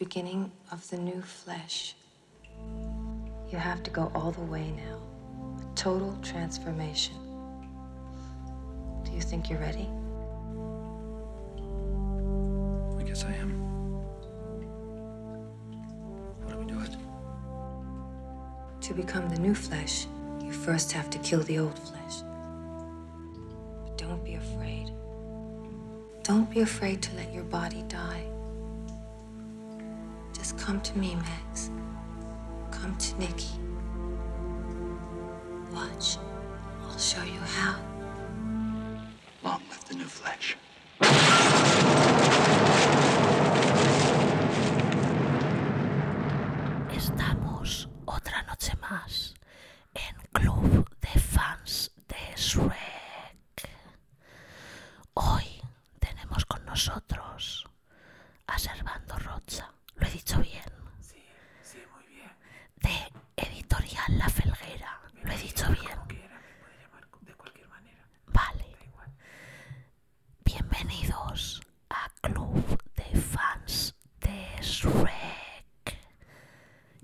beginning 0.00 0.50
of 0.72 0.88
the 0.88 0.96
new 0.96 1.20
flesh. 1.20 1.94
You 3.50 3.58
have 3.58 3.82
to 3.82 3.90
go 3.90 4.10
all 4.14 4.30
the 4.32 4.40
way 4.40 4.70
now. 4.70 4.98
A 5.60 5.74
total 5.74 6.16
transformation. 6.22 7.16
Do 9.04 9.12
you 9.12 9.20
think 9.20 9.50
you're 9.50 9.58
ready? 9.58 9.90
I 12.98 13.02
guess 13.02 13.24
I 13.24 13.34
am. 13.34 13.50
How 16.44 16.54
do 16.54 16.58
we 16.60 16.64
do 16.64 16.80
it? 16.80 16.96
To 18.80 18.94
become 18.94 19.28
the 19.28 19.38
new 19.38 19.54
flesh, 19.54 20.06
you 20.42 20.50
first 20.50 20.92
have 20.92 21.10
to 21.10 21.18
kill 21.18 21.42
the 21.42 21.58
old 21.58 21.78
flesh. 21.78 22.22
But 23.84 23.98
don't 23.98 24.24
be 24.24 24.36
afraid. 24.36 24.92
Don't 26.22 26.50
be 26.50 26.60
afraid 26.60 27.02
to 27.02 27.14
let 27.16 27.34
your 27.34 27.44
body 27.44 27.84
die. 27.86 28.24
Just 30.50 30.66
come 30.66 30.80
to 30.80 30.98
me, 30.98 31.14
Max. 31.14 31.70
Come 32.72 32.96
to 32.96 33.18
Nikki. 33.20 33.54
Watch. 35.72 36.18
I'll 36.82 36.98
show 36.98 37.22
you 37.22 37.38
how. 37.38 37.78
Long 39.44 39.62
live 39.70 39.84
the 39.84 39.94
new 39.94 40.06
flesh. 40.06 40.56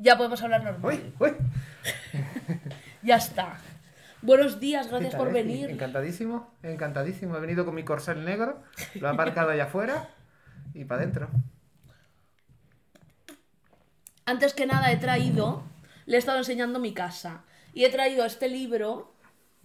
Ya 0.07 0.17
podemos 0.17 0.41
hablar 0.41 0.63
normal. 0.63 0.93
Uy, 0.95 1.13
uy. 1.19 1.33
Ya 3.03 3.17
está. 3.17 3.59
Buenos 4.23 4.61
días, 4.61 4.87
¿Qué 4.87 4.93
gracias 4.93 5.17
por 5.17 5.27
Esti? 5.27 5.43
venir. 5.43 5.69
Encantadísimo, 5.69 6.49
encantadísimo. 6.63 7.37
He 7.37 7.41
venido 7.41 7.65
con 7.65 7.75
mi 7.75 7.83
corcel 7.83 8.25
negro, 8.25 8.63
lo 8.95 9.09
he 9.09 9.11
aparcado 9.11 9.51
allá 9.51 9.65
afuera 9.65 10.09
y 10.75 10.85
para 10.85 11.03
adentro. 11.03 11.29
Antes 14.27 14.55
que 14.55 14.67
nada 14.67 14.93
he 14.93 14.97
traído, 14.97 15.65
le 16.07 16.15
he 16.15 16.19
estado 16.21 16.39
enseñando 16.39 16.79
mi 16.79 16.95
casa. 16.95 17.43
Y 17.73 17.85
he 17.85 17.91
traído 17.91 18.25
este 18.25 18.49
libro 18.49 19.13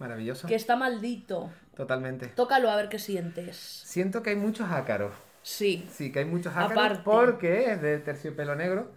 Maravilloso. 0.00 0.48
que 0.48 0.56
está 0.56 0.74
maldito. 0.74 1.52
Totalmente. 1.76 2.26
Tócalo 2.26 2.68
a 2.68 2.74
ver 2.74 2.88
qué 2.88 2.98
sientes. 2.98 3.56
Siento 3.56 4.24
que 4.24 4.30
hay 4.30 4.36
muchos 4.36 4.68
ácaros. 4.72 5.14
Sí. 5.44 5.86
Sí, 5.88 6.10
que 6.10 6.18
hay 6.18 6.24
muchos 6.24 6.52
ácaros 6.56 6.72
Aparte. 6.72 7.02
porque 7.04 7.70
es 7.74 7.80
de 7.80 7.98
terciopelo 7.98 8.56
negro. 8.56 8.90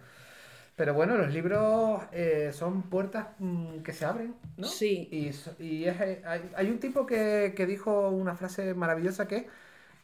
Pero 0.76 0.92
bueno, 0.94 1.16
los 1.16 1.32
libros 1.32 2.02
eh, 2.12 2.50
son 2.52 2.82
puertas 2.90 3.28
mm, 3.38 3.78
que 3.78 3.92
se 3.94 4.04
abren, 4.04 4.34
¿no? 4.58 4.66
Sí. 4.66 5.08
Y, 5.10 5.30
y 5.64 5.84
es, 5.86 6.00
eh, 6.00 6.22
hay, 6.26 6.50
hay 6.54 6.70
un 6.70 6.78
tipo 6.78 7.06
que, 7.06 7.54
que 7.56 7.66
dijo 7.66 8.10
una 8.10 8.36
frase 8.36 8.74
maravillosa 8.74 9.26
que 9.26 9.48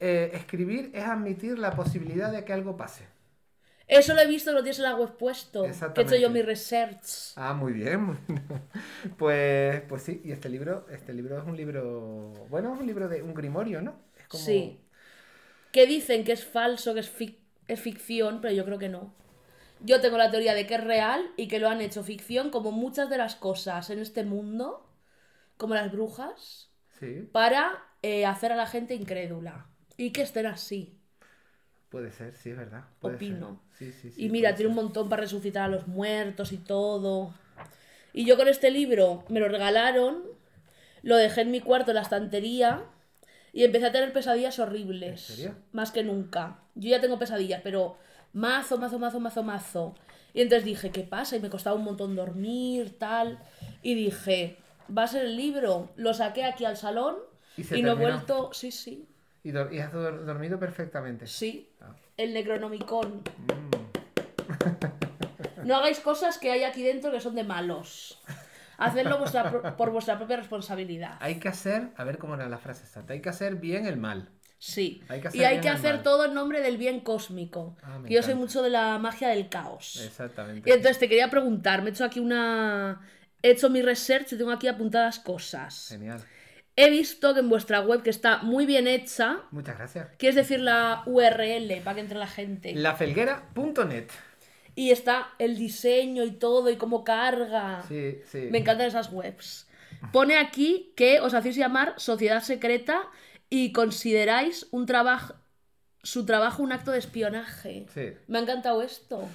eh, 0.01 0.31
escribir 0.35 0.91
es 0.95 1.05
admitir 1.05 1.59
la 1.59 1.73
posibilidad 1.73 2.33
de 2.33 2.45
que 2.45 2.53
algo 2.55 2.77
pase. 2.77 3.05
Eso 3.87 4.15
lo 4.15 4.21
he 4.23 4.27
visto, 4.27 4.53
lo 4.53 4.63
tienes 4.63 4.79
en 4.79 4.85
la 4.85 4.97
web 4.97 5.17
puesto. 5.19 5.65
Que 5.65 6.01
he 6.01 6.05
hecho 6.05 6.17
yo 6.17 6.31
mi 6.31 6.41
research. 6.41 7.35
Ah, 7.37 7.53
muy 7.53 7.73
bien. 7.73 8.03
muy 8.05 8.17
bien. 8.29 8.43
Pues, 9.19 9.83
pues 9.83 10.03
sí, 10.03 10.23
y 10.25 10.33
este 10.33 10.49
libro, 10.49 10.87
este 10.91 11.13
libro 11.13 11.39
es 11.39 11.45
un 11.45 11.57
libro, 11.57 12.33
bueno, 12.49 12.75
es 12.75 12.81
un 12.81 12.87
libro 12.87 13.09
de 13.09 13.23
un 13.23 13.35
grimorio, 13.35 13.83
¿no? 13.83 13.95
Es 14.19 14.27
como- 14.29 14.43
Sí. 14.45 14.79
Que 15.73 15.87
dicen 15.87 16.25
que 16.25 16.33
es 16.33 16.45
falso, 16.45 16.95
que 16.95 17.01
es, 17.01 17.11
fic- 17.19 17.39
es 17.69 17.81
ficción, 17.81 18.41
pero 18.41 18.55
yo 18.55 18.65
creo 18.65 18.79
que 18.79 18.89
no. 18.89 19.13
Yo 19.85 20.01
tengo 20.01 20.17
la 20.19 20.31
teoría 20.31 20.55
de 20.55 20.67
que 20.67 20.75
es 20.77 20.85
real 20.85 21.31
y 21.37 21.49
que 21.49 21.59
lo 21.59 21.69
han 21.69 21.81
hecho 21.81 22.03
ficción 22.05 22.51
como 22.51 22.73
muchas 22.73 23.11
de 23.11 23.19
las 23.19 23.35
cosas 23.37 23.91
en 23.91 23.99
este 23.99 24.25
mundo, 24.25 24.87
como 25.57 25.75
las 25.75 25.91
brujas, 25.91 26.71
Sí, 27.01 27.29
para 27.33 27.85
eh, 28.03 28.27
hacer 28.27 28.53
a 28.53 28.57
la 28.57 28.67
gente 28.67 28.95
incrédula. 28.95 29.67
Y 29.97 30.11
que 30.13 30.23
estén 30.23 30.47
así. 30.47 30.99
puede 31.89 32.11
ser, 32.13 32.35
sí, 32.37 32.51
es 32.51 32.57
verdad. 32.57 32.85
puede. 33.01 33.17
Opino. 33.17 33.61
Sí, 33.79 33.93
sí, 33.93 34.11
sí, 34.11 34.25
Y 34.25 34.29
mira, 34.31 34.55
tiene 34.55 34.71
un 34.71 34.77
montón 34.77 35.09
para 35.09 35.23
resucitar 35.23 35.65
a 35.65 35.69
los 35.69 35.87
muertos 35.89 36.53
y 36.53 36.59
todo. 36.59 37.35
Y 38.13 38.25
yo 38.25 38.37
con 38.37 38.49
este 38.49 38.71
libro 38.71 39.25
me 39.29 39.41
lo 39.41 39.49
regalaron, 39.49 40.23
lo 41.03 41.17
dejé 41.17 41.43
en 41.43 41.51
mi 41.51 41.61
cuarto 41.61 41.91
en 41.91 41.97
la 41.97 42.03
estantería 42.03 42.85
y 43.53 43.65
empecé 43.65 43.87
a 43.87 43.93
tener 43.93 44.13
pesadillas 44.13 44.59
horribles. 44.59 45.31
¿En 45.31 45.37
serio? 45.37 45.55
Más 45.73 45.91
que 45.91 46.03
nunca. 46.05 46.61
Yo 46.75 46.91
ya 46.91 47.01
tengo 47.01 47.19
pesadillas, 47.19 47.61
pero 47.63 47.97
mazo, 48.33 48.79
mazo, 48.79 48.99
mazo, 48.99 49.21
mazo, 49.21 49.43
mazo. 49.43 49.95
Y 50.35 50.41
entonces 50.43 50.65
dije, 50.65 50.91
¿qué 50.91 51.03
pasa? 51.03 51.37
Y 51.37 51.41
me 51.41 51.51
costaba 51.51 51.77
un 51.77 51.85
montón 51.85 52.17
dormir, 52.17 52.97
tal. 52.99 53.39
Y 53.83 53.95
dije, 53.95 54.57
va 54.97 55.05
a 55.05 55.07
ser 55.07 55.27
el 55.27 55.37
libro. 55.37 55.91
Lo 55.97 56.15
saqué 56.15 56.45
aquí 56.45 56.65
al 56.65 56.77
salón 56.77 57.17
Y 57.57 57.63
y, 57.79 57.83
no 57.83 57.93
he 57.93 57.95
vuelto. 57.95 58.51
Sí, 58.53 58.71
sí, 58.73 59.07
Y, 59.45 59.51
has 59.57 59.93
dor- 59.93 60.25
dormido 60.25 60.59
perfectamente. 60.59 61.27
sí. 61.27 61.69
Ah. 61.81 61.95
El 62.17 62.35
Necronomicon. 62.35 63.23
Mm. 63.23 63.73
No 65.67 65.77
hagáis 65.77 66.01
cosas 66.01 66.39
que 66.39 66.51
hay 66.51 66.65
aquí 66.65 66.83
dentro 66.83 67.11
que 67.11 67.21
son 67.21 67.35
de 67.35 67.45
malos. 67.45 68.21
Hacedlo 68.79 69.19
vuestra 69.19 69.77
por 69.77 69.91
vuestra 69.91 70.19
propia 70.19 70.37
responsabilidad. 70.37 71.17
Hay 71.21 71.37
que 71.37 71.49
hacer, 71.49 71.91
a 71.97 72.05
ver 72.05 72.19
cómo 72.19 72.35
era 72.35 72.49
la 72.49 72.59
frase 72.59 72.85
exacta, 72.85 73.13
hay 73.13 73.21
que 73.21 73.29
hacer 73.29 73.57
bien 73.57 73.87
el 73.87 73.97
mal. 73.97 74.29
Sí. 74.65 75.03
Hay 75.09 75.21
y 75.33 75.43
hay 75.43 75.59
que 75.59 75.69
hacer 75.69 75.97
mal. 75.97 76.03
todo 76.05 76.25
en 76.25 76.35
nombre 76.35 76.61
del 76.61 76.77
bien 76.77 77.01
cósmico. 77.01 77.77
Ah, 77.83 77.99
que 78.07 78.15
yo 78.15 78.23
soy 78.23 78.35
mucho 78.35 78.63
de 78.63 78.71
la 78.71 78.97
magia 78.99 79.27
del 79.27 79.49
caos. 79.49 80.01
Exactamente. 80.07 80.71
Y 80.71 80.73
entonces 80.73 81.01
te 81.01 81.09
quería 81.09 81.29
preguntar, 81.31 81.83
me 81.83 81.89
he 81.89 81.93
hecho 81.93 82.05
aquí 82.05 82.21
una... 82.21 83.01
He 83.43 83.51
hecho 83.51 83.71
mi 83.71 83.83
research 83.83 84.33
y 84.33 84.39
tengo 84.39 84.53
aquí 84.53 84.69
apuntadas 84.69 85.19
cosas. 85.19 85.89
Genial. 85.89 86.23
He 86.77 86.91
visto 86.91 87.35
que 87.35 87.41
en 87.41 87.49
vuestra 87.49 87.81
web, 87.81 88.05
que 88.05 88.11
está 88.11 88.39
muy 88.45 88.65
bien 88.65 88.87
hecha, 88.87 89.41
Muchas 89.51 89.77
gracias. 89.77 90.07
quieres 90.17 90.37
decir 90.37 90.61
la 90.61 91.03
URL 91.07 91.81
para 91.83 91.97
que 91.97 92.01
entre 92.01 92.19
la 92.21 92.29
gente. 92.29 92.73
Lafelguera.net. 92.73 94.11
Y 94.77 94.93
está 94.93 95.31
el 95.41 95.57
diseño 95.57 96.23
y 96.23 96.31
todo 96.31 96.71
y 96.71 96.77
cómo 96.77 97.03
carga. 97.03 97.83
Sí, 97.89 98.21
sí. 98.31 98.47
Me 98.53 98.59
encantan 98.59 98.87
esas 98.87 99.11
webs. 99.13 99.67
Pone 100.13 100.37
aquí 100.39 100.93
que 100.95 101.19
os 101.21 101.35
hacéis 101.35 101.57
llamar 101.57 101.95
sociedad 101.97 102.43
secreta 102.43 103.09
y 103.55 103.71
consideráis 103.73 104.67
un 104.71 104.87
trabajo 104.87 105.35
su 106.03 106.25
trabajo 106.25 106.63
un 106.63 106.73
acto 106.73 106.91
de 106.91 106.99
espionaje. 106.99 107.87
Sí. 107.93 108.15
Me 108.27 108.39
ha 108.39 108.41
encantado 108.41 108.83
esto. 108.83 109.29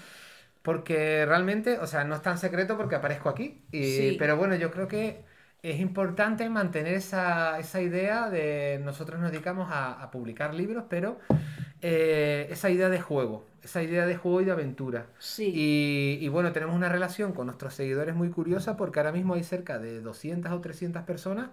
Porque 0.64 1.24
realmente, 1.26 1.78
o 1.78 1.88
sea, 1.88 2.04
no 2.04 2.16
es 2.16 2.22
tan 2.24 2.38
secreto 2.38 2.76
porque 2.76 2.96
aparezco 2.96 3.30
aquí. 3.30 3.64
Y, 3.72 3.84
Sí. 3.86 4.16
Pero 4.20 4.36
bueno, 4.36 4.56
yo 4.56 4.70
creo 4.72 4.88
que 4.88 5.24
es 5.62 5.80
importante 5.80 6.50
mantener 6.50 6.96
esa, 6.96 7.60
esa 7.60 7.80
idea 7.80 8.30
de 8.30 8.82
nosotros 8.84 9.22
nos 9.22 9.32
dedicamos 9.32 9.70
a, 9.72 9.94
a 9.94 10.12
publicar 10.12 10.56
libros, 10.56 10.86
pero 10.90 11.20
eh, 11.82 12.48
esa 12.50 12.70
idea 12.72 12.90
de 12.90 13.00
juego, 13.00 13.46
esa 13.62 13.84
idea 13.84 14.08
de 14.08 14.18
juego 14.18 14.42
y 14.42 14.46
de 14.46 14.52
aventura. 14.52 15.06
Sí. 15.20 15.52
Y, 15.56 16.26
y 16.26 16.28
bueno, 16.28 16.52
tenemos 16.52 16.76
una 16.76 16.90
relación 16.90 17.34
con 17.34 17.46
nuestros 17.46 17.76
seguidores 17.76 18.16
muy 18.16 18.30
curiosa 18.32 18.76
porque 18.76 19.00
ahora 19.00 19.12
mismo 19.12 19.36
hay 19.36 19.44
cerca 19.44 19.78
de 19.78 20.02
200 20.02 20.52
o 20.52 20.60
300 20.60 21.04
personas 21.04 21.50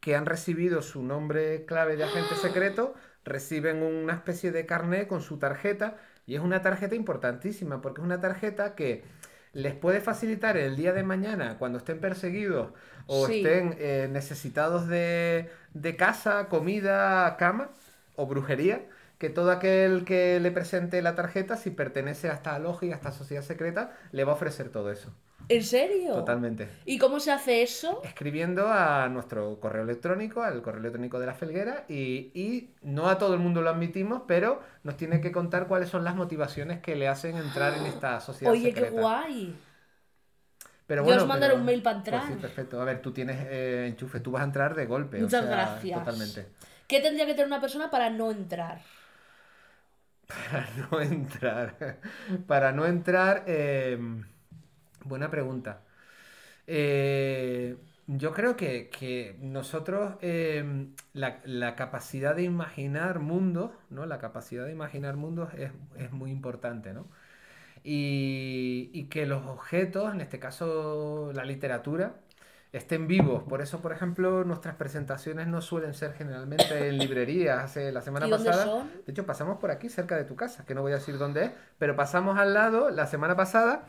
que 0.00 0.16
han 0.16 0.26
recibido 0.26 0.82
su 0.82 1.02
nombre 1.02 1.64
clave 1.66 1.96
de 1.96 2.04
agente 2.04 2.36
secreto, 2.36 2.94
reciben 3.24 3.82
una 3.82 4.14
especie 4.14 4.52
de 4.52 4.66
carnet 4.66 5.08
con 5.08 5.20
su 5.22 5.38
tarjeta 5.38 5.96
y 6.26 6.34
es 6.36 6.40
una 6.40 6.62
tarjeta 6.62 6.94
importantísima 6.94 7.80
porque 7.80 8.00
es 8.00 8.04
una 8.06 8.20
tarjeta 8.20 8.74
que 8.74 9.04
les 9.52 9.74
puede 9.74 10.00
facilitar 10.00 10.56
el 10.56 10.76
día 10.76 10.92
de 10.92 11.02
mañana 11.02 11.58
cuando 11.58 11.78
estén 11.78 12.00
perseguidos 12.00 12.72
o 13.06 13.26
Sí. 13.26 13.34
estén 13.36 13.74
eh, 13.78 14.08
necesitados 14.10 14.86
de, 14.88 15.50
de 15.74 15.96
casa, 15.96 16.48
comida, 16.48 17.36
cama 17.38 17.70
o 18.16 18.26
brujería, 18.26 18.86
que 19.18 19.30
todo 19.30 19.50
aquel 19.50 20.04
que 20.04 20.38
le 20.40 20.50
presente 20.52 21.02
la 21.02 21.14
tarjeta, 21.14 21.56
si 21.56 21.70
pertenece 21.70 22.28
a 22.30 22.34
esta 22.34 22.58
logia, 22.58 22.94
a 22.94 22.96
esta 22.96 23.12
sociedad 23.12 23.42
secreta, 23.42 23.92
le 24.12 24.24
va 24.24 24.32
a 24.32 24.34
ofrecer 24.36 24.68
todo 24.70 24.90
eso. 24.92 25.12
¿En 25.48 25.62
serio? 25.64 26.12
Totalmente. 26.14 26.68
¿Y 26.84 26.98
cómo 26.98 27.20
se 27.20 27.32
hace 27.32 27.62
eso? 27.62 28.02
Escribiendo 28.04 28.68
a 28.68 29.08
nuestro 29.08 29.58
correo 29.60 29.82
electrónico, 29.82 30.42
al 30.42 30.60
correo 30.62 30.80
electrónico 30.80 31.18
de 31.18 31.26
la 31.26 31.34
Felguera, 31.34 31.84
y, 31.88 32.30
y 32.34 32.74
no 32.82 33.08
a 33.08 33.18
todo 33.18 33.32
el 33.34 33.40
mundo 33.40 33.62
lo 33.62 33.70
admitimos, 33.70 34.22
pero 34.28 34.60
nos 34.84 34.96
tiene 34.96 35.20
que 35.20 35.32
contar 35.32 35.66
cuáles 35.66 35.88
son 35.88 36.04
las 36.04 36.14
motivaciones 36.14 36.80
que 36.80 36.96
le 36.96 37.08
hacen 37.08 37.36
entrar 37.38 37.74
en 37.78 37.86
esta 37.86 38.20
sociedad 38.20 38.52
Oye, 38.52 38.66
secreta. 38.66 38.90
qué 38.90 39.00
guay. 39.00 39.56
Pero 40.86 41.02
Yo 41.02 41.06
bueno, 41.06 41.22
os 41.22 41.28
mandaré 41.28 41.52
pero- 41.52 41.60
un 41.60 41.66
mail 41.66 41.82
para 41.82 42.02
pues 42.02 42.08
entrar. 42.14 42.26
sí, 42.32 42.38
perfecto. 42.40 42.80
A 42.80 42.84
ver, 42.84 43.00
tú 43.02 43.12
tienes 43.12 43.36
eh, 43.48 43.86
enchufe, 43.88 44.20
tú 44.20 44.30
vas 44.30 44.42
a 44.42 44.44
entrar 44.44 44.74
de 44.74 44.86
golpe. 44.86 45.18
o 45.18 45.20
Muchas 45.22 45.42
sea, 45.44 45.50
gracias. 45.50 45.98
Totalmente. 45.98 46.46
¿Qué 46.86 47.00
tendría 47.00 47.26
que 47.26 47.32
tener 47.32 47.46
una 47.46 47.60
persona 47.60 47.90
para 47.90 48.08
no 48.10 48.30
entrar? 48.30 48.80
Para 50.28 50.68
no 50.90 51.00
entrar. 51.00 52.00
Para 52.46 52.72
no 52.72 52.86
entrar. 52.86 53.44
eh, 53.46 53.98
buena 55.04 55.30
pregunta. 55.30 55.82
Eh, 56.66 57.76
yo 58.06 58.32
creo 58.34 58.56
que, 58.56 58.90
que 58.90 59.36
nosotros 59.40 60.16
eh, 60.22 60.88
la, 61.14 61.40
la 61.44 61.76
capacidad 61.76 62.36
de 62.36 62.44
imaginar 62.44 63.20
mundos, 63.20 63.72
¿no? 63.90 64.06
La 64.06 64.18
capacidad 64.18 64.66
de 64.66 64.72
imaginar 64.72 65.16
mundos 65.16 65.50
es, 65.54 65.72
es 65.98 66.12
muy 66.12 66.30
importante, 66.30 66.94
¿no? 66.94 67.08
Y, 67.84 68.90
y 68.94 69.04
que 69.06 69.26
los 69.26 69.46
objetos, 69.46 70.12
en 70.14 70.20
este 70.20 70.38
caso 70.40 71.32
la 71.34 71.44
literatura, 71.44 72.20
estén 72.72 73.06
vivos. 73.06 73.42
Por 73.44 73.60
eso, 73.62 73.80
por 73.80 73.92
ejemplo, 73.92 74.44
nuestras 74.44 74.74
presentaciones 74.76 75.46
no 75.46 75.60
suelen 75.62 75.94
ser 75.94 76.12
generalmente 76.14 76.88
en 76.88 76.98
librerías. 76.98 77.62
Hace 77.64 77.92
la 77.92 78.02
semana 78.02 78.26
¿Y 78.26 78.30
dónde 78.30 78.48
pasada, 78.50 78.64
son? 78.64 78.90
de 79.06 79.12
hecho, 79.12 79.24
pasamos 79.26 79.58
por 79.58 79.70
aquí, 79.70 79.88
cerca 79.88 80.16
de 80.16 80.24
tu 80.24 80.36
casa, 80.36 80.64
que 80.66 80.74
no 80.74 80.82
voy 80.82 80.92
a 80.92 80.96
decir 80.96 81.16
dónde 81.18 81.44
es, 81.46 81.50
pero 81.78 81.96
pasamos 81.96 82.38
al 82.38 82.52
lado 82.54 82.90
la 82.90 83.06
semana 83.06 83.36
pasada 83.36 83.86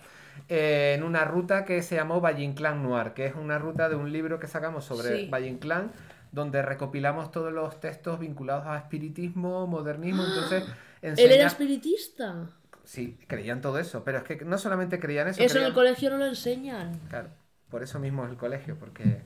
eh, 0.48 0.94
en 0.98 1.04
una 1.04 1.26
ruta 1.26 1.66
que 1.66 1.82
se 1.84 1.96
llamó 1.96 2.22
Valle 2.22 2.44
Inclán 2.44 2.82
Noir, 2.82 3.12
que 3.14 3.26
es 3.26 3.36
una 3.36 3.60
ruta 3.60 3.90
de 3.90 3.96
un 3.96 4.12
libro 4.14 4.40
que 4.40 4.48
sacamos 4.48 4.86
sobre 4.86 5.18
Sí. 5.26 5.30
Valle 5.30 5.48
Inclán, 5.48 5.92
donde 6.32 6.62
recopilamos 6.62 7.32
todos 7.32 7.52
los 7.52 7.80
textos 7.82 8.20
vinculados 8.20 8.66
a 8.66 8.78
espiritismo, 8.78 9.68
modernismo, 9.68 10.24
entonces 10.24 10.64
Él 11.02 11.10
enseña- 11.12 11.36
era 11.36 11.48
espiritista. 11.48 12.46
Sí, 12.86 13.18
creían 13.28 13.62
todo 13.62 13.78
eso, 13.80 14.04
pero 14.04 14.20
es 14.20 14.24
que 14.24 14.46
no 14.46 14.58
solamente 14.58 15.00
creían 15.00 15.28
eso, 15.28 15.42
Eso 15.44 15.60
en 15.60 15.66
el 15.66 15.74
colegio 15.74 16.10
no 16.10 16.18
lo 16.18 16.26
enseñan. 16.28 16.98
Claro, 17.10 17.30
por 17.70 17.84
eso 17.84 18.00
mismo 18.00 18.26
es 18.26 18.32
el 18.32 18.38
colegio, 18.38 18.78
porque 18.80 19.22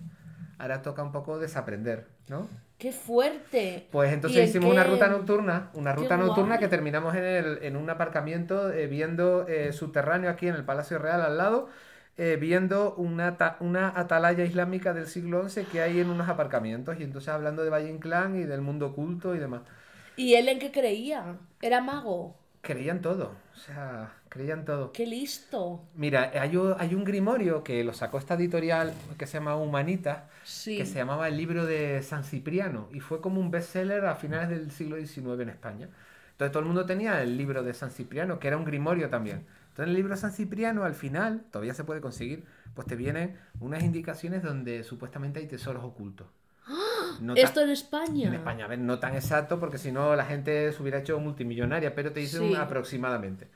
ahora 0.57 0.81
toca 0.81 1.03
un 1.03 1.11
poco 1.11 1.39
desaprender, 1.39 2.07
¿no? 2.27 2.49
¡Qué 2.77 2.91
fuerte! 2.91 3.87
Pues 3.91 4.11
¿Y 4.11 4.13
entonces 4.15 4.37
en 4.43 4.49
hicimos 4.49 4.65
qué- 4.67 4.71
una 4.71 4.83
ruta 4.83 5.07
nocturna, 5.07 5.69
una 5.73 5.93
Qué 5.95 5.95
ruta 5.95 6.17
nocturna 6.17 6.55
guay. 6.55 6.59
que 6.59 6.67
terminamos 6.67 7.15
en, 7.15 7.23
el, 7.23 7.59
en 7.63 7.75
un 7.77 7.89
aparcamiento 7.89 8.71
eh, 8.71 8.87
viendo 8.87 9.47
eh, 9.47 9.71
subterráneo 9.73 10.29
aquí 10.31 10.47
en 10.47 10.55
el 10.55 10.65
Palacio 10.65 10.97
Real 10.99 11.21
al 11.21 11.37
lado, 11.37 11.69
eh, 12.17 12.37
viendo 12.39 12.95
una, 12.95 13.37
una 13.59 13.89
atalaya 13.99 14.43
islámica 14.45 14.93
del 14.93 15.07
siglo 15.07 15.41
XI 15.41 15.67
que 15.67 15.81
hay 15.81 15.99
en 15.99 16.09
unos 16.09 16.27
aparcamientos 16.29 16.99
y 16.99 17.03
entonces 17.03 17.29
hablando 17.29 17.63
de 17.63 17.69
Valle 17.69 17.89
Inclán 17.89 18.35
y 18.35 18.43
del 18.45 18.61
mundo 18.61 18.87
oculto 18.87 19.35
y 19.35 19.39
demás. 19.39 19.61
¿Y 20.15 20.33
él 20.35 20.49
en 20.49 20.57
qué 20.59 20.71
creía? 20.71 21.39
¿Era 21.61 21.79
mago? 21.81 22.42
Creían 22.63 23.01
todo, 23.01 23.35
o 23.53 23.57
sea, 23.57 24.13
creían 24.29 24.63
todo. 24.63 24.93
¡Qué 24.93 25.05
listo! 25.05 25.83
Mira, 25.95 26.31
hay 26.33 26.55
un, 26.55 26.73
hay 26.79 26.95
un 26.95 27.03
grimorio 27.03 27.61
que 27.61 27.83
lo 27.83 27.91
sacó 27.91 28.17
esta 28.17 28.35
editorial 28.35 28.93
que 29.17 29.27
se 29.27 29.33
llama 29.37 29.57
Humanitas, 29.57 30.23
Sí. 30.45 30.77
que 30.77 30.85
se 30.85 30.95
llamaba 30.95 31.27
El 31.27 31.35
libro 31.35 31.65
de 31.65 32.01
San 32.03 32.23
Cipriano 32.23 32.87
y 32.93 33.01
fue 33.01 33.19
como 33.19 33.41
un 33.41 33.51
bestseller 33.51 34.05
a 34.05 34.15
finales 34.15 34.47
del 34.47 34.71
siglo 34.71 34.95
XIX 34.95 35.41
en 35.41 35.49
España. 35.49 35.89
Entonces 36.31 36.53
todo 36.53 36.61
el 36.61 36.67
mundo 36.67 36.85
tenía 36.85 37.21
el 37.21 37.37
libro 37.37 37.63
de 37.63 37.73
San 37.73 37.91
Cipriano, 37.91 38.39
que 38.39 38.47
era 38.47 38.55
un 38.55 38.63
grimorio 38.63 39.09
también. 39.09 39.45
Entonces 39.63 39.83
en 39.83 39.89
el 39.89 39.95
libro 39.95 40.15
de 40.15 40.21
San 40.21 40.31
Cipriano, 40.31 40.85
al 40.85 40.95
final, 40.95 41.43
todavía 41.51 41.73
se 41.73 41.83
puede 41.83 41.99
conseguir, 41.99 42.45
pues 42.75 42.87
te 42.87 42.95
vienen 42.95 43.37
unas 43.59 43.83
indicaciones 43.83 44.41
donde 44.41 44.85
supuestamente 44.85 45.41
hay 45.41 45.47
tesoros 45.47 45.83
ocultos. 45.83 46.27
No 47.21 47.35
ta- 47.35 47.41
Esto 47.41 47.61
en 47.61 47.69
España. 47.69 48.27
en 48.27 48.33
España, 48.35 48.65
a 48.65 48.67
ver, 48.67 48.79
no 48.79 48.99
tan 48.99 49.15
exacto 49.15 49.59
porque 49.59 49.77
si 49.77 49.91
no 49.91 50.15
la 50.15 50.25
gente 50.25 50.71
se 50.71 50.81
hubiera 50.81 50.99
hecho 50.99 51.19
multimillonaria, 51.19 51.95
pero 51.95 52.11
te 52.11 52.19
dicen 52.19 52.41
Sí. 52.49 52.55
aproximadamente. 52.55 53.47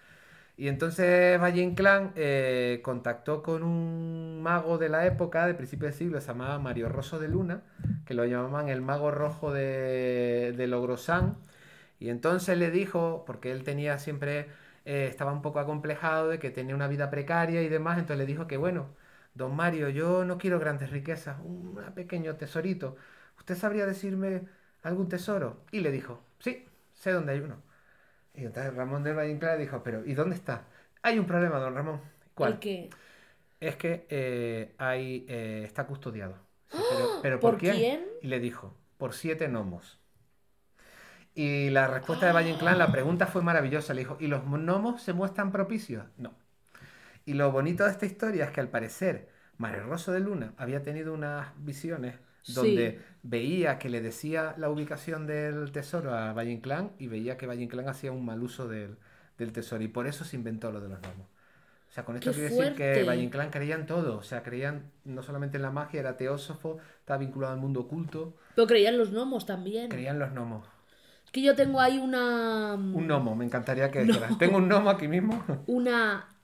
Y 0.58 0.68
entonces 0.70 1.40
Valle 1.42 1.62
Inclán 1.62 2.14
eh, 2.16 2.82
contactó 2.84 3.44
con 3.44 3.64
un 3.64 4.42
mago 4.42 4.78
de 4.80 4.90
la 4.90 5.06
época, 5.06 5.46
de 5.48 5.54
principio 5.54 5.88
de 5.88 5.94
siglo, 5.94 6.20
se 6.22 6.28
llamaba 6.28 6.60
Mario 6.60 6.90
Rosso 6.90 7.20
de 7.20 7.28
Luna, 7.28 7.62
que 8.06 8.14
lo 8.16 8.26
llamaban 8.26 8.70
el 8.70 8.82
mago 8.82 9.12
rojo 9.12 9.54
de, 9.54 10.54
de 10.58 10.68
Logrosán. 10.68 11.38
Y 12.00 12.10
entonces 12.10 12.58
le 12.58 12.72
dijo, 12.72 13.24
porque 13.26 13.52
él 13.52 13.64
tenía 13.64 13.98
siempre, 14.00 14.48
eh, 14.86 15.08
estaba 15.10 15.32
un 15.32 15.42
poco 15.42 15.60
acomplejado 15.60 16.30
de 16.30 16.40
que 16.40 16.50
tenía 16.52 16.76
una 16.76 16.88
vida 16.88 17.10
precaria 17.10 17.62
y 17.64 17.70
demás, 17.70 17.98
entonces 17.98 18.20
le 18.20 18.26
dijo 18.26 18.48
que 18.48 18.58
bueno, 18.58 18.88
don 19.36 19.56
Mario, 19.56 19.90
yo 19.90 20.26
no 20.26 20.38
quiero 20.38 20.60
grandes 20.60 20.90
riquezas, 20.92 21.38
un 21.44 21.76
pequeño 21.96 22.36
tesorito. 22.36 22.96
¿Usted 23.38 23.56
sabría 23.56 23.86
decirme 23.86 24.44
algún 24.84 25.10
tesoro? 25.10 25.64
Y 25.72 25.82
le 25.82 25.92
dijo, 25.92 26.22
sí, 26.40 26.66
sé 26.94 27.12
dónde 27.12 27.34
hay 27.34 27.40
uno. 27.40 27.62
Y 28.34 28.46
entonces 28.46 28.74
Ramón 28.74 29.04
del 29.04 29.16
Valle 29.16 29.32
Inclán 29.32 29.58
le 29.58 29.64
dijo, 29.66 29.84
pero 29.84 30.06
¿y 30.06 30.14
dónde 30.14 30.36
está? 30.36 30.66
Hay 31.02 31.20
un 31.20 31.26
problema, 31.26 31.60
don 31.60 31.76
Ramón. 31.76 32.02
¿Cuál? 32.36 32.54
¿El 32.54 32.60
qué? 32.60 32.90
Es 33.60 33.76
que 33.76 34.06
eh, 34.10 34.76
hay, 34.78 35.26
eh, 35.28 35.64
está 35.66 35.86
custodiado. 35.88 36.36
Sí, 36.70 36.78
pero, 36.90 37.10
pero 37.22 37.40
¿por, 37.40 37.52
¿Por 37.52 37.60
quién? 37.60 37.76
quién? 37.76 38.06
Y 38.22 38.28
le 38.28 38.40
dijo, 38.40 38.76
por 38.98 39.14
siete 39.14 39.48
gnomos. 39.48 40.00
Y 41.36 41.70
la 41.70 41.88
respuesta 41.88 42.26
de 42.26 42.32
Valle 42.34 42.50
Inclán, 42.50 42.80
la 42.80 42.92
pregunta 42.92 43.28
fue 43.28 43.42
maravillosa. 43.44 43.94
Le 43.94 44.02
dijo, 44.02 44.18
¿y 44.20 44.28
los 44.28 44.44
gnomos 44.46 45.02
se 45.02 45.14
muestran 45.14 45.52
propicios? 45.52 46.06
No. 46.18 46.34
Y 47.26 47.34
lo 47.34 47.52
bonito 47.52 47.86
de 47.86 47.92
esta 47.92 48.06
historia 48.06 48.46
es 48.46 48.52
que 48.52 48.62
al 48.62 48.70
parecer 48.70 49.30
Mario 49.58 49.84
Rosso 49.86 50.12
de 50.12 50.20
Luna 50.22 50.54
había 50.58 50.84
tenido 50.84 51.14
unas 51.14 51.50
visiones 51.64 52.16
donde 52.48 52.92
Sí. 52.92 53.06
veía 53.24 53.78
que 53.80 53.90
le 53.90 54.02
decía 54.02 54.56
la 54.58 54.70
ubicación 54.70 55.28
del 55.28 55.72
tesoro 55.72 56.14
a 56.14 56.34
Valle 56.34 56.52
Inclán 56.52 56.92
y 56.98 57.08
veía 57.08 57.38
que 57.38 57.46
Valle 57.48 57.64
Inclán 57.64 57.90
hacía 57.90 58.12
un 58.12 58.26
mal 58.26 58.42
uso 58.42 58.68
del, 58.68 58.98
del 59.38 59.52
tesoro 59.52 59.84
y 59.84 59.88
por 59.88 60.08
eso 60.08 60.24
se 60.26 60.36
inventó 60.36 60.72
lo 60.72 60.80
de 60.80 60.90
los 60.90 61.00
gnomos. 61.02 61.28
O 61.90 61.92
sea, 61.98 62.04
con 62.06 62.16
esto 62.16 62.32
¡Qué 62.32 62.38
quiero 62.38 62.56
decir 62.56 62.76
que! 62.76 63.04
Valle 63.04 63.24
Inclán 63.24 63.50
creía 63.50 63.76
en 63.76 63.86
todo. 63.86 64.18
O 64.18 64.24
sea, 64.24 64.44
creían 64.44 64.92
no 65.06 65.24
solamente 65.24 65.58
en 65.58 65.64
la 65.64 65.72
magia, 65.72 66.00
era 66.02 66.18
teósofo, 66.18 66.78
estaba 67.00 67.18
vinculado 67.18 67.54
al 67.54 67.60
mundo 67.60 67.82
oculto, 67.82 68.36
Pero 68.56 68.68
creían 68.68 68.98
los 68.98 69.12
gnomos 69.12 69.46
también. 69.46 69.90
creían 69.90 70.20
los 70.20 70.32
gnomos. 70.32 70.66
Es 71.26 71.32
que 71.32 71.42
yo 71.42 71.56
tengo 71.56 71.80
ahí 71.82 71.98
una. 71.98 72.76
Un 72.76 73.08
gnomo, 73.08 73.36
me 73.36 73.46
encantaría 73.46 73.90
que 73.92 74.04
dijeras. 74.04 74.38
Tengo 74.38 74.58
un 74.58 74.68
gnomo 74.70 74.90
aquí 74.90 75.08
mismo. 75.08 75.44
Una. 75.68 76.28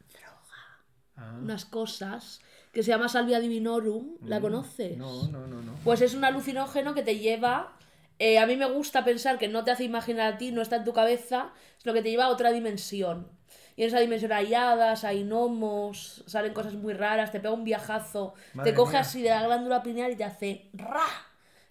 Ah, 1.15 1.37
Unas 1.39 1.65
cosas 1.65 2.41
que 2.73 2.83
se 2.83 2.89
llama 2.89 3.07
Salvia 3.07 3.39
Divinorum. 3.39 4.17
¿La 4.25 4.41
conoces? 4.41 4.97
Mm, 4.97 4.99
No, 4.99 5.27
no, 5.29 5.47
no, 5.47 5.61
no. 5.61 5.73
Pues 5.85 6.01
es 6.01 6.13
un 6.15 6.25
alucinógeno 6.25 6.93
que 6.93 7.03
te 7.03 7.17
lleva. 7.19 7.77
eh, 8.19 8.39
a 8.39 8.45
mí 8.45 8.55
me 8.57 8.65
gusta 8.69 9.03
pensar 9.05 9.37
que 9.37 9.47
no 9.47 9.63
te 9.63 9.71
hace 9.71 9.83
imaginar 9.85 10.33
a 10.33 10.37
ti, 10.37 10.51
no 10.51 10.61
está 10.61 10.75
en 10.77 10.83
tu 10.83 10.93
cabeza, 10.93 11.51
sino 11.77 11.93
que 11.93 12.01
te 12.01 12.09
lleva 12.09 12.25
a 12.25 12.29
otra 12.29 12.51
dimensión. 12.51 13.27
Y 13.75 13.81
en 13.83 13.87
esa 13.87 13.99
dimensión 13.99 14.31
hay 14.31 14.53
hadas, 14.53 15.03
hay 15.03 15.23
gnomos, 15.23 16.23
salen 16.27 16.53
cosas 16.53 16.73
muy 16.75 16.93
raras, 16.93 17.31
te 17.31 17.39
pega 17.39 17.53
un 17.53 17.63
viajazo, 17.63 18.33
Madre 18.53 18.71
te 18.71 18.75
coge 18.77 18.91
mía. 18.93 18.99
así 19.01 19.21
de 19.23 19.29
la 19.29 19.43
glándula 19.43 19.81
pineal 19.81 20.11
y 20.11 20.15
te 20.15 20.23
hace 20.23 20.69
¡ra! 20.73 21.05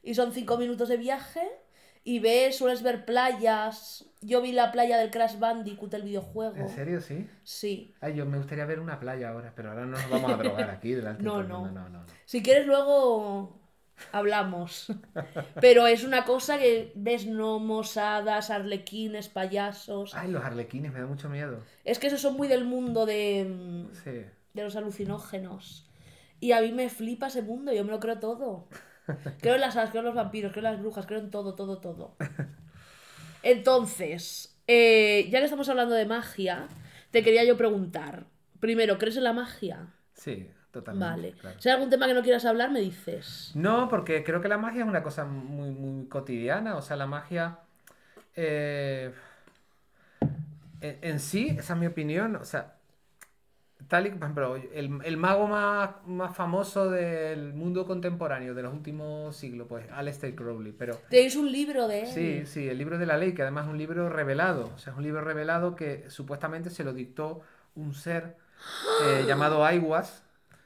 Y 0.03 0.15
son 0.15 0.33
cinco 0.33 0.57
minutos 0.59 0.89
de 0.89 0.97
viaje 0.97 1.49
y 2.05 2.19
ves, 2.19 2.57
sueles 2.57 2.83
ver 2.83 3.05
playas. 3.05 4.07
Yo 4.21 4.41
vi 4.41 4.53
la 4.53 4.71
playa 4.73 4.99
del 4.99 5.11
Crash 5.11 5.39
Bandicoot, 5.39 5.93
el 5.95 6.03
videojuego. 6.03 6.57
¿En 6.57 6.69
serio, 6.69 7.01
sí? 7.01 7.29
Sí. 7.43 7.95
Ay, 8.01 8.15
yo 8.15 8.25
me 8.27 8.39
gustaría 8.39 8.65
ver 8.67 8.79
una 8.81 9.01
playa 9.01 9.31
ahora, 9.31 9.53
pero 9.55 9.71
ahora 9.71 9.85
no 9.85 9.93
nos 9.99 10.09
vamos 10.11 10.31
a 10.33 10.37
drogar 10.37 10.71
aquí 10.71 10.93
delante 10.93 11.23
de 11.23 11.29
No, 11.29 11.41
el 11.41 11.49
no. 11.49 11.67
no, 11.67 11.73
no, 11.73 11.89
no. 11.89 12.05
Si 12.25 12.43
quieres 12.43 12.67
luego 12.67 13.61
hablamos. 14.13 14.93
Pero 15.61 15.87
es 15.87 16.05
una 16.05 16.25
cosa 16.25 16.59
que 16.59 16.93
ves 16.95 17.27
gnomos, 17.27 17.97
hadas, 17.97 18.51
arlequines, 18.51 19.29
payasos. 19.29 20.15
Ay, 20.15 20.31
los 20.31 20.45
arlequines, 20.45 20.93
me 20.93 21.01
da 21.01 21.07
mucho 21.07 21.29
miedo. 21.29 21.59
Es 21.85 21.99
que 21.99 22.07
esos 22.09 22.21
son 22.21 22.37
muy 22.37 22.49
del 22.49 22.65
mundo 22.65 23.07
de, 23.07 23.45
mm, 23.45 23.95
Sí. 24.05 24.25
de 24.55 24.63
los 24.65 24.77
alucinógenos. 24.77 25.89
Y 26.41 26.53
a 26.53 26.61
mí 26.61 26.73
me 26.73 26.89
flipa 26.89 27.29
ese 27.29 27.43
mundo, 27.43 27.73
yo 27.73 27.85
me 27.85 27.91
lo 27.93 28.01
creo 28.01 28.19
todo. 28.19 28.67
Creo 29.41 29.55
en 29.57 29.61
las 29.61 29.77
hadas, 29.77 29.91
creo 29.91 30.01
en 30.01 30.07
los 30.07 30.15
vampiros, 30.15 30.53
creo 30.53 30.65
en 30.67 30.73
las 30.73 30.81
brujas, 30.81 31.07
creo 31.07 31.21
en 31.21 31.31
todo, 31.31 31.55
todo, 31.55 31.79
todo. 31.81 32.17
Entonces, 33.43 34.57
eh, 34.67 35.29
ya 35.31 35.39
que 35.39 35.45
estamos 35.45 35.69
hablando 35.69 35.95
de 35.95 36.07
magia, 36.07 36.69
te 37.11 37.23
quería 37.23 37.45
yo 37.45 37.57
preguntar. 37.57 38.27
Primero, 38.61 38.99
¿crees 38.99 39.17
en 39.17 39.25
la 39.25 39.33
magia? 39.33 39.89
Sí, 40.15 40.49
totalmente. 40.71 41.33
Vale. 41.33 41.33
claro. 41.33 41.61
Si 41.61 41.69
hay 41.69 41.75
algún 41.75 41.91
tema 41.91 42.07
que 42.07 42.15
no 42.15 42.23
quieras 42.23 42.45
hablar, 42.45 42.71
me 42.71 42.81
dices. 42.81 43.51
No, 43.55 43.89
porque 43.89 44.25
creo 44.25 44.41
que 44.41 44.49
la 44.49 44.59
magia 44.59 44.83
es 44.83 44.89
una 44.89 45.03
cosa 45.03 45.25
muy, 45.25 45.71
muy 45.71 46.07
cotidiana. 46.09 46.77
O 46.77 46.83
sea, 46.83 46.97
la 46.97 47.07
magia. 47.07 47.59
eh, 48.37 49.13
en, 50.81 50.99
en 51.03 51.21
sí, 51.21 51.57
esa 51.59 51.75
es 51.75 51.79
mi 51.81 51.87
opinión. 51.87 52.37
O 52.37 52.45
sea, 52.45 52.77
tal 53.89 54.07
y 54.07 54.11
por 54.11 54.23
ejemplo, 54.23 54.57
el, 54.57 54.99
el 55.05 55.17
mago 55.17 55.47
más, 55.47 55.91
más 56.07 56.35
famoso 56.37 56.91
del 56.91 57.55
mundo 57.55 57.87
contemporáneo 57.87 58.55
de 58.55 58.63
los 58.63 58.73
últimos 58.73 59.37
siglos, 59.37 59.67
pues 59.69 59.87
Aleister 59.91 60.35
Crowley. 60.35 60.73
Pero 60.73 60.99
Tenéis 61.09 61.37
un 61.37 61.51
libro 61.51 61.89
de 61.89 62.01
él. 62.03 62.07
Sí, 62.07 62.47
sí, 62.47 62.69
el 62.69 62.79
libro 62.79 62.99
de 62.99 63.07
la 63.07 63.17
ley, 63.17 63.33
que 63.35 63.43
además 63.43 63.67
es 63.67 63.71
un 63.73 63.79
libro 63.79 64.09
revelado. 64.09 64.71
O 64.75 64.79
sea, 64.79 64.93
es 64.93 64.97
un 64.97 65.05
libro 65.05 65.21
revelado 65.23 65.77
que 65.77 66.09
supuestamente 66.09 66.71
se 66.71 66.85
lo 66.85 66.93
dictó 66.93 67.41
un 67.75 67.95
ser 67.95 68.37
eh, 69.05 69.25
llamado 69.27 69.65
Aiwas. 69.65 70.23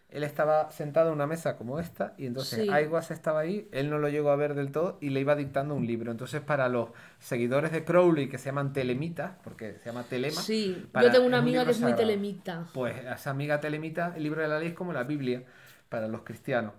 Él 0.08 0.22
estaba 0.22 0.70
sentado 0.70 1.08
en 1.08 1.14
una 1.14 1.26
mesa 1.26 1.56
como 1.56 1.80
esta 1.80 2.14
y 2.16 2.26
entonces 2.26 2.60
Sí. 2.64 2.70
Aiwas 2.70 3.10
estaba 3.10 3.40
ahí, 3.40 3.68
él 3.72 3.90
no 3.90 3.98
lo 3.98 4.08
llegó 4.08 4.30
a 4.30 4.36
ver 4.36 4.54
del 4.54 4.70
todo 4.70 4.98
y 5.00 5.10
le 5.10 5.20
iba 5.20 5.34
dictando 5.34 5.74
un 5.74 5.84
libro. 5.86 6.12
Entonces 6.12 6.40
para 6.40 6.68
los 6.68 6.90
seguidores 7.18 7.72
de 7.72 7.84
Crowley 7.84 8.28
que 8.28 8.38
se 8.38 8.46
llaman 8.46 8.72
telemitas, 8.72 9.32
porque 9.42 9.74
se 9.80 9.86
llama 9.90 10.04
telema, 10.04 10.40
Sí, 10.40 10.86
para- 10.92 11.06
yo 11.08 11.12
tengo 11.12 11.26
una 11.26 11.38
un 11.38 11.42
amiga 11.42 11.64
que 11.64 11.72
es 11.72 11.80
muy 11.80 11.90
sagrado. 11.90 12.08
telemita. 12.08 12.66
pues 12.72 13.04
a 13.04 13.14
esa 13.14 13.30
amiga 13.30 13.58
telemita, 13.60 14.12
el 14.16 14.22
libro 14.22 14.42
de 14.42 14.48
la 14.48 14.58
ley 14.60 14.68
es 14.68 14.74
como 14.74 14.92
la 14.92 15.02
Biblia 15.02 15.42
para 15.88 16.06
los 16.06 16.22
cristianos. 16.22 16.72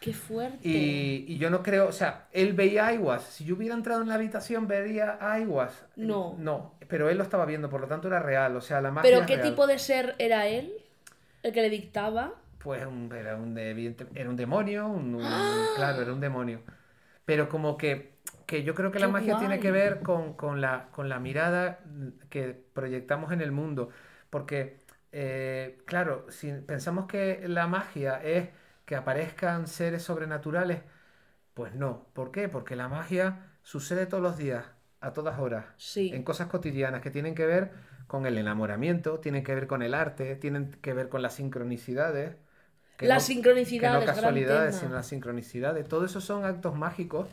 Qué 0.00 0.14
fuerte. 0.14 0.66
Y, 0.66 1.26
y 1.28 1.36
yo 1.36 1.50
no 1.50 1.62
creo, 1.62 1.86
o 1.86 1.92
sea, 1.92 2.28
él 2.32 2.54
veía 2.54 2.86
a 2.86 2.94
Iwas. 2.94 3.22
Si 3.22 3.44
yo 3.44 3.54
hubiera 3.54 3.74
entrado 3.74 4.00
en 4.00 4.08
la 4.08 4.14
habitación, 4.14 4.66
vería 4.66 5.18
a 5.20 5.38
Iwas. 5.38 5.84
No. 5.96 6.34
No, 6.38 6.74
pero 6.88 7.10
él 7.10 7.18
lo 7.18 7.22
estaba 7.22 7.44
viendo, 7.44 7.68
por 7.68 7.82
lo 7.82 7.86
tanto 7.86 8.08
era 8.08 8.18
real. 8.20 8.56
O 8.56 8.62
sea, 8.62 8.80
la 8.80 8.90
magia. 8.90 9.10
¿Pero 9.10 9.26
qué 9.26 9.36
real. 9.36 9.50
tipo 9.50 9.66
de 9.66 9.78
ser 9.78 10.14
era 10.18 10.46
él? 10.46 10.72
¿El 11.42 11.52
que 11.52 11.60
le 11.60 11.68
dictaba? 11.68 12.32
Pues 12.62 12.84
un- 12.86 13.10
era, 13.14 13.36
un, 13.36 13.54
de- 13.54 13.70
evidente- 13.70 14.06
era 14.14 14.28
un 14.28 14.36
demonio, 14.36 14.86
un, 14.88 15.14
un- 15.14 15.22
claro, 15.76 16.02
era 16.02 16.12
un 16.12 16.20
demonio. 16.20 16.60
Pero 17.24 17.48
como 17.48 17.76
que, 17.78 18.14
que 18.46 18.64
yo 18.64 18.74
creo 18.74 18.90
que 18.90 18.98
la 18.98 19.06
¡Qué 19.06 19.12
magia 19.12 19.38
tiene 19.38 19.60
que 19.60 19.70
ver 19.70 20.00
con, 20.02 20.34
con 20.34 20.60
la, 20.60 20.88
con 20.92 21.08
la 21.08 21.20
mirada 21.20 21.80
que 22.30 22.54
proyectamos 22.74 23.32
en 23.32 23.40
el 23.40 23.52
mundo. 23.52 23.90
Porque, 24.30 24.78
eh, 25.12 25.78
claro, 25.86 26.26
si 26.30 26.52
pensamos 26.52 27.06
que 27.06 27.42
la 27.48 27.66
magia 27.66 28.22
es 28.22 28.50
que 28.84 28.96
aparezcan 28.96 29.66
seres 29.66 30.02
sobrenaturales, 30.02 30.80
pues 31.54 31.74
no. 31.74 32.06
¿Por 32.14 32.30
qué? 32.32 32.48
Porque 32.48 32.76
la 32.76 32.88
magia 32.88 33.40
sucede 33.62 34.06
todos 34.06 34.22
los 34.22 34.36
días, 34.36 34.64
a 35.00 35.12
todas 35.12 35.38
horas 35.38 35.66
Sí. 35.78 36.10
en 36.14 36.22
cosas 36.24 36.48
cotidianas 36.48 37.00
que 37.02 37.10
tienen 37.10 37.34
que 37.34 37.46
ver 37.46 37.72
con 38.06 38.26
el 38.26 38.38
enamoramiento, 38.38 39.20
tienen 39.20 39.44
que 39.44 39.54
ver 39.54 39.66
con 39.66 39.82
el 39.82 39.94
arte, 39.94 40.36
tienen 40.36 40.72
que 40.82 40.92
ver 40.94 41.08
con 41.08 41.22
las 41.22 41.34
sincronicidades. 41.34 42.36
Las 43.08 43.22
no- 43.28 43.34
que 44.00 44.06
no 44.06 44.06
casualidades, 44.14 44.76
sino 44.76 44.94
las 44.94 45.06
sincronicidades. 45.06 45.88
Todo 45.88 46.04
eso 46.04 46.20
son 46.20 46.44
actos 46.44 46.74
mágicos 46.76 47.28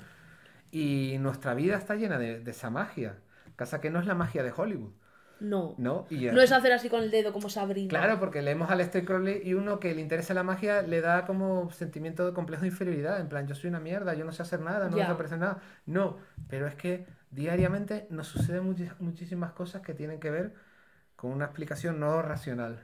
y 0.71 1.17
nuestra 1.19 1.53
vida 1.53 1.77
está 1.77 1.95
llena 1.95 2.17
de, 2.17 2.39
de 2.39 2.51
esa 2.51 2.69
magia. 2.69 3.15
Casa 3.55 3.81
que 3.81 3.89
no 3.89 3.99
es 3.99 4.05
la 4.05 4.13
magia 4.15 4.43
de 4.43 4.53
Hollywood, 4.55 4.91
No. 5.39 5.73
¿no? 5.79 6.05
Y, 6.11 6.25
No 6.27 6.41
es 6.41 6.51
hacer 6.51 6.71
así 6.73 6.89
con 6.89 7.01
el 7.01 7.09
dedo 7.09 7.33
como 7.33 7.49
Sabrina. 7.49 7.89
Claro, 7.89 8.19
porque 8.19 8.41
leemos 8.43 8.69
al 8.69 8.77
Lester 8.79 9.03
Crowley 9.03 9.41
y 9.43 9.53
uno 9.55 9.79
que 9.79 9.95
le 9.95 10.01
interesa 10.01 10.33
la 10.35 10.43
magia 10.43 10.83
le 10.83 11.01
da 11.01 11.25
como 11.25 11.71
sentimiento 11.71 12.25
de 12.25 12.33
complejo 12.33 12.61
de 12.61 12.67
inferioridad. 12.67 13.19
En 13.19 13.29
plan, 13.29 13.47
yo 13.47 13.55
soy 13.55 13.69
una 13.69 13.79
mierda, 13.79 14.13
yo 14.13 14.25
no 14.25 14.31
sé 14.31 14.43
hacer 14.43 14.59
nada, 14.61 14.89
no 14.89 14.97
sé 14.97 15.11
aprender 15.11 15.39
nada. 15.39 15.61
No, 15.87 16.17
pero 16.49 16.67
es 16.67 16.75
que 16.75 17.05
diariamente 17.31 18.05
nos 18.11 18.27
suceden 18.27 18.63
muchis- 18.63 18.93
muchísimas 18.99 19.53
cosas 19.53 19.81
que 19.81 19.93
tienen 19.95 20.19
que 20.19 20.29
ver 20.29 20.53
con 21.15 21.31
una 21.31 21.45
explicación 21.45 21.99
no 21.99 22.21
racional. 22.21 22.83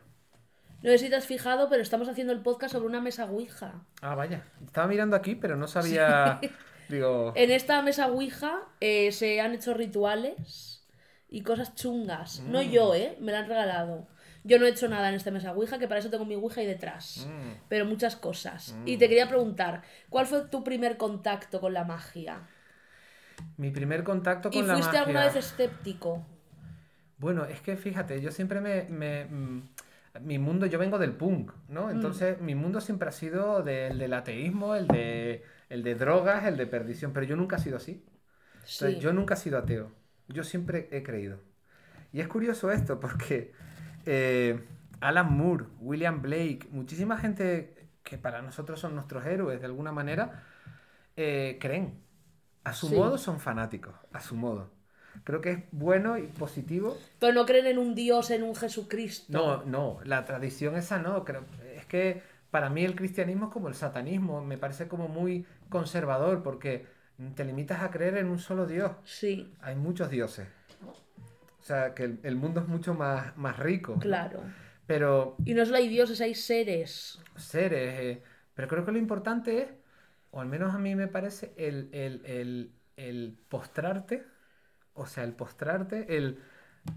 No 0.83 0.89
sé 0.91 0.97
si 0.99 1.09
te 1.09 1.15
has 1.15 1.25
fijado, 1.25 1.69
pero 1.69 1.81
estamos 1.81 2.07
haciendo 2.09 2.33
el 2.33 2.41
podcast 2.41 2.73
sobre 2.73 2.87
una 2.87 3.01
mesa 3.01 3.25
Ouija. 3.25 3.81
Ah, 4.01 4.15
vaya. 4.15 4.43
Estaba 4.65 4.85
mirando 4.87 5.15
aquí, 5.15 5.33
pero 5.35 5.55
no 5.55 5.67
sabía. 5.67 6.39
Digo. 6.89 7.31
En 7.35 7.49
esta 7.51 7.81
mesa 7.81 8.07
Ouija 8.07 8.59
eh, 8.81 9.11
se 9.13 9.39
han 9.41 9.53
hecho 9.53 9.73
rituales 9.73 10.85
y 11.29 11.41
cosas 11.41 11.73
chungas. 11.75 12.41
No 12.41 12.61
Mm. 12.61 12.69
yo, 12.69 12.93
¿eh? 12.95 13.17
Me 13.21 13.31
la 13.31 13.39
han 13.39 13.47
regalado. 13.47 14.07
Yo 14.43 14.59
no 14.59 14.65
he 14.65 14.69
hecho 14.69 14.89
nada 14.89 15.07
en 15.07 15.15
esta 15.15 15.31
mesa 15.31 15.53
Ouija, 15.53 15.79
que 15.79 15.87
para 15.87 16.01
eso 16.01 16.09
tengo 16.09 16.25
mi 16.25 16.35
Ouija 16.35 16.59
ahí 16.59 16.67
detrás. 16.67 17.25
Mm. 17.29 17.51
Pero 17.69 17.85
muchas 17.85 18.17
cosas. 18.17 18.75
Y 18.85 18.97
te 18.97 19.07
quería 19.07 19.29
preguntar, 19.29 19.83
¿cuál 20.09 20.25
fue 20.25 20.41
tu 20.47 20.65
primer 20.65 20.97
contacto 20.97 21.61
con 21.61 21.73
la 21.73 21.85
magia? 21.85 22.41
Mi 23.55 23.71
primer 23.71 24.03
contacto 24.03 24.51
con 24.51 24.59
¿Y 24.63 24.67
la 24.67 24.73
fuiste 24.73 24.97
alguna 24.97 25.21
magia. 25.21 25.33
vez 25.33 25.45
escéptico? 25.45 26.25
Bueno, 27.17 27.45
es 27.45 27.61
que 27.61 27.77
fíjate, 27.77 28.19
yo 28.21 28.31
siempre 28.31 28.59
me, 28.59 28.83
me- 28.89 29.25
mm, 29.25 29.69
mi 30.21 30.39
mundo, 30.39 30.65
yo 30.67 30.79
vengo 30.79 30.99
del 30.99 31.13
punk, 31.15 31.51
Mm. 31.73 31.73
¿no? 31.73 31.89
Entonces, 31.91 32.39
mi 32.41 32.55
mundo 32.55 32.81
siempre 32.81 33.09
ha 33.09 33.11
sido 33.11 33.63
del 33.63 33.97
del 33.99 34.13
ateísmo, 34.13 34.75
el 34.75 34.87
de, 34.87 35.43
el 35.69 35.83
de 35.83 35.95
drogas, 35.95 36.45
el 36.45 36.57
de 36.57 36.67
perdición, 36.67 37.13
pero 37.13 37.25
yo 37.25 37.35
nunca 37.35 37.57
he 37.57 37.59
sido 37.59 37.77
así. 37.77 38.05
Yo 38.99 39.13
nunca 39.13 39.35
he 39.35 39.37
sido 39.37 39.57
ateo. 39.59 39.91
Yo 40.27 40.43
siempre 40.43 40.89
he 40.91 41.03
creído. 41.03 41.39
Y 42.13 42.21
es 42.21 42.27
curioso 42.29 42.71
esto 42.71 42.99
porque 42.99 43.53
eh, 44.05 44.63
Alan 45.01 45.33
Moore, 45.33 45.65
William 45.81 46.21
Blake, 46.21 46.67
muchísima 46.71 47.17
gente 47.17 47.89
que 48.03 48.17
para 48.19 48.41
nosotros 48.43 48.79
son 48.79 48.95
nuestros 48.95 49.25
héroes 49.25 49.59
de 49.61 49.67
alguna 49.67 49.91
manera, 49.93 50.43
eh, 51.17 51.59
creen. 51.61 52.03
A 52.65 52.73
su 52.73 52.89
Sí. 52.89 52.95
modo 52.95 53.17
son 53.19 53.39
fanáticos, 53.41 53.95
a 54.13 54.21
su 54.21 54.35
modo. 54.37 54.72
Creo 55.23 55.41
que 55.41 55.51
es 55.51 55.59
bueno 55.71 56.17
y 56.17 56.23
positivo. 56.23 56.97
Pero 57.19 57.33
no 57.33 57.45
creen 57.45 57.67
en 57.67 57.77
un 57.77 57.95
Dios, 57.95 58.29
en 58.31 58.43
un 58.43 58.55
Jesucristo. 58.55 59.31
No, 59.33 59.63
no, 59.65 59.99
la 60.03 60.25
tradición 60.25 60.75
esa 60.75 60.99
no. 60.99 61.23
Creo, 61.23 61.45
es 61.75 61.85
que 61.85 62.21
para 62.51 62.69
mí 62.69 62.83
el 62.83 62.95
cristianismo 62.95 63.45
es 63.47 63.51
como 63.53 63.67
el 63.67 63.73
satanismo. 63.75 64.43
Me 64.43 64.57
parece 64.57 64.87
como 64.87 65.07
muy 65.07 65.45
conservador 65.69 66.43
porque 66.43 66.85
te 67.35 67.45
limitas 67.45 67.81
a 67.81 67.91
creer 67.91 68.17
en 68.17 68.27
un 68.27 68.39
solo 68.39 68.65
Dios. 68.65 68.91
Sí, 69.05 69.53
Hay 69.61 69.75
muchos 69.75 70.09
dioses. 70.09 70.47
O 71.59 71.65
sea, 71.65 71.93
que 71.93 72.03
el, 72.03 72.19
el 72.23 72.35
mundo 72.35 72.59
es 72.61 72.67
mucho 72.67 72.93
más, 72.93 73.35
más 73.37 73.57
rico. 73.57 73.93
¿no? 73.95 74.01
claro. 74.01 74.43
Pero 74.85 75.37
Y 75.45 75.53
no 75.53 75.65
solo 75.65 75.77
hay 75.77 75.87
dioses, 75.87 76.19
hay 76.19 76.35
seres. 76.35 77.19
seres. 77.37 77.99
eh, 77.99 78.23
pero 78.53 78.67
creo 78.67 78.85
que 78.85 78.91
lo 78.91 78.97
importante 78.97 79.61
es, 79.61 79.69
o 80.31 80.41
al 80.41 80.47
menos 80.47 80.73
a 80.75 80.77
mí 80.77 80.95
me 80.95 81.07
parece, 81.07 81.53
el, 81.57 81.89
el, 81.93 82.21
el, 82.25 82.71
el 82.97 83.37
postrarte. 83.49 84.25
O 84.93 85.05
sea, 85.05 85.23
el 85.23 85.33
postrarte, 85.33 86.17
el 86.17 86.39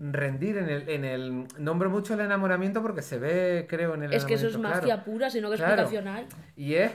rendir 0.01 0.59
en 0.59 0.69
el, 0.69 0.89
en 0.89 1.05
el... 1.05 1.47
Nombro 1.59 1.91
mucho 1.91 2.15
el 2.15 2.21
enamoramiento 2.21 2.83
porque 2.83 3.03
se 3.03 3.19
ve, 3.19 3.67
creo, 3.69 3.95
en 3.95 4.03
el 4.05 4.13
Es 4.13 4.25
que 4.25 4.35
eso 4.35 4.49
es 4.49 4.59
magia 4.59 4.81
claro. 4.83 5.05
pura, 5.05 5.31
si 5.31 5.41
no, 5.41 5.51
¿qué 5.51 5.57
Claro. 5.57 5.83
explicación 5.83 6.09
hay? 6.09 6.27
Y 6.57 6.75
es 6.75 6.93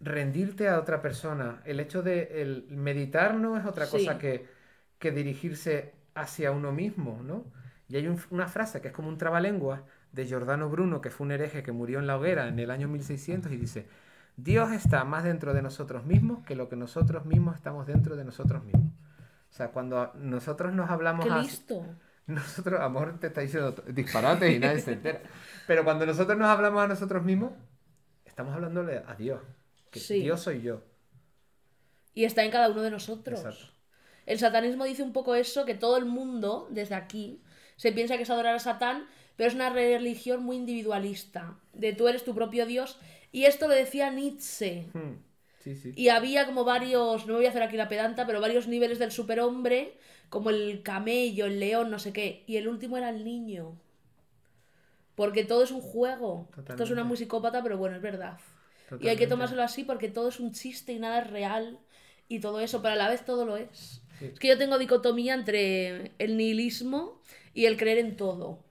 rendirte 0.00 0.68
a 0.68 0.78
otra 0.78 1.00
persona. 1.00 1.60
El 1.64 1.78
hecho 1.80 2.02
de 2.02 2.42
el 2.42 2.66
meditar 2.70 3.34
no 3.34 3.56
es 3.56 3.64
otra 3.64 3.86
cosa 3.86 4.18
que, 4.18 4.46
que 4.98 5.10
dirigirse 5.12 5.94
hacia 6.14 6.50
uno 6.50 6.72
mismo, 6.72 7.20
¿no? 7.24 7.44
Y 7.88 7.96
hay 7.96 8.08
un- 8.08 8.18
una 8.30 8.48
frase 8.48 8.80
que 8.80 8.88
es 8.88 8.94
como 8.94 9.08
un 9.08 9.18
trabalenguas 9.18 9.80
de 10.12 10.26
Giordano 10.26 10.68
Bruno, 10.68 11.00
que 11.00 11.10
fue 11.10 11.24
un 11.26 11.32
hereje 11.32 11.62
que 11.62 11.72
murió 11.72 11.98
en 12.00 12.06
la 12.06 12.16
hoguera 12.18 12.48
en 12.48 12.58
el 12.58 12.70
año 12.70 12.88
1600 12.88 13.52
y 13.52 13.56
dice, 13.56 13.86
Dios 14.36 14.72
está 14.72 15.04
más 15.04 15.24
dentro 15.24 15.54
de 15.54 15.62
nosotros 15.62 16.04
mismos 16.04 16.44
que 16.44 16.56
lo 16.56 16.68
que 16.68 16.76
nosotros 16.76 17.24
mismos 17.24 17.54
estamos 17.56 17.86
dentro 17.86 18.16
de 18.16 18.24
nosotros 18.24 18.64
mismos. 18.64 18.92
O 19.52 19.54
sea, 19.54 19.68
cuando 19.68 20.12
nosotros 20.14 20.72
nos 20.72 20.90
hablamos 20.90 21.26
Qué 21.26 21.30
listo. 21.30 21.84
nosotros, 22.26 22.80
amor, 22.80 23.20
te 23.20 23.26
está 23.26 23.42
diciendo 23.42 23.74
disparates 23.86 24.50
y 24.50 24.58
nadie 24.58 24.80
se 24.80 24.94
entera. 24.94 25.20
Pero 25.66 25.84
cuando 25.84 26.06
nosotros 26.06 26.38
nos 26.38 26.48
hablamos 26.48 26.82
a 26.82 26.88
nosotros 26.88 27.22
mismos, 27.22 27.52
estamos 28.24 28.54
hablándole 28.54 29.02
a 29.06 29.14
Dios. 29.14 29.42
Que 29.90 30.00
Sí. 30.00 30.22
Dios 30.22 30.40
soy 30.40 30.62
yo. 30.62 30.80
Y 32.14 32.24
está 32.24 32.44
en 32.44 32.50
cada 32.50 32.70
uno 32.70 32.80
de 32.80 32.90
nosotros. 32.90 33.40
Exacto. 33.40 33.66
El 34.24 34.38
satanismo 34.38 34.84
dice 34.84 35.02
un 35.02 35.12
poco 35.12 35.34
eso, 35.34 35.66
que 35.66 35.74
todo 35.74 35.98
el 35.98 36.06
mundo, 36.06 36.68
desde 36.70 36.94
aquí, 36.94 37.42
se 37.76 37.92
piensa 37.92 38.16
que 38.16 38.22
es 38.22 38.30
adorar 38.30 38.54
a 38.54 38.58
Satán, 38.58 39.06
pero 39.36 39.48
es 39.48 39.54
una 39.54 39.68
religión 39.68 40.42
muy 40.44 40.56
individualista, 40.56 41.58
de 41.74 41.92
tú 41.92 42.08
eres 42.08 42.24
tu 42.24 42.34
propio 42.34 42.64
Dios. 42.64 42.98
Y 43.32 43.44
esto 43.44 43.68
lo 43.68 43.74
decía 43.74 44.10
Nietzsche. 44.10 44.88
Hmm, 44.94 45.16
Sí, 45.62 45.76
sí. 45.76 45.92
Y 45.94 46.08
había 46.08 46.46
como 46.46 46.64
varios, 46.64 47.26
no 47.26 47.34
me 47.34 47.38
voy 47.38 47.46
a 47.46 47.50
hacer 47.50 47.62
aquí 47.62 47.76
la 47.76 47.88
pedanta, 47.88 48.26
pero 48.26 48.40
varios 48.40 48.66
niveles 48.66 48.98
del 48.98 49.12
superhombre, 49.12 49.96
como 50.28 50.50
el 50.50 50.82
camello, 50.82 51.46
el 51.46 51.60
león, 51.60 51.90
no 51.90 51.98
sé 51.98 52.12
qué. 52.12 52.42
Y 52.46 52.56
el 52.56 52.66
último 52.66 52.96
era 52.96 53.10
el 53.10 53.24
niño. 53.24 53.78
Porque 55.14 55.44
todo 55.44 55.62
es 55.62 55.70
un 55.70 55.80
juego. 55.80 56.48
Esto 56.68 56.82
es 56.82 56.90
una 56.90 57.08
psicópata, 57.14 57.62
pero 57.62 57.78
bueno, 57.78 57.96
es 57.96 58.02
verdad. 58.02 58.38
Y 59.00 59.08
hay 59.08 59.16
que 59.16 59.26
tomárselo 59.26 59.62
así 59.62 59.84
porque 59.84 60.08
todo 60.08 60.28
es 60.28 60.40
un 60.40 60.52
chiste 60.52 60.92
y 60.92 60.98
nada 60.98 61.20
es 61.20 61.30
real 61.30 61.78
y 62.28 62.40
todo 62.40 62.60
eso, 62.60 62.82
pero 62.82 62.94
a 62.94 62.96
la 62.96 63.08
vez 63.08 63.24
todo 63.24 63.46
lo 63.46 63.56
es. 63.56 64.02
Sí. 64.18 64.26
Es 64.26 64.38
que 64.38 64.48
yo 64.48 64.58
tengo 64.58 64.78
dicotomía 64.78 65.34
entre 65.34 66.12
el 66.18 66.36
nihilismo 66.36 67.20
y 67.54 67.66
el 67.66 67.76
creer 67.76 67.98
en 67.98 68.16
todo. 68.16 68.64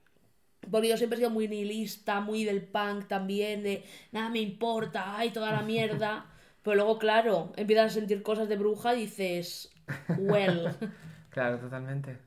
Porque 0.70 0.88
yo 0.88 0.96
siempre 0.96 1.16
he 1.16 1.20
sido 1.20 1.30
muy 1.30 1.48
nihilista, 1.48 2.20
muy 2.20 2.44
del 2.44 2.62
punk 2.62 3.08
también, 3.08 3.62
de 3.62 3.84
nada 4.12 4.28
me 4.28 4.40
importa, 4.40 5.16
ay, 5.18 5.30
toda 5.30 5.52
la 5.52 5.62
mierda. 5.62 6.26
Pero 6.62 6.76
luego, 6.76 6.98
claro, 6.98 7.52
empiezas 7.56 7.92
a 7.92 7.94
sentir 7.94 8.22
cosas 8.22 8.48
de 8.48 8.56
bruja 8.56 8.94
y 8.94 9.00
dices, 9.02 9.70
well. 10.18 10.68
Claro, 11.30 11.58
totalmente. 11.58 12.18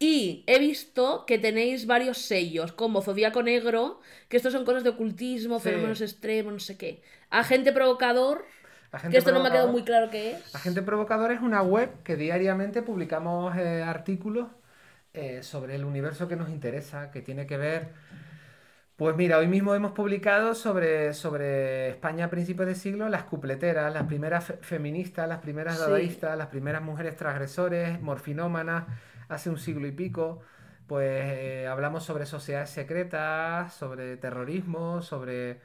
Y 0.00 0.44
he 0.46 0.58
visto 0.58 1.24
que 1.26 1.38
tenéis 1.38 1.86
varios 1.86 2.18
sellos, 2.18 2.72
como 2.72 3.02
Zodíaco 3.02 3.42
Negro, 3.42 4.00
que 4.28 4.36
estos 4.38 4.52
son 4.52 4.64
cosas 4.64 4.82
de 4.82 4.90
ocultismo, 4.90 5.58
Sí. 5.60 5.68
fenómenos 5.68 6.00
extremos, 6.00 6.52
no 6.52 6.58
sé 6.58 6.76
qué. 6.76 7.02
Agente 7.28 7.70
Provocador, 7.72 8.44
Agente 8.90 9.12
que 9.14 9.18
esto 9.18 9.30
no 9.30 9.40
me 9.40 9.48
ha 9.48 9.52
quedado 9.52 9.68
muy 9.68 9.84
claro 9.84 10.10
qué 10.10 10.32
es. 10.32 10.54
Agente 10.54 10.82
Provocador 10.82 11.30
es 11.32 11.40
una 11.40 11.62
web 11.62 12.02
que 12.02 12.16
diariamente 12.16 12.82
publicamos 12.82 13.56
eh, 13.56 13.82
artículos 13.82 14.48
eh, 15.12 15.42
sobre 15.42 15.76
el 15.76 15.84
universo 15.84 16.26
que 16.28 16.34
nos 16.36 16.48
interesa, 16.48 17.10
que 17.10 17.20
tiene 17.22 17.46
que 17.46 17.56
ver... 17.56 17.88
Pues 19.00 19.16
mira, 19.16 19.38
hoy 19.38 19.48
mismo 19.48 19.74
hemos 19.74 19.92
publicado 19.92 20.54
sobre, 20.54 21.14
sobre 21.14 21.88
España 21.88 22.26
a 22.26 22.28
principios 22.28 22.68
de 22.68 22.74
siglo 22.74 23.08
las 23.08 23.22
cupleteras, 23.22 23.90
las 23.94 24.04
primeras 24.04 24.44
fe- 24.44 24.58
feministas, 24.60 25.26
las 25.26 25.38
primeras 25.38 25.76
Sí. 25.76 25.80
dadaístas, 25.80 26.36
las 26.36 26.48
primeras 26.48 26.82
mujeres 26.82 27.16
transgresores, 27.16 27.98
morfinómanas, 28.02 28.84
hace 29.30 29.48
un 29.48 29.56
siglo 29.56 29.86
y 29.86 29.92
pico. 29.92 30.42
Pues 30.86 31.08
eh, 31.24 31.66
hablamos 31.66 32.04
sobre 32.04 32.26
sociedades 32.26 32.68
secretas, 32.68 33.72
sobre 33.72 34.18
terrorismo, 34.18 35.00
sobre, 35.00 35.60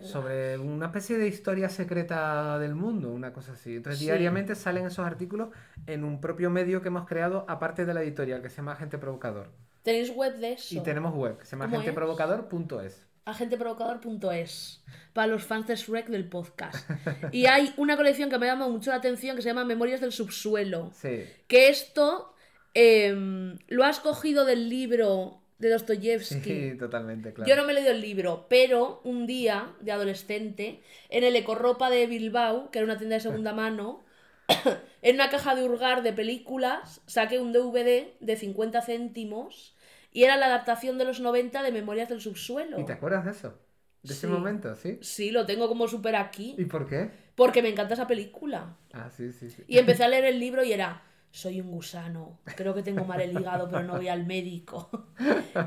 sobre 0.00 0.56
una 0.56 0.86
especie 0.86 1.18
de 1.18 1.26
historia 1.26 1.68
secreta 1.68 2.56
del 2.60 2.76
mundo, 2.76 3.10
una 3.10 3.32
cosa 3.32 3.54
así. 3.54 3.74
Entonces 3.74 3.98
Sí. 3.98 4.04
diariamente 4.04 4.54
salen 4.54 4.86
esos 4.86 5.04
artículos 5.04 5.48
en 5.88 6.04
un 6.04 6.20
propio 6.20 6.50
medio 6.50 6.82
que 6.82 6.88
hemos 6.88 7.04
creado 7.08 7.46
aparte 7.48 7.84
de 7.84 7.94
la 7.94 8.02
editorial, 8.04 8.42
que 8.42 8.48
se 8.48 8.58
llama 8.58 8.72
Agente 8.74 8.96
Provocador. 8.96 9.48
¿Tenéis 9.86 10.10
web 10.10 10.34
de 10.38 10.54
eso? 10.54 10.74
Y 10.74 10.80
tenemos 10.80 11.14
web, 11.14 11.38
que 11.38 11.44
se 11.44 11.52
llama 11.52 11.66
agenteprovocador.es. 11.66 13.06
agenteprovocador.es 13.24 14.82
para 15.12 15.28
los 15.28 15.44
fans 15.44 15.68
de 15.68 15.76
Shrek 15.76 16.08
del 16.08 16.28
podcast. 16.28 16.90
Y 17.30 17.46
hay 17.46 17.72
una 17.76 17.96
colección 17.96 18.28
que 18.28 18.36
me 18.36 18.46
llama 18.46 18.66
mucho 18.66 18.90
la 18.90 18.96
atención 18.96 19.36
que 19.36 19.42
se 19.42 19.48
llama 19.48 19.64
Memorias 19.64 20.00
del 20.00 20.10
Subsuelo. 20.10 20.90
Sí. 20.92 21.22
Que 21.46 21.68
esto 21.68 22.34
em, 22.74 23.58
lo 23.68 23.84
has 23.84 24.00
cogido 24.00 24.44
del 24.44 24.68
libro 24.68 25.40
de 25.60 25.70
Dostoyevsky. 25.70 26.40
Sí, 26.40 26.76
totalmente, 26.76 27.32
claro. 27.32 27.48
Yo 27.48 27.54
no 27.54 27.64
me 27.64 27.70
he 27.70 27.76
leído 27.76 27.92
el 27.92 28.00
libro, 28.00 28.46
pero 28.50 29.00
un 29.04 29.28
día 29.28 29.72
de 29.82 29.92
adolescente, 29.92 30.82
en 31.10 31.22
el 31.22 31.36
Ecorropa 31.36 31.90
de 31.90 32.08
Bilbao, 32.08 32.72
que 32.72 32.80
era 32.80 32.86
una 32.86 32.98
tienda 32.98 33.14
de 33.14 33.20
segunda 33.20 33.52
mano, 33.52 34.04
en 35.02 35.14
una 35.14 35.30
caja 35.30 35.54
de 35.54 35.62
hurgar 35.62 36.02
de 36.02 36.12
películas, 36.12 37.02
saqué 37.06 37.38
un 37.38 37.52
DVD 37.52 38.08
de 38.18 38.36
50 38.36 38.82
céntimos 38.82 39.75
y 40.16 40.24
era 40.24 40.38
la 40.38 40.46
adaptación 40.46 40.96
de 40.96 41.04
los 41.04 41.20
90 41.20 41.62
de 41.62 41.70
Memorias 41.72 42.08
del 42.08 42.22
Subsuelo. 42.22 42.80
¿Y 42.80 42.86
te 42.86 42.94
acuerdas 42.94 43.26
de 43.26 43.32
eso? 43.32 43.58
¿De 44.02 44.14
ese 44.14 44.26
momento? 44.26 44.74
¿Sí? 44.74 44.98
Sí, 45.02 45.30
lo 45.30 45.44
tengo 45.44 45.68
como 45.68 45.88
súper 45.88 46.16
aquí, 46.16 46.54
¿Y 46.56 46.64
por 46.64 46.88
qué? 46.88 47.10
porque 47.34 47.60
me 47.60 47.68
encanta 47.68 47.92
esa 47.92 48.06
película. 48.06 48.76
Ah, 48.94 49.10
sí, 49.14 49.30
sí, 49.30 49.50
sí. 49.50 49.62
Y 49.68 49.76
empecé 49.76 50.04
a 50.04 50.08
leer 50.08 50.24
el 50.24 50.40
libro 50.40 50.64
y 50.64 50.72
era, 50.72 51.02
soy 51.30 51.60
un 51.60 51.70
gusano, 51.70 52.40
creo 52.56 52.72
que 52.74 52.82
tengo 52.82 53.04
mal 53.04 53.20
el 53.20 53.38
hígado, 53.38 53.68
pero 53.70 53.82
no 53.82 53.96
voy 53.96 54.08
al 54.08 54.24
médico. 54.24 55.10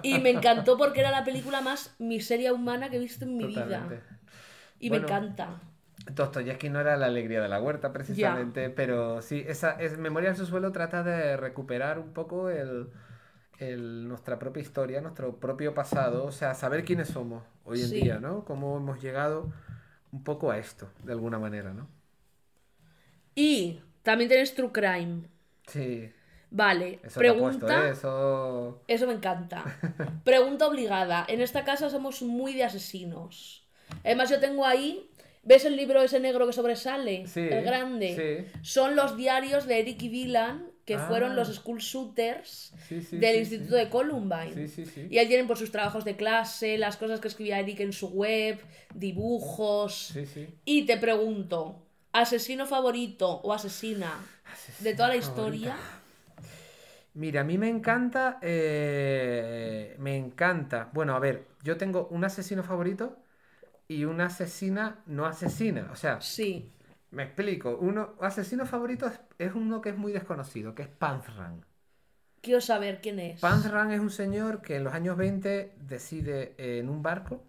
Y 0.02 0.18
me 0.18 0.32
encantó 0.32 0.80
porque 0.80 1.02
era 1.02 1.12
la 1.12 1.24
película 1.24 1.62
más 1.62 1.94
miseria 2.00 2.52
humana 2.52 2.90
que 2.90 2.96
he 2.96 3.00
visto 3.00 3.26
en 3.26 3.38
mi 3.38 3.54
Totalmente. 3.54 3.96
vida. 3.98 4.20
Y 4.80 4.90
Bueno, 4.90 5.08
me 5.08 5.14
encanta. 5.14 5.62
Dostoyevsky 6.12 6.70
no 6.70 6.80
era 6.80 6.98
la 6.98 7.06
alegría 7.06 7.40
de 7.40 7.50
la 7.50 7.62
huerta 7.62 7.94
precisamente, 7.94 8.72
pero 8.72 9.22
sí, 9.22 9.44
esa 9.48 9.74
es 9.74 10.00
Memoria 10.00 10.30
del 10.30 10.38
subsuelo 10.38 10.72
trata 10.72 11.04
de 11.04 11.38
recuperar 11.38 12.00
un 12.00 12.14
poco 12.14 12.50
el, 12.50 12.88
el- 13.60 14.08
nuestra 14.08 14.40
propia 14.40 14.62
historia, 14.62 15.02
nuestro 15.02 15.38
propio 15.40 15.74
pasado, 15.74 16.26
o 16.26 16.32
sea, 16.32 16.54
saber 16.56 16.84
quiénes 16.86 17.10
somos 17.10 17.44
hoy 17.66 17.82
en 17.82 17.88
Sí. 17.90 18.02
día, 18.02 18.20
¿no? 18.20 18.46
Cómo 18.46 18.78
hemos 18.78 19.02
llegado 19.02 19.52
un 20.12 20.24
poco 20.24 20.50
a 20.52 20.58
esto, 20.58 20.90
de 21.04 21.12
alguna 21.12 21.38
manera, 21.40 21.74
¿no? 21.74 21.88
Y 23.36 23.80
también 24.04 24.30
tienes 24.30 24.54
True 24.56 24.72
Crime. 24.72 25.24
Sí, 25.68 26.12
Vale, 26.52 27.00
eso 27.04 27.20
pregunta. 27.20 27.60
puesto, 27.68 27.86
¿eh? 27.86 27.92
Eso... 27.92 28.82
Eso 28.88 29.06
me 29.08 29.14
encanta. 29.14 29.64
Pregunta 30.24 30.68
obligada. 30.68 31.24
En 31.28 31.42
esta 31.42 31.64
casa 31.64 31.90
somos 31.92 32.24
muy 32.24 32.54
de 32.54 32.64
asesinos. 32.64 33.68
Además, 34.04 34.30
yo 34.32 34.40
tengo 34.40 34.66
ahí. 34.66 35.12
¿Ves 35.44 35.64
el 35.66 35.76
libro 35.76 36.02
ese 36.02 36.20
negro 36.20 36.48
que 36.48 36.54
sobresale? 36.54 37.28
Sí, 37.28 37.42
el 37.42 37.64
grande. 37.64 38.48
sí. 38.52 38.60
Son 38.64 38.96
los 38.96 39.16
diarios 39.16 39.68
de 39.68 39.80
Eric 39.80 40.02
y 40.04 40.10
Dylan, 40.10 40.66
que 40.90 40.96
Ah. 40.96 41.08
fueron 41.08 41.36
los 41.36 41.48
school 41.56 41.80
shooters 41.80 42.74
Sí, 42.88 43.02
sí, 43.02 43.18
del 43.20 43.34
sí, 43.34 43.40
Instituto 43.40 43.76
de 43.76 43.90
Columbine. 43.90 44.68
Y 45.10 45.18
ahí 45.20 45.28
tienen 45.28 45.48
por 45.48 45.58
sus 45.58 45.72
trabajos 45.72 46.04
de 46.04 46.16
clase, 46.16 46.78
las 46.78 46.98
cosas 46.98 47.20
que 47.20 47.28
escribía 47.28 47.60
Eric 47.60 47.80
en 47.82 47.94
su 47.94 48.10
web, 48.10 48.60
dibujos. 48.96 49.94
Sí, 50.14 50.26
sí. 50.26 50.48
Y 50.66 50.86
te 50.86 50.98
pregunto, 50.98 51.76
¿asesino 52.12 52.66
favorito 52.66 53.28
o 53.44 53.54
asesina 53.54 54.12
de 54.80 54.94
toda 54.96 55.10
la 55.10 55.16
historia? 55.18 55.76
Mira, 57.14 57.42
a 57.42 57.44
mí 57.44 57.58
me 57.58 57.70
encanta, 57.70 58.40
eh, 58.42 59.96
me 60.00 60.16
encanta. 60.16 60.90
Bueno, 60.94 61.16
a 61.16 61.20
ver, 61.20 61.48
yo 61.64 61.76
tengo 61.78 62.08
un 62.12 62.24
asesino 62.24 62.64
favorito 62.64 63.18
y 63.88 64.06
una 64.06 64.28
asesina 64.28 65.04
no 65.08 65.26
asesina. 65.26 65.90
O 65.92 65.96
sea, 65.96 66.22
Sí. 66.22 66.72
Me 67.12 67.24
explico. 67.24 67.78
Uno, 67.80 68.16
asesino 68.22 68.66
favorito 68.66 69.08
es, 69.08 69.20
es 69.38 69.54
uno 69.56 69.82
que 69.82 69.90
es 69.90 69.98
muy 69.98 70.12
desconocido, 70.12 70.76
que 70.76 70.84
es 70.84 70.88
Panzran. 70.90 71.66
Quiero 72.42 72.62
saber 72.62 73.02
quién 73.02 73.20
es. 73.20 73.40
Panzran 73.42 73.92
es 73.92 74.00
un 74.00 74.10
señor 74.12 74.62
que 74.62 74.76
en 74.78 74.84
los 74.86 74.94
años 74.94 75.18
20 75.18 75.76
decide 75.82 76.56
eh, 76.58 76.80
en 76.80 76.90
un 76.90 77.02
barco, 77.04 77.44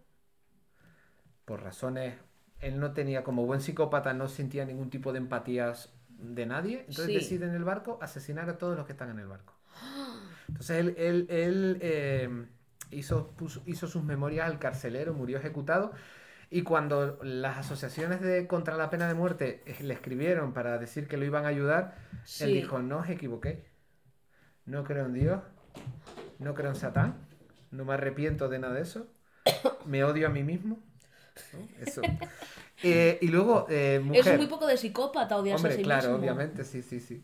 por 1.45 1.62
razones, 1.62 2.14
él 2.61 2.79
no 2.79 2.93
tenía, 2.93 3.25
como 3.25 3.47
buen 3.47 3.61
psicópata, 3.61 4.12
no 4.14 4.29
sentía 4.29 4.64
ningún 4.64 4.90
tipo 4.90 5.12
de 5.12 5.19
empatías 5.19 5.93
de 6.09 6.47
nadie, 6.47 6.81
entonces 6.81 7.07
Sí. 7.07 7.14
decide 7.14 7.47
en 7.47 7.55
el 7.55 7.64
barco 7.64 7.99
asesinar 8.02 8.49
a 8.50 8.59
todos 8.59 8.76
los 8.76 8.87
que 8.87 8.93
están 8.93 9.11
en 9.11 9.19
el 9.19 9.26
barco. 9.26 9.55
Entonces 10.49 10.79
él, 10.79 10.95
él, 10.99 11.26
él, 11.31 11.79
eh, 11.81 12.47
hizo, 12.90 13.31
puso- 13.37 13.62
hizo 13.67 13.87
sus 13.87 14.02
memorias 14.02 14.47
al 14.47 14.59
carcelero, 14.59 15.14
murió 15.14 15.38
ejecutado. 15.38 15.93
Y 16.50 16.62
cuando 16.62 17.19
las 17.23 17.59
asociaciones 17.59 18.21
de 18.21 18.47
contra 18.49 18.76
la 18.76 18.91
pena 18.91 19.06
de 19.06 19.15
muerte 19.15 19.63
eh, 19.67 19.76
le 19.82 19.95
escribieron 19.95 20.52
para 20.52 20.78
decir 20.78 21.06
que 21.06 21.17
lo 21.17 21.25
iban 21.25 21.45
a 21.45 21.49
ayudar, 21.49 21.95
Sí. 22.25 22.45
él 22.45 22.54
dijo, 22.54 22.80
no 22.80 22.99
os 22.99 23.08
equivoquéis. 23.08 23.60
No 24.67 24.82
creo 24.84 25.06
en 25.06 25.15
Dios. 25.15 25.41
No 26.39 26.54
creo 26.54 26.71
en 26.71 26.76
Satán. 26.76 27.28
No 27.71 27.84
me 27.84 27.95
arrepiento 27.95 28.49
de 28.49 28.58
nada 28.58 28.75
de 28.75 28.82
eso. 28.82 29.06
Me 29.86 30.02
odio 30.04 30.26
a 30.26 30.30
mí 30.30 30.43
mismo. 30.43 30.82
¿no? 31.52 31.69
Eso. 31.86 32.02
Eh, 32.82 33.19
y 33.21 33.28
luego, 33.28 33.67
eh, 33.69 34.00
mujer. 34.02 34.26
Es 34.26 34.36
muy 34.39 34.47
poco 34.47 34.67
de 34.67 34.78
psicópata 34.78 35.36
odiarse 35.36 35.67
Hombre, 35.67 35.75
a 35.75 35.76
sí 35.76 35.82
claro, 35.82 36.08
mismo. 36.08 36.19
obviamente, 36.23 36.65
sí, 36.65 36.80
sí, 36.80 36.99
sí. 36.99 37.23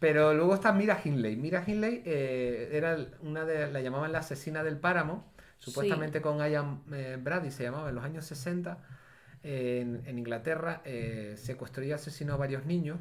Pero 0.00 0.34
luego 0.34 0.54
está 0.54 0.72
Mira 0.72 1.00
Hindley. 1.02 1.36
Mira 1.36 1.62
Hindley 1.64 2.02
eh, 2.04 2.70
era 2.72 2.98
una 3.22 3.44
de, 3.44 3.70
la 3.70 3.80
llamaban 3.80 4.10
la 4.10 4.18
asesina 4.18 4.64
del 4.64 4.78
páramo, 4.78 5.32
supuestamente 5.58 6.20
con 6.20 6.38
Ian 6.38 6.82
eh, 6.92 7.18
Brady 7.20 7.50
se 7.50 7.64
llamaba 7.64 7.88
en 7.88 7.94
los 7.94 8.04
años 8.04 8.24
60 8.26 8.78
eh, 9.42 9.80
en, 9.82 10.02
en 10.06 10.18
Inglaterra, 10.18 10.82
eh, 10.84 11.34
secuestró 11.36 11.82
y 11.84 11.92
asesinó 11.92 12.34
a 12.34 12.36
varios 12.36 12.64
niños. 12.66 12.98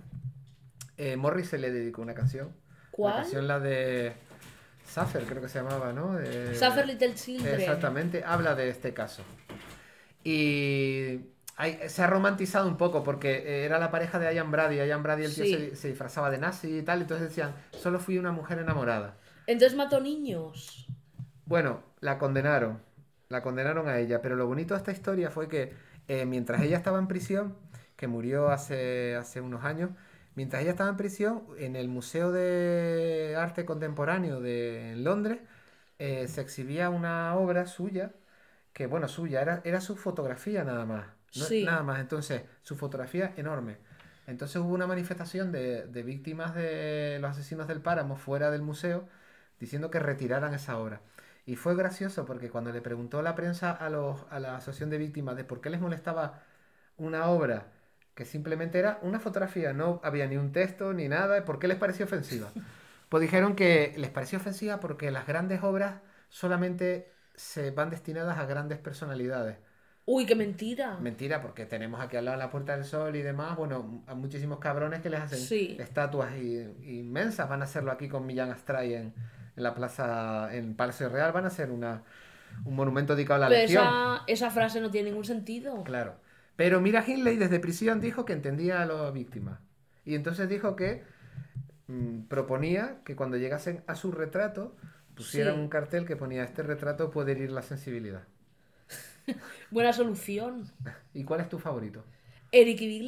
Eh, 0.97 1.15
Morris 1.17 1.49
se 1.49 1.57
le 1.57 1.71
dedicó 1.71 2.01
una 2.01 2.13
canción. 2.13 2.51
¿Cuál? 2.91 3.13
La 3.15 3.21
canción 3.21 3.47
la 3.47 3.59
de 3.59 4.13
Suffer, 4.87 5.23
creo 5.25 5.41
que 5.41 5.49
se 5.49 5.59
llamaba, 5.59 5.91
¿no? 5.91 6.17
Suffer 6.53 6.85
Little 6.87 7.15
Children. 7.15 7.59
Exactamente, 7.59 8.23
habla 8.23 8.55
de 8.55 8.69
este 8.69 8.93
caso. 8.93 9.23
Y 10.23 11.21
hay- 11.57 11.79
se 11.89 12.01
ha 12.03 12.07
romantizado 12.07 12.67
un 12.67 12.77
poco 12.77 13.03
porque 13.03 13.65
era 13.65 13.79
la 13.79 13.91
pareja 13.91 14.19
de 14.19 14.33
Ian 14.33 14.51
Brady. 14.51 14.77
Ian 14.77 15.03
Brady, 15.03 15.25
el 15.25 15.33
tío, 15.35 15.45
Sí. 15.45 15.53
se, 15.53 15.75
se 15.75 15.87
disfrazaba 15.89 16.29
de 16.29 16.37
nazi 16.37 16.79
y 16.79 16.81
tal. 16.83 17.01
Entonces 17.01 17.29
decían, 17.29 17.53
solo 17.71 17.99
fui 17.99 18.17
una 18.17 18.31
mujer 18.31 18.59
enamorada. 18.59 19.17
Entonces 19.47 19.77
mató 19.77 19.99
niños. 20.01 20.87
Bueno, 21.45 21.83
la 22.05 22.17
condenaron. 22.17 22.81
La 23.29 23.41
condenaron 23.41 23.87
a 23.87 23.97
ella. 23.99 24.21
Pero 24.21 24.35
lo 24.35 24.47
bonito 24.47 24.73
de 24.73 24.77
esta 24.79 24.91
historia 24.91 25.29
fue 25.31 25.47
que 25.47 25.73
eh, 26.07 26.25
mientras 26.25 26.61
ella 26.61 26.77
estaba 26.77 26.99
en 26.99 27.07
prisión, 27.07 27.55
que 27.97 28.07
murió 28.07 28.49
hace, 28.49 29.15
hace 29.15 29.41
unos 29.41 29.63
años, 29.63 29.89
mientras 30.35 30.61
ella 30.61 30.71
estaba 30.71 30.89
en 30.89 30.97
prisión, 30.97 31.43
en 31.57 31.75
el 31.75 31.87
Museo 31.87 32.31
de 32.31 33.35
Arte 33.37 33.65
Contemporáneo 33.65 34.41
de 34.41 34.91
en 34.93 35.03
Londres, 35.03 35.39
eh, 35.99 36.27
se 36.27 36.41
exhibía 36.41 36.89
una 36.89 37.35
obra 37.35 37.65
suya, 37.67 38.11
que 38.73 38.87
bueno, 38.87 39.07
suya, 39.07 39.41
era, 39.41 39.61
era 39.63 39.81
su 39.81 39.95
fotografía 39.95 40.63
nada 40.63 40.85
más. 40.85 41.07
no- 41.35 41.45
Sí. 41.45 41.63
Nada 41.65 41.83
más. 41.83 41.99
Entonces, 41.99 42.43
su 42.63 42.75
fotografía 42.75 43.33
enorme. 43.37 43.77
Entonces 44.27 44.57
hubo 44.57 44.73
una 44.73 44.87
manifestación 44.87 45.51
de, 45.51 45.85
de 45.87 46.03
víctimas 46.03 46.55
de 46.55 47.17
los 47.21 47.31
asesinos 47.31 47.67
del 47.67 47.81
páramo 47.81 48.15
fuera 48.17 48.51
del 48.51 48.61
museo 48.63 49.07
diciendo 49.59 49.91
que 49.91 49.99
retiraran 49.99 50.53
esa 50.53 50.77
obra. 50.79 51.01
Y 51.45 51.55
fue 51.55 51.75
gracioso 51.75 52.25
porque 52.25 52.49
cuando 52.49 52.71
le 52.71 52.81
preguntó 52.81 53.21
la 53.21 53.35
prensa 53.35 53.71
a, 53.71 53.89
los, 53.89 54.25
a 54.31 54.39
la 54.39 54.55
asociación 54.55 54.89
de 54.89 54.97
víctimas 54.97 55.35
de 55.35 55.43
por 55.43 55.61
qué 55.61 55.69
les 55.69 55.79
molestaba 55.79 56.41
una 56.97 57.27
obra 57.27 57.67
que 58.15 58.25
simplemente 58.25 58.79
era 58.79 58.97
una 59.01 59.19
fotografía, 59.19 59.73
no 59.73 59.99
había 60.03 60.25
ni 60.27 60.37
un 60.37 60.51
texto 60.53 60.93
ni 60.93 61.07
nada, 61.09 61.43
¿por 61.45 61.59
qué 61.59 61.67
les 61.67 61.77
pareció 61.77 62.05
ofensiva? 62.05 62.49
Pues 63.07 63.21
dijeron 63.21 63.55
que 63.55 63.93
les 63.97 64.09
pareció 64.09 64.39
ofensiva 64.39 64.79
porque 64.79 65.11
las 65.11 65.27
grandes 65.27 65.61
obras 65.61 66.01
solamente 66.29 67.11
se 67.35 67.69
van 67.69 67.91
destinadas 67.91 68.39
a 68.39 68.45
grandes 68.47 68.79
personalidades. 68.79 69.57
Uy, 70.05 70.25
qué 70.25 70.35
mentira. 70.35 70.97
Mentira, 70.99 71.39
porque 71.39 71.65
tenemos 71.67 72.01
aquí 72.01 72.17
al 72.17 72.25
lado 72.25 72.37
la 72.37 72.49
Puerta 72.49 72.75
del 72.75 72.83
Sol 72.83 73.15
y 73.15 73.21
demás, 73.21 73.55
bueno, 73.57 74.03
a 74.07 74.15
muchísimos 74.15 74.57
cabrones 74.57 75.01
que 75.01 75.11
les 75.11 75.21
hacen 75.21 75.37
Sí. 75.39 75.77
estatuas 75.79 76.35
i- 76.35 76.67
inmensas, 76.99 77.47
van 77.47 77.61
a 77.61 77.65
hacerlo 77.65 77.91
aquí 77.91 78.09
con 78.09 78.25
Millán 78.25 78.49
Astray 78.51 78.95
en, 78.95 79.13
en 79.55 79.63
la 79.63 79.73
plaza, 79.75 80.53
en 80.55 80.75
Palacio 80.75 81.09
Real, 81.09 81.31
van 81.31 81.45
a 81.45 81.47
hacer 81.47 81.71
una, 81.71 82.03
un 82.65 82.75
monumento 82.75 83.15
dedicado 83.15 83.43
a 83.43 83.49
la 83.49 83.49
Pero 83.49 83.61
Legión. 83.61 83.83
esa, 83.83 84.23
esa 84.27 84.51
frase 84.51 84.81
no 84.81 84.91
tiene 84.91 85.09
ningún 85.09 85.25
sentido. 85.25 85.83
Claro. 85.83 86.15
Pero 86.55 86.79
Mira 86.81 87.03
Hindley 87.05 87.37
desde 87.37 87.59
prisión 87.59 87.99
dijo 87.99 88.25
que 88.25 88.33
entendía 88.33 88.81
a 88.81 88.85
las 88.85 89.13
víctimas. 89.13 89.59
Y 90.05 90.15
entonces 90.15 90.47
dijo 90.47 90.75
que 90.75 91.03
mm, 91.87 92.21
proponía 92.27 92.97
que 93.03 93.15
cuando 93.15 93.37
llegasen 93.37 93.83
a 93.87 93.95
su 93.95 94.11
retrato 94.11 94.75
pusieran 95.15 95.55
Sí. 95.55 95.59
un 95.61 95.69
cartel 95.69 96.05
que 96.05 96.15
ponía 96.15 96.43
este 96.43 96.63
retrato 96.63 97.09
puede 97.11 97.33
herir 97.33 97.51
la 97.51 97.61
sensibilidad. 97.61 98.23
Buena 99.71 99.93
solución. 99.93 100.71
¿Y 101.13 101.23
cuál 101.23 101.41
es 101.41 101.49
tu 101.49 101.59
favorito? 101.59 102.03
Eric 102.51 102.81
y. 102.81 103.03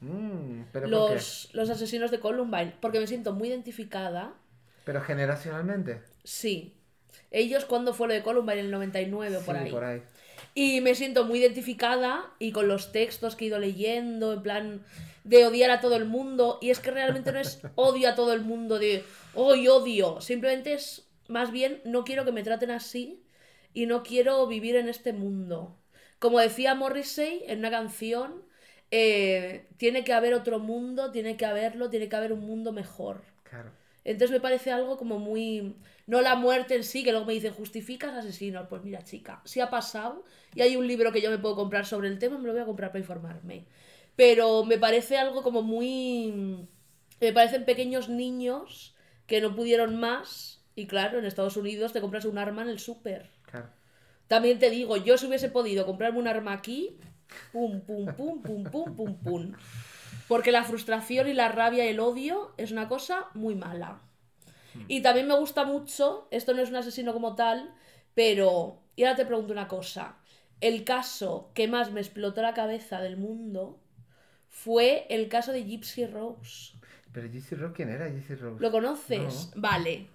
Mm, 0.00 0.66
¿pero 0.72 0.88
por 0.90 1.08
qué? 1.08 1.14
Los, 1.14 1.50
los 1.54 1.70
asesinos 1.70 2.10
de 2.10 2.20
Columbine. 2.20 2.74
Porque 2.80 3.00
me 3.00 3.06
siento 3.06 3.32
muy 3.32 3.48
identificada. 3.48 4.34
¿Pero 4.84 5.00
generacionalmente? 5.02 6.02
Sí. 6.24 6.74
Ellos 7.30 7.64
cuando 7.64 7.94
fue 7.94 8.08
lo 8.08 8.14
de 8.14 8.22
Columbine 8.22 8.60
en 8.60 8.66
el 8.66 8.70
99 8.70 9.36
o 9.38 9.40
por 9.40 9.56
sí, 9.56 9.62
ahí. 9.64 9.70
por 9.70 9.84
ahí. 9.84 10.02
Y 10.54 10.80
me 10.80 10.94
siento 10.94 11.24
muy 11.24 11.38
identificada 11.40 12.34
y 12.38 12.52
con 12.52 12.68
los 12.68 12.92
textos 12.92 13.36
que 13.36 13.44
he 13.44 13.48
ido 13.48 13.58
leyendo, 13.58 14.32
en 14.34 14.42
plan 14.42 14.84
de 15.24 15.46
odiar 15.46 15.70
a 15.70 15.80
todo 15.80 15.96
el 15.96 16.04
mundo. 16.04 16.58
Y 16.60 16.70
es 16.70 16.80
que 16.80 16.90
realmente 16.90 17.32
no 17.32 17.38
es 17.38 17.60
odio 17.74 18.10
a 18.10 18.14
todo 18.14 18.32
el 18.32 18.42
mundo 18.42 18.78
de 18.78 19.04
hoy 19.34 19.68
odio. 19.68 20.20
Simplemente 20.20 20.74
es 20.74 21.08
más 21.28 21.50
bien 21.50 21.80
no 21.84 22.04
quiero 22.04 22.24
que 22.24 22.32
me 22.32 22.42
traten 22.42 22.70
así 22.70 23.24
y 23.72 23.86
no 23.86 24.02
quiero 24.02 24.46
vivir 24.46 24.76
en 24.76 24.88
este 24.88 25.12
mundo. 25.12 25.78
Como 26.18 26.38
decía 26.38 26.74
Morrissey 26.74 27.44
en 27.46 27.60
una 27.60 27.70
canción, 27.70 28.44
eh, 28.90 29.68
tiene 29.78 30.04
que 30.04 30.12
haber 30.12 30.34
otro 30.34 30.58
mundo, 30.58 31.10
tiene 31.10 31.36
que 31.36 31.46
haberlo, 31.46 31.88
tiene 31.88 32.08
que 32.08 32.16
haber 32.16 32.32
un 32.32 32.40
mundo 32.40 32.72
mejor. 32.72 33.22
Claro. 33.42 33.72
Entonces 34.04 34.30
me 34.30 34.40
parece 34.40 34.72
algo 34.72 34.96
como 34.96 35.18
muy... 35.18 35.76
No 36.06 36.20
la 36.20 36.34
muerte 36.34 36.74
en 36.74 36.84
sí, 36.84 37.04
que 37.04 37.12
luego 37.12 37.26
me 37.26 37.32
dicen, 37.32 37.52
¿justificas 37.52 38.14
asesinos? 38.14 38.66
Pues 38.68 38.82
mira, 38.82 39.04
chica, 39.04 39.40
si 39.44 39.60
ha 39.60 39.70
pasado 39.70 40.24
y 40.54 40.62
hay 40.62 40.76
un 40.76 40.86
libro 40.86 41.12
que 41.12 41.20
yo 41.22 41.30
me 41.30 41.38
puedo 41.38 41.54
comprar 41.54 41.86
sobre 41.86 42.08
el 42.08 42.18
tema, 42.18 42.38
me 42.38 42.46
lo 42.46 42.52
voy 42.52 42.62
a 42.62 42.66
comprar 42.66 42.90
para 42.90 43.00
informarme. 43.00 43.66
Pero 44.16 44.64
me 44.64 44.78
parece 44.78 45.16
algo 45.16 45.42
como 45.42 45.62
muy... 45.62 46.66
Me 47.20 47.32
parecen 47.32 47.64
pequeños 47.64 48.08
niños 48.08 48.96
que 49.26 49.40
no 49.40 49.54
pudieron 49.54 49.96
más 50.00 50.62
y 50.74 50.86
claro, 50.86 51.18
en 51.18 51.24
Estados 51.24 51.56
Unidos 51.56 51.92
te 51.92 52.00
compras 52.00 52.24
un 52.24 52.38
arma 52.38 52.62
en 52.62 52.68
el 52.68 52.78
súper. 52.78 53.30
Claro. 53.46 53.68
También 54.26 54.58
te 54.58 54.70
digo, 54.70 54.96
yo 54.96 55.18
si 55.18 55.26
hubiese 55.26 55.50
podido 55.50 55.84
comprarme 55.84 56.18
un 56.18 56.28
arma 56.28 56.54
aquí, 56.54 56.98
pum, 57.52 57.80
pum, 57.82 58.06
pum, 58.16 58.42
pum, 58.42 58.64
pum, 58.64 58.96
pum, 58.96 59.16
pum. 59.18 59.52
Porque 60.32 60.50
la 60.50 60.64
frustración 60.64 61.28
y 61.28 61.34
la 61.34 61.48
rabia 61.50 61.84
y 61.84 61.88
el 61.88 62.00
odio 62.00 62.54
es 62.56 62.72
una 62.72 62.88
cosa 62.88 63.26
muy 63.34 63.54
mala. 63.54 64.00
Y 64.88 65.02
también 65.02 65.28
me 65.28 65.36
gusta 65.38 65.64
mucho, 65.66 66.26
esto 66.30 66.54
no 66.54 66.62
es 66.62 66.70
un 66.70 66.76
asesino 66.76 67.12
como 67.12 67.34
tal, 67.34 67.74
pero, 68.14 68.80
y 68.96 69.04
ahora 69.04 69.14
te 69.16 69.26
pregunto 69.26 69.52
una 69.52 69.68
cosa, 69.68 70.16
el 70.62 70.84
caso 70.84 71.50
que 71.52 71.68
más 71.68 71.92
me 71.92 72.00
explotó 72.00 72.40
la 72.40 72.54
cabeza 72.54 73.02
del 73.02 73.18
mundo 73.18 73.78
fue 74.48 75.04
el 75.10 75.28
caso 75.28 75.52
de 75.52 75.64
Gypsy 75.64 76.06
Rose. 76.06 76.78
Pero 77.12 77.28
Gypsy 77.30 77.54
Rose, 77.54 77.74
¿quién 77.76 77.90
era 77.90 78.08
Gypsy 78.08 78.34
Rose? 78.36 78.56
¿Lo 78.58 78.70
conoces? 78.70 79.50
No. 79.54 79.60
Vale. 79.60 80.06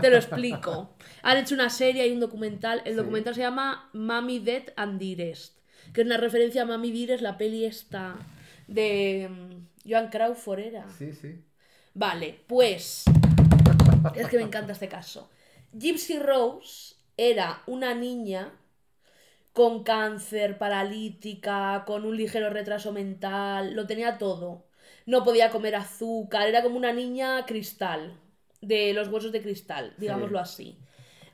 Te 0.00 0.08
lo 0.08 0.16
explico. 0.16 0.94
Han 1.22 1.36
hecho 1.36 1.54
una 1.54 1.68
serie 1.68 2.06
y 2.06 2.12
un 2.12 2.20
documental. 2.20 2.80
El 2.86 2.92
Sí. 2.92 2.96
documental 2.96 3.34
se 3.34 3.42
llama 3.42 3.90
Mami 3.92 4.38
Dead 4.38 4.62
and 4.76 4.98
Dearest, 4.98 5.58
que 5.92 6.00
es 6.00 6.06
una 6.06 6.16
referencia 6.16 6.62
a 6.62 6.64
Mami 6.64 6.90
Dearest, 6.90 7.22
la 7.22 7.36
peli 7.36 7.66
esta 7.66 8.16
de 8.66 9.28
mm, 9.30 9.88
Joan 9.90 10.08
Crawford 10.08 10.60
era. 10.60 10.88
Sí, 10.88 11.12
sí. 11.12 11.42
Vale, 11.94 12.40
pues 12.46 13.04
es 14.14 14.28
que 14.28 14.36
me 14.36 14.42
encanta 14.42 14.72
este 14.72 14.88
caso. 14.88 15.30
Gypsy 15.72 16.18
Rose 16.18 16.96
era 17.16 17.62
una 17.66 17.94
niña 17.94 18.52
con 19.52 19.84
cáncer, 19.84 20.58
paralítica, 20.58 21.84
con 21.86 22.04
un 22.04 22.16
ligero 22.16 22.50
retraso 22.50 22.92
mental, 22.92 23.74
lo 23.74 23.86
tenía 23.86 24.18
todo. 24.18 24.66
No 25.06 25.22
podía 25.22 25.50
comer 25.50 25.76
azúcar, 25.76 26.48
era 26.48 26.62
como 26.62 26.76
una 26.76 26.92
niña 26.92 27.46
cristal, 27.46 28.18
de 28.60 28.92
los 28.92 29.08
huesos 29.08 29.30
de 29.30 29.42
cristal, 29.42 29.94
digámoslo 29.98 30.40
así. 30.40 30.78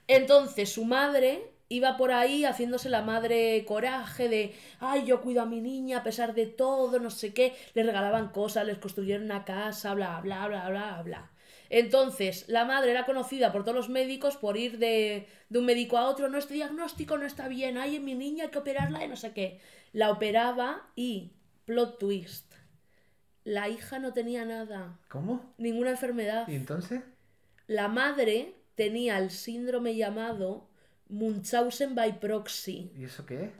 Entonces 0.07 0.71
su 0.71 0.85
madre 0.85 1.51
iba 1.71 1.97
por 1.97 2.11
ahí 2.11 2.45
haciéndose 2.45 2.91
la 2.91 3.01
madre 3.01 3.65
coraje 3.65 4.29
de, 4.29 4.55
ay, 4.81 5.05
yo 5.07 5.23
cuido 5.23 5.41
a 5.41 5.47
mi 5.47 5.61
niña 5.61 5.99
a 5.99 6.03
pesar 6.03 6.35
de 6.35 6.47
todo, 6.47 6.99
no 6.99 7.11
sé 7.11 7.33
qué, 7.33 7.55
le 7.75 7.85
regalaban 7.85 8.31
cosas, 8.31 8.67
les 8.67 8.77
construyeron 8.79 9.25
una 9.25 9.45
casa, 9.45 9.95
bla, 9.95 10.21
bla, 10.21 10.47
bla, 10.49 10.69
bla, 10.69 11.03
bla. 11.03 11.31
Entonces, 11.71 12.47
la 12.49 12.65
madre 12.65 12.91
era 12.91 13.07
conocida 13.07 13.53
por 13.53 13.63
todos 13.63 13.77
los 13.77 13.89
médicos 13.89 14.37
por 14.37 14.57
ir 14.57 14.79
de, 14.79 15.29
de 15.49 15.59
un 15.61 15.65
médico 15.65 15.97
a 15.97 16.09
otro, 16.09 16.29
no, 16.29 16.39
este 16.39 16.55
diagnóstico 16.55 17.17
no 17.17 17.25
está 17.25 17.47
bien, 17.47 17.79
ay, 17.79 17.97
en 17.97 18.05
mi 18.05 18.17
niña 18.17 18.45
hay 18.45 18.51
que 18.51 18.59
operarla 18.59 18.99
de 18.99 19.09
no 19.09 19.15
sé 19.17 19.33
qué. 19.33 19.61
La 19.93 20.11
operaba 20.11 20.91
y, 20.97 21.31
plot 21.67 22.01
twist, 22.01 22.53
la 23.45 23.69
hija 23.69 24.01
no 24.01 24.13
tenía 24.13 24.45
nada, 24.45 24.99
¿Cómo? 25.09 25.55
ninguna 25.57 25.91
enfermedad. 25.91 26.49
¿Y 26.49 26.57
entonces? 26.57 27.03
La 27.69 27.87
madre 27.87 28.57
tenía 28.75 29.19
el 29.19 29.31
síndrome 29.31 29.95
llamado 29.95 30.70
Munchausen 31.11 31.95
by 31.95 32.21
proxy. 32.21 32.91
¿Y 32.97 33.05
eso 33.05 33.27
qué 33.27 33.45
es? 33.45 33.51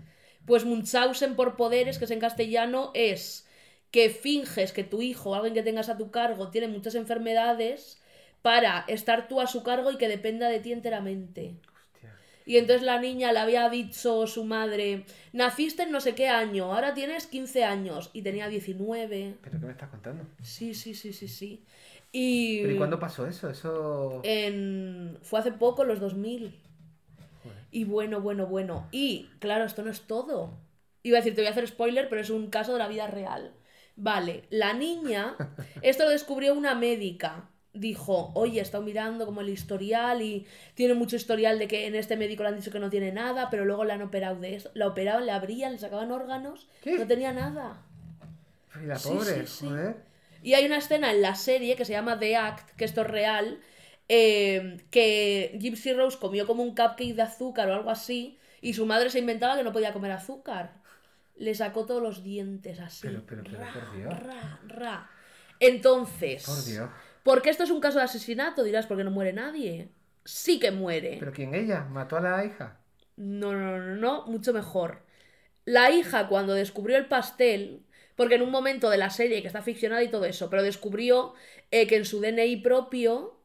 Pues 0.47 0.65
Munchausen 0.65 1.37
por 1.37 1.57
poderes, 1.57 1.99
que 1.99 2.07
es 2.07 2.11
en 2.11 2.21
castellano, 2.21 2.91
es 2.95 3.47
que 3.91 4.11
finges 4.11 4.73
que 4.73 4.85
tu 4.85 5.03
hijo 5.03 5.35
alguien 5.35 5.55
que 5.55 5.63
tengas 5.63 5.89
a 5.89 5.99
tu 5.99 6.11
cargo 6.11 6.51
tiene 6.51 6.69
muchas 6.69 6.95
enfermedades 6.95 8.01
para 8.43 8.85
estar 8.89 9.29
tú 9.29 9.41
a 9.41 9.47
su 9.47 9.63
cargo 9.63 9.91
y 9.91 9.99
que 9.99 10.09
dependa 10.09 10.49
de 10.49 10.61
ti 10.61 10.73
enteramente. 10.73 11.57
Hostia. 11.75 12.15
Y 12.47 12.57
entonces 12.57 12.83
la 12.83 13.01
niña 13.01 13.33
le 13.33 13.41
había 13.41 13.69
dicho 13.69 14.27
su 14.27 14.45
madre, 14.45 15.05
naciste 15.33 15.83
en 15.83 15.93
no 15.93 16.01
sé 16.01 16.15
qué 16.15 16.29
año, 16.29 16.73
ahora 16.73 16.95
tienes 16.95 17.27
15 17.27 17.65
años 17.65 18.11
y 18.13 18.23
tenía 18.23 18.49
19. 18.49 19.37
¿Pero 19.43 19.61
qué 19.61 19.67
me 19.67 19.73
estás 19.73 19.91
contando? 19.91 20.25
Sí, 20.43 20.75
sí, 20.75 20.95
sí, 20.95 21.13
sí, 21.13 21.29
sí. 21.29 21.65
Y, 22.13 22.63
¿Pero 22.63 22.75
y 22.75 22.77
cuándo 22.77 22.99
pasó 22.99 23.27
eso? 23.27 23.51
Eso... 23.51 24.21
en... 24.25 25.19
fue 25.23 25.41
hace 25.41 25.53
poco, 25.53 25.85
los 25.85 26.01
2000. 26.01 26.70
Y 27.71 27.85
bueno, 27.85 28.21
bueno, 28.21 28.47
bueno. 28.47 28.89
Y 28.93 29.29
claro, 29.39 29.65
esto 29.65 29.83
no 29.83 29.91
es 29.91 30.03
todo. 30.03 30.59
Iba 31.03 31.19
a 31.19 31.21
decir, 31.21 31.35
te 31.35 31.41
voy 31.43 31.49
a 31.49 31.51
hacer 31.53 31.67
spoiler, 31.69 32.09
pero 32.09 32.21
es 32.21 32.31
un 32.31 32.51
caso 32.51 32.73
de 32.73 32.79
la 32.79 32.89
vida 32.89 33.07
real. 33.07 33.53
Vale, 33.97 34.45
la 34.51 34.73
niña, 34.73 35.37
esto 35.83 36.05
lo 36.05 36.11
descubrió 36.11 36.55
una 36.55 36.75
médica. 36.75 37.49
Dijo, 37.73 38.33
oye, 38.35 38.59
he 38.59 38.63
estado 38.63 38.83
mirando 38.83 39.27
como 39.27 39.41
el 39.43 39.49
historial 39.49 40.23
y 40.23 40.47
tiene 40.75 40.95
mucho 40.95 41.15
historial 41.17 41.59
de 41.59 41.69
que 41.69 41.87
en 41.87 41.95
este 41.95 42.17
médico 42.17 42.43
le 42.43 42.49
han 42.49 42.57
dicho 42.57 42.73
que 42.73 42.81
no 42.81 42.91
tiene 42.91 43.13
nada, 43.13 43.49
pero 43.51 43.65
luego 43.65 43.85
le 43.85 43.93
han 43.93 44.03
operado 44.03 44.41
de 44.41 44.57
esto. 44.57 44.71
La 44.75 44.89
operaban, 44.89 45.25
le 45.27 45.33
abrían, 45.33 45.73
le 45.73 45.79
sacaban 45.79 46.11
órganos, 46.11 46.69
¿Qué? 46.81 46.99
no 46.99 47.07
tenía 47.07 47.33
nada. 47.33 47.83
Y 48.83 48.87
la 48.87 48.99
Sí, 48.99 49.09
pobre, 49.09 49.47
sí, 49.47 49.47
sí. 49.47 49.67
joder. 49.67 49.97
Y 50.43 50.55
hay 50.55 50.65
una 50.67 50.79
escena 50.79 51.11
en 51.13 51.23
la 51.23 51.35
serie 51.35 51.77
que 51.77 51.85
se 51.85 51.93
llama 51.93 52.19
The 52.19 52.37
Act, 52.37 52.71
que 52.77 52.85
esto 52.85 53.03
es 53.03 53.07
real, 53.09 53.61
eh, 54.13 54.79
que 54.91 55.57
Gypsy 55.61 55.93
Rose 55.93 56.19
comió 56.19 56.45
como 56.47 56.65
un 56.65 56.71
cupcake 56.75 57.15
de 57.15 57.23
azúcar 57.23 57.69
o 57.71 57.75
algo 57.75 57.91
así, 57.91 58.41
y 58.61 58.75
su 58.75 58.85
madre 58.87 59.09
se 59.11 59.21
inventaba 59.21 59.57
que 59.57 59.63
no 59.63 59.73
podía 59.73 59.93
comer 59.93 60.11
azúcar. 60.11 60.83
Le 61.37 61.55
sacó 61.55 61.87
todos 61.87 62.03
los 62.03 62.23
dientes 62.25 62.81
así. 62.81 63.07
Pero, 63.07 63.25
pero, 63.27 63.45
pero, 63.45 63.59
ra, 63.61 63.73
por 63.73 63.93
Dios. 63.93 64.19
ra, 64.21 64.61
ra. 64.67 65.11
Entonces, 65.61 66.45
Por 66.45 66.65
Dios. 66.65 66.91
¿por 67.23 67.41
qué 67.43 67.51
esto 67.51 67.63
es 67.65 67.71
un 67.71 67.81
caso 67.81 67.99
de 67.99 68.05
asesinato? 68.05 68.65
Dirás, 68.65 68.87
porque 68.87 69.05
no 69.05 69.13
muere 69.13 69.33
nadie. 69.33 69.93
Sí 70.25 70.59
que 70.59 70.73
muere. 70.73 71.17
¿Pero 71.21 71.33
quién 71.33 71.55
ella? 71.55 71.85
¿Mató 71.85 72.17
a 72.17 72.21
la 72.21 72.45
hija? 72.45 72.81
No, 73.17 73.53
no, 73.53 73.79
no, 73.79 73.97
no, 73.97 74.27
mucho 74.27 74.53
mejor. 74.53 75.05
La 75.65 75.91
hija, 75.91 76.29
cuando 76.29 76.55
descubrió 76.55 76.97
el 76.99 77.07
pastel, 77.09 77.87
porque 78.17 78.37
en 78.37 78.43
un 78.43 78.51
momento 78.51 78.91
de 78.91 78.99
la 78.99 79.11
serie, 79.11 79.41
que 79.43 79.47
está 79.49 79.63
ficcionada 79.63 80.03
y 80.03 80.11
todo 80.11 80.25
eso, 80.25 80.51
pero 80.51 80.63
descubrió 80.63 81.35
eh, 81.71 81.87
que 81.87 81.97
en 81.97 82.05
su 82.05 82.21
DNI 82.21 82.57
propio 82.59 83.40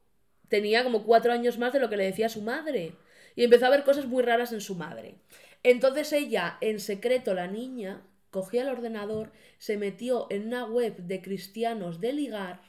tenía 0.49 0.83
como 0.83 1.03
cuatro 1.03 1.31
años 1.33 1.57
más 1.57 1.73
de 1.73 1.79
lo 1.79 1.89
que 1.89 1.97
le 1.97 2.05
decía 2.05 2.29
su 2.29 2.41
madre. 2.41 2.93
Y 3.35 3.43
empezó 3.43 3.65
a 3.65 3.69
ver 3.69 3.83
cosas 3.83 4.05
muy 4.05 4.23
raras 4.23 4.53
en 4.53 4.61
su 4.61 4.75
madre. 4.75 5.15
Entonces 5.63 6.13
ella, 6.13 6.57
en 6.61 6.79
secreto, 6.79 7.33
la 7.33 7.47
niña, 7.47 8.01
cogía 8.29 8.61
el 8.61 8.69
ordenador, 8.69 9.31
se 9.57 9.77
metió 9.77 10.27
en 10.29 10.47
una 10.47 10.65
web 10.65 10.97
de 10.97 11.21
cristianos 11.21 11.99
de 11.99 12.13
ligar, 12.13 12.61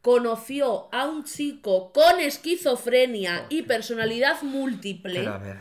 conoció 0.00 0.88
a 0.94 1.08
un 1.08 1.24
chico 1.24 1.92
con 1.92 2.20
esquizofrenia 2.20 3.46
y 3.48 3.62
personalidad 3.62 4.42
múltiple. 4.42 5.20
Pero 5.20 5.32
a 5.32 5.38
ver, 5.38 5.56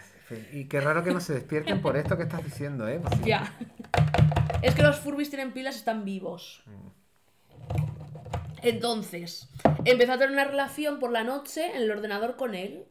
y 0.51 0.65
qué 0.65 0.81
raro 0.81 1.03
que 1.03 1.11
no 1.11 1.19
se 1.19 1.33
despierten 1.33 1.81
por 1.81 1.97
esto 1.97 2.17
que 2.17 2.23
estás 2.23 2.43
diciendo, 2.43 2.87
¿eh? 2.87 2.99
Pues 3.01 3.13
sí. 3.23 3.29
Ya. 3.29 3.53
Es 4.61 4.75
que 4.75 4.83
los 4.83 4.99
Furbis 4.99 5.29
tienen 5.29 5.53
pilas, 5.53 5.75
están 5.75 6.05
vivos. 6.05 6.63
Entonces, 8.63 9.49
empezó 9.85 10.13
a 10.13 10.17
tener 10.17 10.31
una 10.33 10.45
relación 10.45 10.99
por 10.99 11.11
la 11.11 11.23
noche 11.23 11.65
en 11.75 11.83
el 11.83 11.91
ordenador 11.91 12.35
con 12.35 12.55
él. 12.55 12.85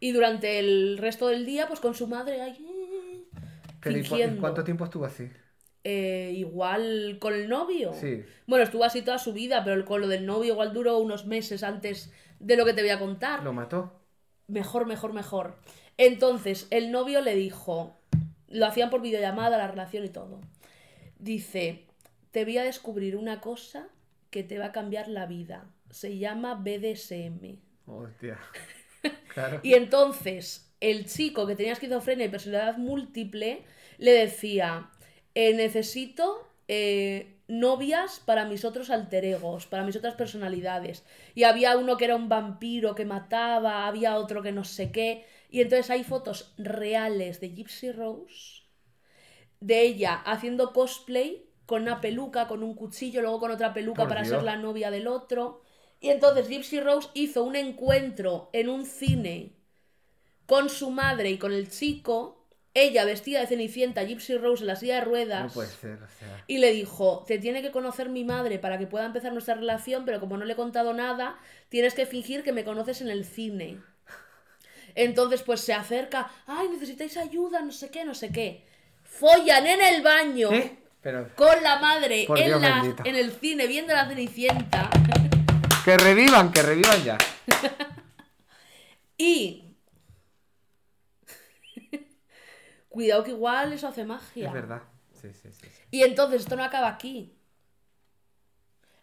Y 0.00 0.12
durante 0.12 0.58
el 0.60 0.96
resto 0.98 1.28
del 1.28 1.44
día, 1.44 1.66
pues 1.66 1.80
con 1.80 1.94
su 1.94 2.06
madre 2.06 2.40
ahí. 2.40 2.64
eh, 2.64 3.24
Pero 3.80 3.96
¿y, 3.96 4.00
cua- 4.00 4.04
y 4.04 4.08
fingiendo. 4.08 4.40
cuánto 4.40 4.64
tiempo 4.64 4.84
estuvo 4.84 5.04
así? 5.04 5.28
Eh, 5.84 6.32
igual 6.36 7.18
con 7.20 7.34
el 7.34 7.48
novio. 7.48 7.92
Sí. 7.94 8.24
Bueno, 8.46 8.64
estuvo 8.64 8.84
así 8.84 9.02
toda 9.02 9.18
su 9.18 9.32
vida, 9.32 9.64
pero 9.64 9.84
con 9.84 10.00
lo 10.00 10.08
del 10.08 10.26
novio 10.26 10.52
igual 10.52 10.72
duró 10.72 10.98
unos 10.98 11.26
meses 11.26 11.62
antes 11.62 12.12
de 12.40 12.56
lo 12.56 12.64
que 12.64 12.74
te 12.74 12.82
voy 12.82 12.90
a 12.90 12.98
contar. 12.98 13.42
¿Lo 13.42 13.52
mató? 13.52 13.92
Mejor, 14.46 14.86
mejor, 14.86 15.12
mejor. 15.12 15.56
Entonces, 15.96 16.66
el 16.70 16.92
novio 16.92 17.20
le 17.20 17.34
dijo, 17.34 17.96
lo 18.48 18.66
hacían 18.66 18.90
por 18.90 19.00
videollamada, 19.02 19.58
la 19.58 19.66
relación 19.68 20.04
y 20.04 20.10
todo. 20.10 20.40
Dice, 21.18 21.86
te 22.30 22.44
voy 22.44 22.58
a 22.58 22.62
descubrir 22.64 23.16
una 23.16 23.40
cosa 23.40 23.88
que 24.30 24.42
te 24.42 24.58
va 24.58 24.66
a 24.66 24.72
cambiar 24.72 25.08
la 25.08 25.26
vida. 25.26 25.70
Se 25.90 26.18
llama 26.18 26.54
BDSM. 26.54 27.58
Hostia. 27.86 28.38
Claro. 29.32 29.60
Y 29.62 29.74
entonces, 29.74 30.74
el 30.80 31.06
chico 31.06 31.46
que 31.46 31.54
tenía 31.54 31.72
esquizofrenia 31.72 32.26
y 32.26 32.28
personalidad 32.28 32.76
múltiple 32.76 33.62
le 33.98 34.10
decía, 34.10 34.90
eh, 35.34 35.54
necesito 35.54 36.48
eh, 36.66 37.38
novias 37.48 38.20
para 38.20 38.44
mis 38.44 38.64
otros 38.64 38.90
alter 38.90 39.24
egos, 39.24 39.66
para 39.66 39.84
mis 39.84 39.96
otras 39.96 40.14
personalidades. 40.14 41.04
Y 41.34 41.44
había 41.44 41.76
uno 41.76 41.96
que 41.96 42.04
era 42.04 42.16
un 42.16 42.28
vampiro 42.28 42.94
que 42.94 43.04
mataba, 43.04 43.86
había 43.86 44.16
otro 44.16 44.42
que 44.42 44.52
no 44.52 44.64
sé 44.64 44.90
qué. 44.92 45.24
Y 45.50 45.60
entonces 45.60 45.90
hay 45.90 46.04
fotos 46.04 46.52
reales 46.58 47.40
de 47.40 47.50
Gypsy 47.50 47.92
Rose, 47.92 48.62
de 49.60 49.82
ella 49.82 50.14
haciendo 50.14 50.72
cosplay 50.72 51.47
con 51.68 51.82
una 51.82 52.00
peluca, 52.00 52.48
con 52.48 52.62
un 52.62 52.72
cuchillo, 52.72 53.20
luego 53.20 53.40
con 53.40 53.50
otra 53.50 53.74
peluca 53.74 54.04
Por 54.04 54.08
para 54.08 54.22
Dios. 54.22 54.36
ser 54.36 54.42
la 54.42 54.56
novia 54.56 54.90
del 54.90 55.06
otro. 55.06 55.60
Y 56.00 56.08
entonces 56.08 56.48
Gypsy 56.48 56.80
Rose 56.80 57.10
hizo 57.12 57.44
un 57.44 57.56
encuentro 57.56 58.48
en 58.54 58.70
un 58.70 58.86
cine 58.86 59.52
con 60.46 60.70
su 60.70 60.88
madre 60.88 61.28
y 61.28 61.36
con 61.36 61.52
el 61.52 61.68
chico, 61.68 62.46
ella 62.72 63.04
vestida 63.04 63.40
de 63.40 63.48
Cenicienta, 63.48 64.02
Gypsy 64.02 64.38
Rose 64.38 64.62
en 64.62 64.68
la 64.68 64.76
silla 64.76 64.94
de 64.94 65.00
ruedas. 65.02 65.44
No 65.44 65.52
puede 65.52 65.68
ser, 65.68 66.02
o 66.02 66.08
sea. 66.08 66.42
Y 66.46 66.56
le 66.56 66.72
dijo, 66.72 67.24
te 67.26 67.36
tiene 67.38 67.60
que 67.60 67.70
conocer 67.70 68.08
mi 68.08 68.24
madre 68.24 68.58
para 68.58 68.78
que 68.78 68.86
pueda 68.86 69.04
empezar 69.04 69.34
nuestra 69.34 69.54
relación, 69.54 70.06
pero 70.06 70.20
como 70.20 70.38
no 70.38 70.46
le 70.46 70.54
he 70.54 70.56
contado 70.56 70.94
nada, 70.94 71.38
tienes 71.68 71.92
que 71.92 72.06
fingir 72.06 72.44
que 72.44 72.54
me 72.54 72.64
conoces 72.64 73.02
en 73.02 73.10
el 73.10 73.26
cine. 73.26 73.78
Entonces, 74.94 75.42
pues 75.42 75.60
se 75.60 75.74
acerca, 75.74 76.30
ay, 76.46 76.68
necesitáis 76.70 77.18
ayuda, 77.18 77.60
no 77.60 77.72
sé 77.72 77.90
qué, 77.90 78.06
no 78.06 78.14
sé 78.14 78.32
qué. 78.32 78.64
Follan 79.02 79.66
en 79.66 79.82
el 79.82 80.02
baño 80.02 80.48
¿Qué? 80.48 80.87
Pero. 81.00 81.30
con 81.36 81.62
la 81.62 81.78
madre 81.78 82.26
en, 82.28 82.34
Dios 82.34 82.60
la- 82.60 82.80
bendito. 82.82 83.02
en 83.06 83.16
el 83.16 83.32
cine 83.32 83.66
viendo 83.66 83.92
la 83.94 84.08
Cenicienta. 84.08 84.90
Que 85.84 85.96
revivan, 85.96 86.52
que 86.52 86.62
revivan 86.62 87.02
ya. 87.02 87.18
Y... 89.16 89.64
Cuidado 92.88 93.24
que 93.24 93.30
igual 93.30 93.72
eso 93.72 93.88
hace 93.88 94.04
magia. 94.04 94.48
Es 94.48 94.52
verdad. 94.52 94.82
Sí, 95.20 95.32
sí. 95.32 95.48
sí. 95.52 95.66
Y 95.90 96.02
entonces 96.02 96.42
esto 96.42 96.56
no 96.56 96.64
acaba 96.64 96.88
aquí. 96.88 97.34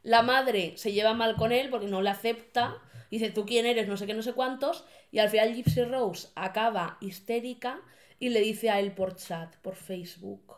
La 0.04 0.22
madre 0.22 0.74
se 0.78 0.92
lleva 0.92 1.14
mal 1.14 1.36
con 1.36 1.52
él 1.52 1.70
porque 1.70 1.88
no 1.88 2.02
le 2.02 2.10
acepta. 2.10 2.78
Dice, 3.10 3.32
¿tú 3.32 3.46
quién 3.46 3.66
eres? 3.66 3.88
No 3.88 3.98
sé 3.98 4.06
qué, 4.06 4.14
no 4.14 4.22
sé 4.22 4.34
cuántos. 4.34 4.86
Y 5.12 5.20
al 5.20 5.30
final 5.30 5.54
Gypsy 5.56 5.84
Rose 5.86 6.30
acaba 6.36 6.98
histérica 7.02 7.80
y 8.20 8.30
le 8.30 8.42
dice 8.42 8.70
a 8.70 8.80
él 8.80 8.92
por 8.92 9.16
chat, 9.16 9.56
por 9.58 9.76
Facebook, 9.76 10.56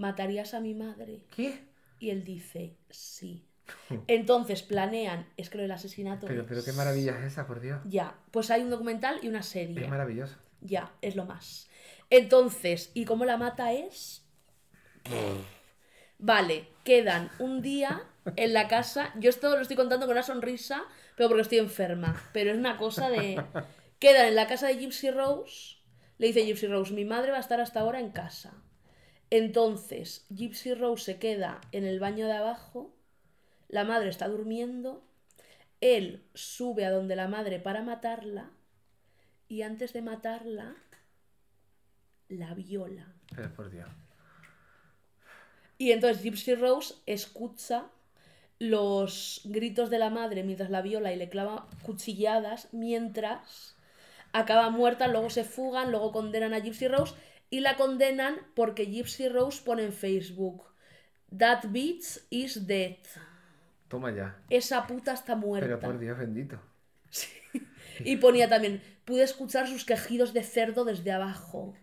¿matarías 0.00 0.54
a 0.54 0.60
mi 0.60 0.74
madre? 0.74 1.22
¿Qué? 1.34 1.60
Y 1.98 2.10
él 2.10 2.24
dice, 2.24 2.76
sí. 2.88 3.46
Entonces 4.08 4.62
planean, 4.62 5.28
es 5.36 5.50
que 5.50 5.58
lo 5.58 5.62
del 5.62 5.72
asesinato... 5.72 6.26
Pero, 6.26 6.46
pero 6.46 6.64
qué 6.64 6.72
maravilla 6.72 7.18
es 7.18 7.32
esa, 7.32 7.46
por 7.46 7.60
Dios. 7.60 7.80
Ya, 7.84 8.18
pues 8.30 8.50
hay 8.50 8.62
un 8.62 8.70
documental 8.70 9.20
y 9.22 9.28
una 9.28 9.42
serie. 9.42 9.84
Es 9.84 9.88
maravilloso. 9.88 10.36
Ya, 10.60 10.92
es 11.02 11.16
lo 11.16 11.24
más. 11.24 11.68
Entonces, 12.10 12.90
¿y 12.94 13.04
cómo 13.04 13.24
la 13.24 13.36
mata 13.36 13.72
es? 13.72 14.24
Vale, 16.18 16.68
quedan 16.84 17.30
un 17.38 17.62
día 17.62 18.02
en 18.36 18.52
la 18.52 18.68
casa. 18.68 19.12
Yo 19.18 19.30
esto 19.30 19.56
lo 19.56 19.62
estoy 19.62 19.76
contando 19.76 20.06
con 20.06 20.14
una 20.14 20.22
sonrisa, 20.22 20.82
pero 21.16 21.28
porque 21.28 21.42
estoy 21.42 21.58
enferma. 21.58 22.20
Pero 22.32 22.50
es 22.50 22.58
una 22.58 22.76
cosa 22.76 23.08
de. 23.08 23.42
Quedan 23.98 24.28
en 24.28 24.34
la 24.34 24.46
casa 24.46 24.66
de 24.66 24.76
Gypsy 24.76 25.10
Rose. 25.10 25.76
Le 26.18 26.26
dice 26.26 26.44
Gypsy 26.44 26.66
Rose: 26.66 26.92
Mi 26.92 27.06
madre 27.06 27.30
va 27.30 27.38
a 27.38 27.40
estar 27.40 27.60
hasta 27.60 27.80
ahora 27.80 28.00
en 28.00 28.10
casa. 28.10 28.52
Entonces, 29.30 30.26
Gypsy 30.28 30.74
Rose 30.74 31.04
se 31.04 31.18
queda 31.18 31.60
en 31.72 31.84
el 31.84 32.00
baño 32.00 32.26
de 32.26 32.32
abajo. 32.32 32.92
La 33.68 33.84
madre 33.84 34.10
está 34.10 34.28
durmiendo. 34.28 35.02
Él 35.80 36.24
sube 36.34 36.84
a 36.84 36.90
donde 36.90 37.16
la 37.16 37.28
madre 37.28 37.60
para 37.60 37.82
matarla. 37.82 38.50
Y 39.48 39.62
antes 39.62 39.92
de 39.92 40.02
matarla, 40.02 40.76
la 42.28 42.54
viola. 42.54 43.06
Pero 43.34 43.52
por 43.54 43.70
Dios. 43.70 43.88
Y 45.78 45.92
entonces 45.92 46.22
Gypsy 46.22 46.54
Rose 46.56 46.94
escucha 47.06 47.86
los 48.58 49.40
gritos 49.44 49.88
de 49.88 49.98
la 49.98 50.10
madre 50.10 50.42
mientras 50.42 50.70
la 50.70 50.82
viola 50.82 51.12
y 51.12 51.16
le 51.16 51.30
clava 51.30 51.66
cuchilladas, 51.82 52.68
mientras 52.72 53.76
acaba 54.32 54.68
muerta, 54.70 55.08
luego 55.08 55.30
se 55.30 55.44
fugan, 55.44 55.90
luego 55.90 56.12
condenan 56.12 56.52
a 56.52 56.58
Gypsy 56.58 56.86
Rose 56.86 57.14
y 57.50 57.60
la 57.60 57.76
condenan 57.76 58.36
porque 58.54 58.86
Gypsy 58.86 59.28
Rose 59.28 59.62
pone 59.62 59.84
en 59.84 59.92
Facebook 59.92 60.70
That 61.36 61.66
bitch 61.68 62.20
is 62.30 62.66
dead. 62.66 62.98
Toma 63.88 64.10
ya. 64.10 64.36
Esa 64.50 64.86
puta 64.86 65.12
está 65.12 65.36
muerta. 65.36 65.66
Pero 65.66 65.80
por 65.80 65.98
Dios 65.98 66.18
bendito. 66.18 66.58
Y 68.04 68.16
ponía 68.16 68.48
también, 68.48 68.82
pude 69.04 69.22
escuchar 69.22 69.68
sus 69.68 69.84
quejidos 69.84 70.32
de 70.32 70.42
cerdo 70.42 70.84
desde 70.84 71.12
abajo. 71.12 71.74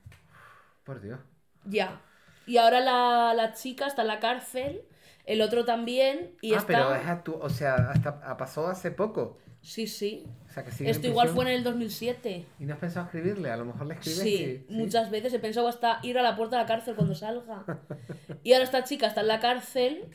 Por 0.84 0.99
Dios. 0.99 1.19
Ya. 1.63 2.01
Y 2.45 2.58
ahora 2.58 2.80
la, 2.80 3.34
la 3.36 3.53
chica 3.53 3.88
está 3.88 4.01
en 4.01 4.08
la 4.08 4.19
cárcel, 4.19 4.82
el 5.25 5.41
otro 5.41 5.63
también, 5.63 6.36
y 6.41 6.53
ah, 6.53 6.58
está... 6.58 6.67
pero 6.67 6.95
es 6.95 7.06
actu- 7.06 7.38
o 7.39 7.49
sea, 7.49 7.75
hasta 7.91 8.19
ah, 8.23 8.38
pasó 8.38 8.67
hace 8.67 8.91
poco. 8.91 9.38
Sí, 9.67 9.86
sí. 9.86 10.25
O 10.49 10.53
sea, 10.53 10.63
que 10.63 10.71
sigue 10.71 10.89
en 10.89 10.95
Esto 10.95 11.08
igual 11.08 11.27
fue 11.27 11.43
en 11.43 11.51
el 11.51 11.63
2007. 11.65 12.45
¿Y 12.58 12.65
no 12.65 12.73
has 12.73 12.80
pensado 12.80 13.06
escribirle? 13.08 13.51
A 13.51 13.58
lo 13.58 13.65
mejor 13.65 13.86
le 13.86 13.95
escribes 13.95 14.19
Sí, 14.19 14.65
y- 14.69 14.73
muchas 14.73 15.12
veces 15.12 15.34
he 15.34 15.39
pensado 15.39 15.67
hasta 15.67 15.99
ir 16.03 16.17
a 16.17 16.21
la 16.21 16.38
puerta 16.38 16.56
de 16.56 16.63
la 16.63 16.67
cárcel 16.67 16.95
cuando 16.95 17.13
salga. 17.13 17.65
Y 18.45 18.53
ahora 18.53 18.63
esta 18.63 18.86
chica 18.86 19.08
está 19.08 19.19
en 19.21 19.27
la 19.27 19.41
cárcel 19.41 20.06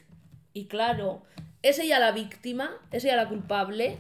y 0.55 0.69
claro, 0.69 1.23
es 1.61 1.79
ella 1.79 1.99
la 1.99 2.13
víctima, 2.13 2.71
es 2.93 3.05
ella 3.05 3.17
la 3.17 3.29
culpable. 3.29 3.99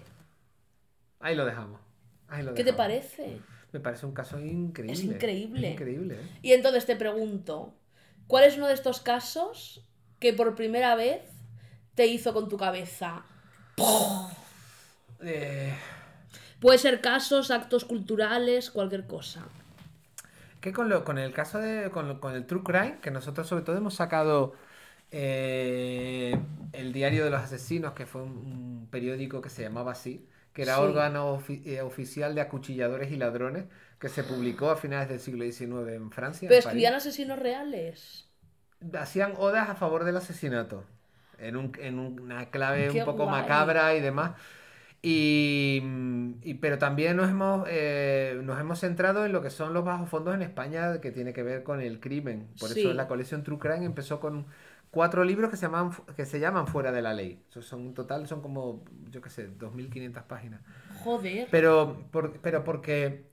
Ahí 1.21 1.37
lo 1.37 1.45
dejamos. 1.45 1.83
Ahí 2.29 2.43
lo 2.43 2.55
¿Qué 2.55 2.65
te 2.65 2.73
parece? 2.73 3.39
Me 3.73 3.81
parece 3.81 4.07
un 4.07 4.13
caso 4.13 4.41
increíble. 4.41 4.95
Es 4.95 5.05
increíble. 5.05 5.67
Es 5.69 5.73
increíble, 5.75 6.15
¿eh? 6.15 6.39
Y 6.41 6.53
entonces 6.53 6.87
te 6.87 6.97
pregunto, 6.97 7.75
¿cuál 8.27 8.45
es 8.45 8.57
uno 8.57 8.69
de 8.69 8.75
estos 8.75 9.03
casos 9.03 9.87
que 10.19 10.33
por 10.33 10.55
primera 10.55 10.95
vez 10.95 11.21
te 11.95 12.07
hizo 12.07 12.33
con 12.33 12.49
tu 12.49 12.57
cabeza? 12.57 13.27
Eh, 15.23 15.73
Puede 16.61 16.79
ser 16.79 17.03
casos, 17.03 17.51
actos 17.51 17.85
culturales, 17.85 18.71
cualquier 18.71 19.07
cosa. 19.07 19.45
que 20.61 20.73
con, 20.73 20.89
lo, 20.89 21.05
con 21.05 21.19
el 21.19 21.33
caso 21.33 21.59
de. 21.59 21.91
Con, 21.91 22.09
lo- 22.09 22.21
con 22.21 22.35
el 22.35 22.47
True 22.47 22.63
Crime, 22.63 22.99
que 23.03 23.11
nosotros 23.11 23.47
sobre 23.49 23.65
todo 23.65 23.77
hemos 23.77 23.95
sacado 23.95 24.55
eh, 25.11 26.37
el 26.73 26.93
Diario 26.93 27.25
de 27.25 27.31
los 27.31 27.41
Asesinos, 27.43 27.95
que 27.95 28.07
fue 28.07 28.23
un, 28.23 28.31
un 28.33 28.89
periódico 28.91 29.41
que 29.43 29.51
se 29.51 29.63
llamaba 29.63 29.93
así, 29.93 30.29
que 30.53 30.63
era 30.63 30.77
Sí. 30.77 30.83
órgano 30.83 31.39
ofi- 31.39 31.63
eh, 31.67 31.83
oficial 31.83 32.35
de 32.35 32.41
acuchilladores 32.43 33.11
y 33.13 33.17
ladrones, 33.17 33.67
que 33.99 34.09
se 34.09 34.25
publicó 34.25 34.71
a 34.71 34.77
finales 34.77 35.09
del 35.09 35.21
siglo 35.21 35.45
XIX 35.45 35.95
en 35.95 36.11
Francia. 36.11 36.49
Pero 36.49 36.59
en 36.59 36.65
París. 36.65 36.67
escribían 36.67 36.95
asesinos 36.95 37.39
reales. 37.39 38.29
hacían 38.99 39.35
odas 39.39 39.69
a 39.69 39.75
favor 39.75 40.05
del 40.05 40.17
asesinato. 40.17 40.85
En, 41.39 41.57
un- 41.57 41.73
en 41.81 41.99
una 41.99 42.51
clave 42.51 42.89
Qué 42.89 43.01
un 43.01 43.05
poco 43.05 43.25
guay. 43.25 43.43
macabra 43.43 43.95
y 43.95 44.01
demás. 44.01 44.33
Y, 45.05 45.81
mm, 45.83 46.31
y- 46.43 46.55
pero 46.55 46.79
también 46.79 47.17
nos 47.17 47.29
hemos, 47.29 47.67
eh, 47.69 48.41
nos 48.45 48.59
hemos 48.61 48.79
centrado 48.79 49.27
en 49.27 49.33
lo 49.33 49.43
que 49.43 49.51
son 49.51 49.75
los 49.75 49.85
bajos 49.85 50.09
fondos 50.09 50.33
en 50.35 50.43
España, 50.43 51.01
que 51.01 51.11
tiene 51.11 51.33
que 51.33 51.43
ver 51.43 51.65
con 51.65 51.81
el 51.81 51.99
crimen. 51.99 52.47
Por 52.61 52.69
Sí. 52.71 52.81
eso 52.81 52.93
la 52.95 53.09
colección 53.09 53.43
True 53.43 53.59
Crime 53.59 53.85
empezó 53.85 54.21
con 54.21 54.47
cuatro 54.93 55.25
libros 55.25 55.51
que 55.51 55.57
se 55.57 55.67
llaman, 55.67 55.91
que 56.17 56.25
se 56.25 56.39
llaman 56.39 56.69
Fuera 56.69 56.93
de 56.93 57.03
la 57.03 57.15
Ley. 57.15 57.43
Son, 57.49 57.81
en 57.81 57.95
total 57.95 58.29
son 58.29 58.43
como, 58.43 58.85
yo 59.11 59.21
qué 59.21 59.31
sé, 59.31 59.49
2.500 59.49 60.23
páginas. 60.23 60.61
Joder. 61.03 61.49
Pero, 61.51 62.07
por- 62.13 62.39
pero 62.41 62.63
porque 62.63 63.25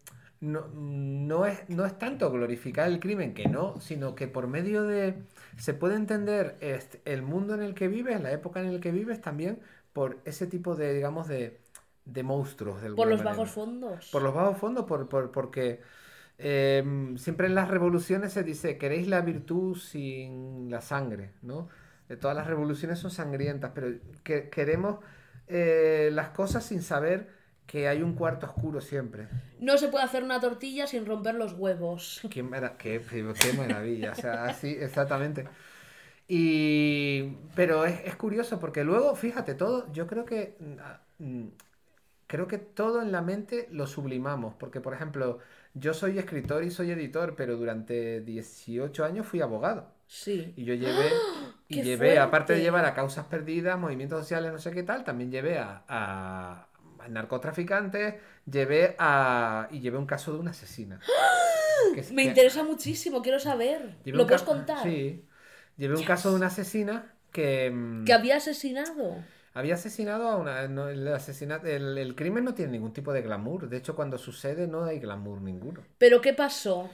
no, 0.41 0.67
no, 0.73 1.45
es, 1.45 1.69
no 1.69 1.85
es 1.85 1.99
tanto 1.99 2.31
glorificar 2.31 2.87
el 2.87 2.99
crimen, 2.99 3.33
que 3.35 3.47
no, 3.47 3.79
sino 3.79 4.15
que 4.15 4.27
por 4.27 4.47
medio 4.47 4.83
de... 4.83 5.15
Se 5.57 5.73
puede 5.73 5.95
entender 5.95 6.55
este, 6.61 7.01
el 7.05 7.21
mundo 7.21 7.53
en 7.53 7.61
el 7.61 7.73
que 7.75 7.89
vives, 7.89 8.21
la 8.21 8.31
época 8.31 8.61
en 8.61 8.73
la 8.73 8.79
que 8.79 8.91
vives, 8.91 9.19
también 9.21 9.59
por 9.99 10.09
ese 10.25 10.47
tipo 10.47 10.75
de, 10.75 10.93
digamos, 10.93 11.27
de, 11.27 11.59
de 12.05 12.23
monstruos. 12.23 12.81
de 12.81 12.89
por 12.91 13.07
los 13.07 13.19
manera. 13.19 13.31
bajos 13.31 13.49
fondos. 13.51 14.09
Por 14.13 14.21
los 14.23 14.33
bajos 14.33 14.57
fondos, 14.57 14.85
por, 14.85 15.09
por- 15.09 15.31
porque 15.31 15.81
eh, 16.37 16.83
siempre 17.17 17.47
en 17.47 17.55
las 17.55 17.67
revoluciones 17.67 18.31
se 18.33 18.43
dice, 18.43 18.77
queréis 18.77 19.07
la 19.07 19.21
virtud 19.21 19.75
sin 19.75 20.69
la 20.71 20.81
sangre, 20.81 21.31
¿no? 21.41 21.67
De 22.07 22.15
todas 22.17 22.35
las 22.35 22.47
revoluciones 22.47 22.99
son 22.99 23.11
sangrientas, 23.11 23.71
pero 23.75 23.87
que, 24.23 24.49
queremos 24.49 24.99
eh, 25.47 26.09
las 26.13 26.29
cosas 26.29 26.63
sin 26.65 26.81
saber 26.81 27.29
que 27.67 27.87
hay 27.87 28.01
un 28.01 28.13
cuarto 28.15 28.45
oscuro 28.47 28.79
siempre. 28.81 29.27
No 29.59 29.77
se 29.77 29.89
puede 29.89 30.05
hacer 30.05 30.23
una 30.23 30.39
tortilla 30.39 30.87
sin 30.87 31.05
romper 31.05 31.35
los 31.35 31.53
huevos. 31.53 32.21
Qué, 32.29 32.41
mara- 32.41 32.77
qué- 32.77 33.01
qué 33.09 33.53
maravilla, 33.53 34.11
o 34.13 34.15
sea, 34.15 34.45
así, 34.45 34.69
exactamente. 34.79 35.45
Y, 36.31 37.23
pero 37.55 37.85
es, 37.85 38.01
es 38.05 38.15
curioso 38.15 38.59
porque 38.59 38.83
luego, 38.83 39.15
fíjate, 39.15 39.55
todo, 39.55 39.91
yo 39.91 40.05
creo 40.05 40.25
que, 40.25 40.55
mm, 40.59 40.73
ah, 40.79 41.01
creo 42.27 42.47
que 42.47 42.59
todo 42.59 43.01
en 43.01 43.11
la 43.11 43.21
mente 43.21 43.67
lo 43.71 43.87
sublimamos, 43.87 44.53
porque 44.53 44.79
por 44.79 44.93
ejemplo, 44.93 45.39
yo 45.73 45.93
soy 45.95 46.19
escritor 46.19 46.63
y 46.63 46.69
soy 46.71 46.91
editor, 46.91 47.35
pero 47.35 47.57
durante 47.57 48.21
18 48.21 49.03
años 49.03 49.25
fui 49.25 49.41
abogado. 49.41 49.87
Sí. 50.05 50.53
Y 50.55 50.65
yo 50.65 50.75
llevé, 50.75 51.09
y 51.67 51.75
¡Qué 51.77 51.83
llevé, 51.83 52.19
aparte 52.19 52.53
de 52.53 52.61
llevar 52.61 52.85
a 52.85 52.93
causas 52.93 53.25
perdidas, 53.25 53.79
movimientos 53.79 54.19
sociales, 54.19 54.51
no 54.51 54.59
sé 54.59 54.69
qué 54.71 54.83
tal, 54.83 55.03
también 55.03 55.31
llevé 55.31 55.57
a, 55.57 55.83
a- 55.87 56.67
a 56.99 57.07
narcotraficantes, 57.07 58.15
llevé 58.45 58.95
a, 58.99 59.67
y 59.71 59.79
llevé 59.79 59.97
un 59.97 60.05
caso 60.05 60.33
de 60.33 60.39
una 60.39 60.51
asesina. 60.51 60.99
Que 61.95 62.01
es- 62.01 62.11
Me 62.11 62.23
que- 62.23 62.29
interesa 62.29 62.63
muchísimo, 62.63 63.21
quiero 63.23 63.39
saber. 63.39 63.95
¿Lo 64.05 64.27
puedes 64.27 64.43
contar? 64.43 64.83
Sí. 64.83 65.25
Llevé 65.79 65.95
un 65.95 66.03
caso 66.03 66.29
de 66.31 66.35
una 66.37 66.47
asesina 66.47 67.15
que, 67.31 67.71
mm, 67.71 68.05
Que 68.05 68.13
había 68.13 68.35
asesinado. 68.37 69.23
había 69.53 69.75
asesinado 69.75 70.27
a 70.29 70.37
una... 70.37 70.67
no, 70.67 70.89
el, 70.89 71.07
asesinato, 71.09 71.67
el, 71.67 71.97
el 71.97 72.15
crimen 72.15 72.43
no 72.45 72.53
tiene 72.55 72.71
ningún 72.73 72.93
tipo 72.93 73.13
de 73.13 73.21
glamour. 73.21 73.69
De 73.69 73.77
hecho, 73.77 73.95
cuando 73.95 74.17
sucede 74.17 74.67
no 74.67 74.85
hay 74.85 74.99
glamour 74.99 75.41
ninguno. 75.41 75.87
¿Pero 75.99 76.19
qué 76.21 76.33
pasó? 76.33 76.89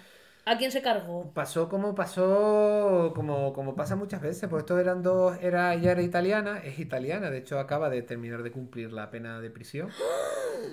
¿A 0.46 0.58
quién 0.58 0.72
se 0.72 0.82
cargó? 0.82 1.34
Pasó 1.34 1.68
como 1.68 1.94
pasó, 1.96 3.12
como, 3.16 3.52
como 3.52 3.76
pasa 3.76 3.96
muchas 3.98 4.22
veces, 4.22 4.48
pues 4.50 4.62
estos 4.62 4.80
eran 4.80 5.04
dos, 5.04 5.38
era, 5.42 5.74
ella 5.74 5.92
era 5.92 6.02
italiana, 6.02 6.60
es 6.60 6.80
italiana, 6.80 7.30
de 7.30 7.40
hecho 7.40 7.60
acaba 7.60 7.90
de 7.90 8.04
terminar 8.04 8.42
de 8.44 8.52
cumplir 8.52 8.94
la 8.94 9.12
pena 9.12 9.40
de 9.42 9.50
prisión. 9.50 9.90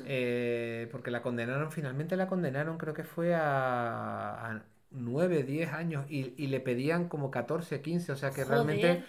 Eh, 0.05 0.89
porque 0.91 1.11
la 1.11 1.23
condenaron, 1.23 1.71
finalmente 1.71 2.17
la 2.17 2.27
condenaron, 2.27 2.79
creo 2.79 2.95
que 2.95 3.05
fue 3.05 3.35
a, 3.35 4.51
a 4.51 4.65
9, 4.95 5.43
10 5.43 5.73
años 5.73 6.07
y, 6.09 6.35
y 6.37 6.49
le 6.49 6.61
pedían 6.61 7.09
como 7.09 7.31
14, 7.31 7.81
15, 7.81 8.13
o 8.13 8.17
sea 8.17 8.31
que 8.31 8.45
realmente 8.45 9.05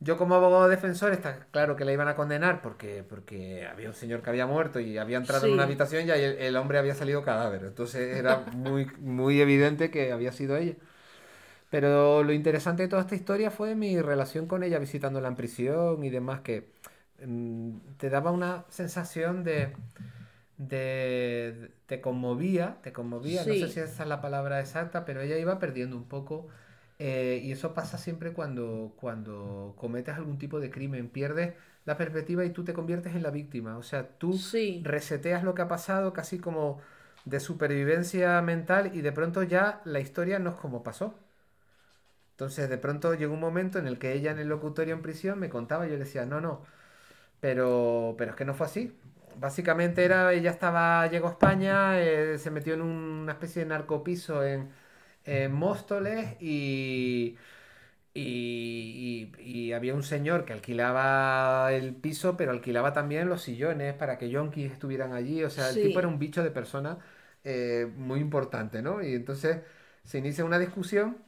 yo 0.00 0.18
como 0.18 0.34
abogado 0.34 0.68
defensor 0.68 1.12
está 1.12 1.46
claro 1.50 1.76
que 1.76 1.84
la 1.84 1.92
iban 1.92 2.08
a 2.08 2.14
condenar 2.14 2.60
porque, 2.62 3.04
porque 3.08 3.66
había 3.66 3.88
un 3.88 3.94
señor 3.94 4.22
que 4.22 4.30
había 4.30 4.46
muerto 4.46 4.80
y 4.80 4.98
había 4.98 5.16
entrado 5.16 5.46
en 5.46 5.54
una 5.54 5.64
habitación 5.64 6.06
y 6.06 6.10
el, 6.10 6.38
el 6.38 6.56
hombre 6.56 6.78
había 6.78 6.94
salido 6.94 7.22
cadáver, 7.22 7.64
entonces 7.64 8.16
era 8.16 8.38
muy, 8.52 8.86
muy 8.98 9.40
evidente 9.40 9.90
que 9.90 10.12
había 10.12 10.32
sido 10.32 10.56
ella. 10.56 10.74
Pero 11.70 12.22
lo 12.22 12.32
interesante 12.32 12.84
de 12.84 12.88
toda 12.88 13.02
esta 13.02 13.16
historia 13.16 13.50
fue 13.50 13.74
mi 13.74 14.00
relación 14.00 14.46
con 14.46 14.62
ella 14.62 14.78
visitándola 14.78 15.28
en 15.28 15.36
prisión 15.36 16.04
y 16.04 16.10
demás, 16.10 16.40
que 16.40 16.68
mm, 17.24 17.78
te 17.96 18.10
daba 18.10 18.30
una 18.30 18.64
sensación 18.68 19.42
de, 19.42 19.74
de, 20.58 21.72
te 21.86 22.00
conmovía, 22.00 22.78
te 22.82 22.92
conmovía, 22.92 23.44
no 23.44 23.54
sé 23.56 23.68
si 23.68 23.80
esa 23.80 24.02
es 24.04 24.08
la 24.08 24.20
palabra 24.20 24.60
exacta, 24.60 25.04
pero 25.04 25.20
ella 25.20 25.38
iba 25.38 25.58
perdiendo 25.58 25.96
un 25.96 26.04
poco 26.08 26.48
eh, 26.98 27.40
y 27.42 27.52
eso 27.52 27.74
pasa 27.74 27.98
siempre 27.98 28.32
cuando, 28.32 28.94
cuando 28.96 29.74
cometes 29.76 30.14
algún 30.14 30.38
tipo 30.38 30.60
de 30.60 30.70
crimen, 30.70 31.08
pierdes 31.08 31.54
la 31.84 31.96
perspectiva 31.96 32.44
y 32.44 32.50
tú 32.50 32.64
te 32.64 32.72
conviertes 32.72 33.14
en 33.14 33.22
la 33.22 33.30
víctima, 33.30 33.76
o 33.78 33.82
sea, 33.82 34.08
tú 34.18 34.32
Sí. 34.34 34.80
reseteas 34.84 35.42
lo 35.44 35.54
que 35.54 35.62
ha 35.62 35.68
pasado 35.68 36.12
casi 36.12 36.38
como 36.38 36.80
de 37.24 37.40
supervivencia 37.40 38.40
mental 38.42 38.92
y 38.94 39.00
de 39.00 39.12
pronto 39.12 39.42
ya 39.42 39.80
la 39.84 40.00
historia 40.00 40.38
no 40.38 40.50
es 40.50 40.56
como 40.56 40.82
pasó. 40.82 41.14
Entonces 42.32 42.68
de 42.68 42.78
pronto 42.78 43.14
llegó 43.14 43.34
un 43.34 43.40
momento 43.40 43.78
en 43.78 43.86
el 43.86 43.98
que 43.98 44.12
ella 44.12 44.32
en 44.32 44.38
el 44.38 44.48
locutorio 44.48 44.94
en 44.94 45.02
prisión 45.02 45.38
me 45.38 45.48
contaba 45.48 45.86
y 45.86 45.90
yo 45.90 45.96
le 45.96 46.04
decía, 46.04 46.26
no, 46.26 46.40
no, 46.40 46.62
pero, 47.40 48.14
pero 48.18 48.32
es 48.32 48.36
que 48.36 48.44
no 48.44 48.54
fue 48.54 48.66
así. 48.66 48.98
Básicamente 49.38 50.04
era, 50.04 50.32
ella 50.32 50.50
estaba, 50.50 51.06
llegó 51.08 51.28
a 51.28 51.30
España, 51.32 52.00
eh, 52.00 52.38
se 52.38 52.50
metió 52.50 52.74
en 52.74 52.82
una 52.82 53.32
especie 53.32 53.62
de 53.62 53.68
narcopiso 53.68 54.44
en, 54.44 54.70
en 55.24 55.52
Móstoles 55.52 56.36
y, 56.40 57.36
y, 58.14 59.32
y- 59.38 59.42
y 59.68 59.72
había 59.72 59.94
un 59.94 60.02
señor 60.04 60.44
que 60.44 60.52
alquilaba 60.52 61.72
el 61.72 61.94
piso, 61.96 62.36
pero 62.36 62.52
alquilaba 62.52 62.92
también 62.92 63.28
los 63.28 63.42
sillones 63.42 63.94
para 63.94 64.18
que 64.18 64.30
yonkis 64.30 64.72
estuvieran 64.72 65.12
allí. 65.12 65.42
O 65.44 65.50
sea, 65.50 65.68
el 65.70 65.78
Sí. 65.78 65.80
tipo 65.80 65.98
era 65.98 66.08
un 66.08 66.18
bicho 66.18 66.42
de 66.44 66.50
persona 66.50 66.98
eh, 67.44 67.90
muy 67.96 68.20
importante, 68.20 68.82
¿no? 68.82 69.02
Y 69.02 69.14
entonces 69.14 69.62
se 70.04 70.18
inicia 70.18 70.44
una 70.44 70.58
discusión 70.58 71.23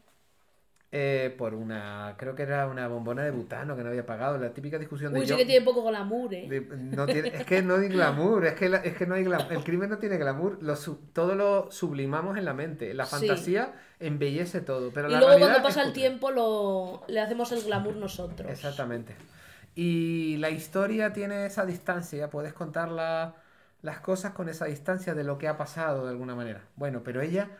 eh, 0.92 1.34
por 1.36 1.52
una, 1.54 2.14
creo 2.16 2.34
que 2.36 2.44
era 2.44 2.66
una 2.68 2.86
bombona 2.88 3.24
de 3.24 3.30
butano 3.32 3.76
que 3.76 3.82
no 3.82 3.88
había 3.90 4.06
pagado, 4.06 4.38
la 4.38 4.54
típica 4.54 4.78
discusión 4.78 5.12
de 5.12 5.18
Uy, 5.20 5.26
sí 5.26 5.30
yo- 5.30 5.36
que 5.36 5.44
tiene 5.44 5.64
poco 5.64 5.82
glamour, 5.84 6.32
¿eh? 6.32 6.46
de- 6.48 6.60
no 6.76 7.06
tiene- 7.06 7.28
es 7.28 7.44
que 7.44 7.60
no 7.62 7.74
hay 7.74 7.88
glamour, 7.88 8.46
es 8.46 8.54
que, 8.54 8.68
la- 8.68 8.78
es 8.78 8.96
que 8.96 9.06
no 9.06 9.14
hay 9.16 9.24
glamour. 9.24 9.52
El 9.52 9.64
crimen 9.64 9.90
no 9.90 9.98
tiene 9.98 10.16
glamour, 10.16 10.58
lo 10.62 10.76
todo 11.12 11.34
lo 11.34 11.70
sublimamos 11.72 12.38
en 12.38 12.44
la 12.44 12.54
mente. 12.54 12.94
La 12.94 13.04
Sí. 13.04 13.16
fantasía 13.26 13.72
embellece 13.98 14.60
todo, 14.60 14.90
pero 14.92 15.08
Y 15.08 15.12
la 15.12 15.20
luego 15.20 15.38
cuando 15.40 15.62
pasa 15.62 15.82
el 15.82 15.92
tiempo 15.92 16.30
lo... 16.30 17.02
le 17.08 17.20
hacemos 17.20 17.50
el 17.52 17.62
glamour 17.62 17.96
nosotros. 17.96 18.50
Exactamente. 18.50 19.16
Y 19.74 20.36
la 20.38 20.50
historia 20.50 21.12
tiene 21.12 21.46
esa 21.46 21.66
distancia, 21.66 22.30
puedes 22.30 22.52
contar 22.54 22.90
la- 22.90 23.34
las 23.82 24.00
cosas 24.00 24.32
con 24.32 24.48
esa 24.48 24.64
distancia 24.66 25.14
de 25.14 25.24
lo 25.24 25.36
que 25.36 25.48
ha 25.48 25.56
pasado 25.58 26.04
de 26.04 26.10
alguna 26.10 26.34
manera. 26.34 26.62
Bueno, 26.76 27.02
pero 27.04 27.20
ella, 27.20 27.50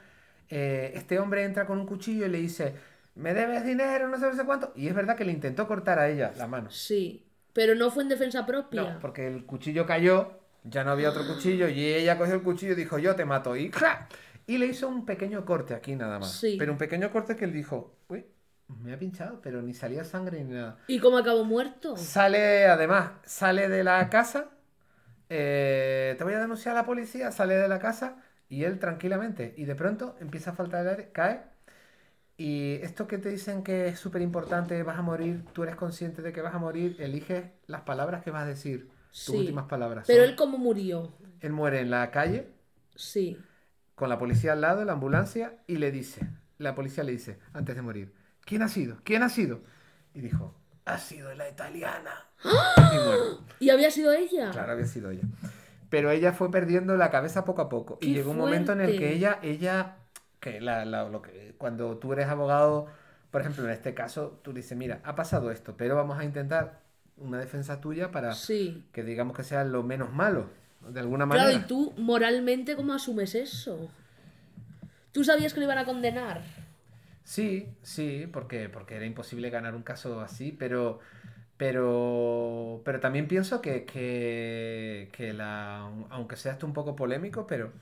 eh, 0.49 0.93
este 0.95 1.19
hombre 1.19 1.45
entra 1.45 1.67
con 1.67 1.79
un 1.79 1.87
cuchillo 1.87 2.25
y 2.27 2.29
le 2.31 2.39
dice, 2.39 2.75
me 3.17 3.35
debes 3.35 3.65
dinero, 3.65 4.09
no 4.09 4.19
sé, 4.19 4.45
cuánto. 4.45 4.73
Y 4.77 4.89
es 4.89 4.95
verdad 4.95 5.17
que 5.17 5.25
le 5.25 5.33
intentó 5.33 5.67
cortar 5.67 5.99
a 5.99 6.09
ella 6.09 6.33
la 6.37 6.47
mano. 6.47 6.71
Sí. 6.71 7.27
Pero 7.53 7.75
no 7.75 7.91
fue 7.91 8.03
en 8.03 8.11
defensa 8.11 8.47
propia. 8.47 8.83
No, 8.83 8.99
porque 9.01 9.27
el 9.27 9.45
cuchillo 9.47 9.87
cayó, 9.87 10.39
ya 10.65 10.85
no 10.85 10.91
había 10.91 11.11
otro 11.11 11.27
cuchillo 11.27 11.69
y 11.69 11.85
ella 11.85 12.19
cogió 12.19 12.35
el 12.35 12.43
cuchillo 12.43 12.73
y 12.73 12.77
dijo, 12.77 12.99
yo 12.99 13.17
te 13.17 13.25
mato. 13.25 13.57
Y 13.57 13.71
¡cra! 13.71 14.09
Y 14.47 14.59
le 14.59 14.67
hizo 14.67 14.89
un 14.89 15.05
pequeño 15.07 15.45
corte 15.45 15.75
aquí 15.75 15.97
nada 15.97 16.19
más. 16.19 16.33
Sí. 16.33 16.57
Pero 16.59 16.73
un 16.73 16.79
pequeño 16.79 17.11
corte 17.11 17.35
que 17.35 17.47
él 17.47 17.53
dijo, 17.53 17.97
uy, 18.09 18.27
me 18.69 18.93
ha 18.93 18.99
pinchado, 18.99 19.41
pero 19.41 19.63
ni 19.63 19.73
salía 19.75 20.05
sangre 20.05 20.45
ni 20.45 20.53
nada. 20.53 20.79
¿Y 20.87 20.99
cómo 20.99 21.19
acabó 21.19 21.45
muerto? 21.45 21.97
Sale, 21.97 22.67
además, 22.67 23.13
sale 23.25 23.69
de 23.69 23.83
la 23.83 24.09
casa, 24.11 24.51
eh, 25.31 26.15
te 26.19 26.25
voy 26.25 26.35
a 26.35 26.41
denunciar 26.41 26.77
a 26.77 26.81
la 26.81 26.87
policía, 26.87 27.33
sale 27.33 27.55
de 27.55 27.69
la 27.69 27.79
casa 27.79 28.17
y 28.49 28.65
él 28.65 28.79
tranquilamente. 28.79 29.55
Y 29.57 29.65
de 29.65 29.75
pronto 29.75 30.17
empieza 30.21 30.51
a 30.51 30.55
faltar 30.55 30.83
el 30.83 30.89
aire, 30.89 31.11
cae. 31.13 31.56
Y 32.39 32.75
esto 32.83 33.07
que 33.07 33.17
te 33.19 33.31
dicen 33.31 33.63
que 33.63 33.89
es 33.89 33.99
súper 33.99 34.21
importante, 34.21 34.83
vas 34.83 34.99
a 34.99 35.03
morir, 35.03 35.45
tú 35.55 35.63
eres 35.63 35.75
consciente 35.77 36.21
de 36.21 36.33
que 36.33 36.43
vas 36.43 36.55
a 36.55 36.59
morir, 36.59 36.97
eliges 36.99 37.45
las 37.67 37.83
palabras 37.83 38.23
que 38.23 38.31
vas 38.31 38.43
a 38.43 38.47
decir, 38.47 38.89
tus 39.11 39.21
Sí. 39.23 39.37
últimas 39.39 39.65
palabras. 39.67 40.05
Pero 40.07 40.23
él 40.25 40.37
cómo 40.37 40.59
murió. 40.59 41.13
él 41.41 41.53
muere 41.53 41.81
en 41.81 41.91
la 41.91 42.11
calle, 42.11 42.49
Sí. 42.95 43.39
con 43.95 44.09
la 44.11 44.19
policía 44.19 44.53
al 44.53 44.61
lado, 44.61 44.85
la 44.85 44.93
ambulancia, 44.93 45.55
y 45.67 45.77
le 45.77 45.91
dice, 45.91 46.29
la 46.59 46.75
policía 46.75 47.05
le 47.05 47.13
dice, 47.13 47.39
antes 47.55 47.75
de 47.75 47.81
morir, 47.83 48.13
¿quién 48.45 48.61
ha 48.63 48.69
sido? 48.69 48.99
¿Quién 49.05 49.23
ha 49.23 49.29
sido? 49.31 49.61
Y 50.13 50.21
dijo, 50.21 50.55
ha 50.85 50.99
sido 50.99 51.35
la 51.35 51.49
italiana. 51.49 52.27
Y 52.45 52.97
muere. 53.07 53.23
¿Y 53.61 53.71
había 53.71 53.91
sido 53.91 54.13
ella? 54.13 54.51
Claro, 54.51 54.73
había 54.73 54.87
sido 54.87 55.11
ella. 55.11 55.25
Pero 55.89 56.11
ella 56.11 56.33
fue 56.33 56.51
perdiendo 56.51 56.97
la 56.97 57.11
cabeza 57.11 57.45
poco 57.47 57.63
a 57.63 57.69
poco. 57.71 57.97
Y 58.03 58.07
¡Qué 58.09 58.13
llegó 58.19 58.33
un 58.33 58.39
momento 58.39 58.73
en 58.73 58.81
el 58.83 58.99
que 58.99 59.13
ella, 59.15 59.39
ella, 59.43 59.97
que 60.41 60.61
la, 60.61 60.85
la- 60.85 61.09
lo 61.09 61.23
que, 61.23 61.55
cuando 61.59 61.99
tú 61.99 62.13
eres 62.13 62.27
abogado, 62.29 62.87
por 63.31 63.41
ejemplo, 63.41 63.65
en 63.65 63.71
este 63.71 63.95
caso, 63.95 64.41
tú 64.43 64.53
dices, 64.53 64.77
mira, 64.79 65.01
ha 65.05 65.15
pasado 65.17 65.51
esto, 65.51 65.77
pero 65.77 65.97
vamos 65.97 66.19
a 66.19 66.25
intentar 66.25 66.81
una 67.17 67.39
defensa 67.39 67.81
tuya 67.81 68.11
para 68.11 68.43
Sí. 68.43 68.85
que 68.93 69.03
digamos 69.05 69.37
que 69.37 69.45
sea 69.45 69.65
lo 69.65 69.83
menos 69.83 70.13
malo, 70.13 70.51
de 70.89 71.01
alguna 71.01 71.27
Claro, 71.29 71.51
manera. 71.51 71.53
y 71.53 71.67
tú 71.67 71.93
moralmente 71.99 72.75
cómo 72.75 72.93
asumes 72.95 73.35
eso? 73.37 73.89
¿Tú 75.13 75.25
sabías 75.25 75.53
que 75.55 75.61
lo 75.61 75.67
iban 75.67 75.79
a 75.79 75.85
condenar? 75.85 76.43
Sí, 77.25 77.77
sí, 77.83 78.27
porque, 78.33 78.69
porque 78.69 78.97
era 78.97 79.07
imposible 79.07 79.51
ganar 79.51 79.75
un 79.75 79.83
caso 79.83 80.21
así, 80.21 80.53
pero, 80.53 81.01
pero, 81.57 82.83
pero 82.85 83.01
también 83.01 83.29
pienso 83.29 83.61
que, 83.63 83.85
que, 83.87 85.11
que 85.13 85.33
la, 85.33 85.81
aunque 86.11 86.37
sea 86.37 86.53
esto 86.53 86.67
un 86.67 86.75
poco 86.75 86.97
polémico, 86.97 87.47
pero 87.47 87.73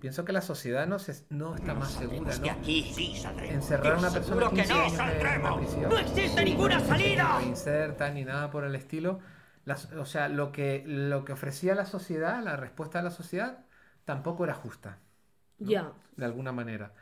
pienso 0.00 0.24
que 0.24 0.32
la 0.32 0.40
sociedad 0.42 0.86
no, 0.86 0.98
se, 0.98 1.24
no 1.30 1.54
está 1.54 1.74
más 1.74 1.92
segura, 1.92 2.36
¿no? 2.38 2.50
aquí 2.50 2.92
sí 2.94 3.16
saldremos. 3.16 3.54
Encerrar 3.54 3.94
a 3.94 3.98
una 3.98 4.10
persona 4.10 4.48
que 4.50 4.56
15 4.56 4.72
no 4.74 4.80
años 4.80 4.92
en 4.92 5.00
una 5.00 5.12
saldremos. 5.12 5.56
prisión, 5.58 5.90
No 5.90 5.98
existe 5.98 6.44
ninguna 6.44 6.80
salida. 6.80 7.38
reinserta 7.38 8.10
ni 8.10 8.24
nada 8.24 8.50
por 8.50 8.64
el 8.64 8.74
estilo. 8.74 9.20
Las- 9.64 9.92
o 9.92 10.04
sea, 10.06 10.28
lo 10.28 10.52
que, 10.52 10.84
lo 10.86 11.24
que 11.24 11.32
ofrecía 11.32 11.74
la 11.74 11.86
sociedad, 11.86 12.42
la 12.42 12.56
respuesta 12.56 12.98
de 12.98 13.04
la 13.04 13.10
sociedad, 13.10 13.64
tampoco 14.04 14.44
era 14.44 14.54
justa 14.54 14.98
¿no? 15.58 15.70
Ya. 15.70 15.92
de 16.16 16.24
alguna 16.24 16.52
manera. 16.52 16.92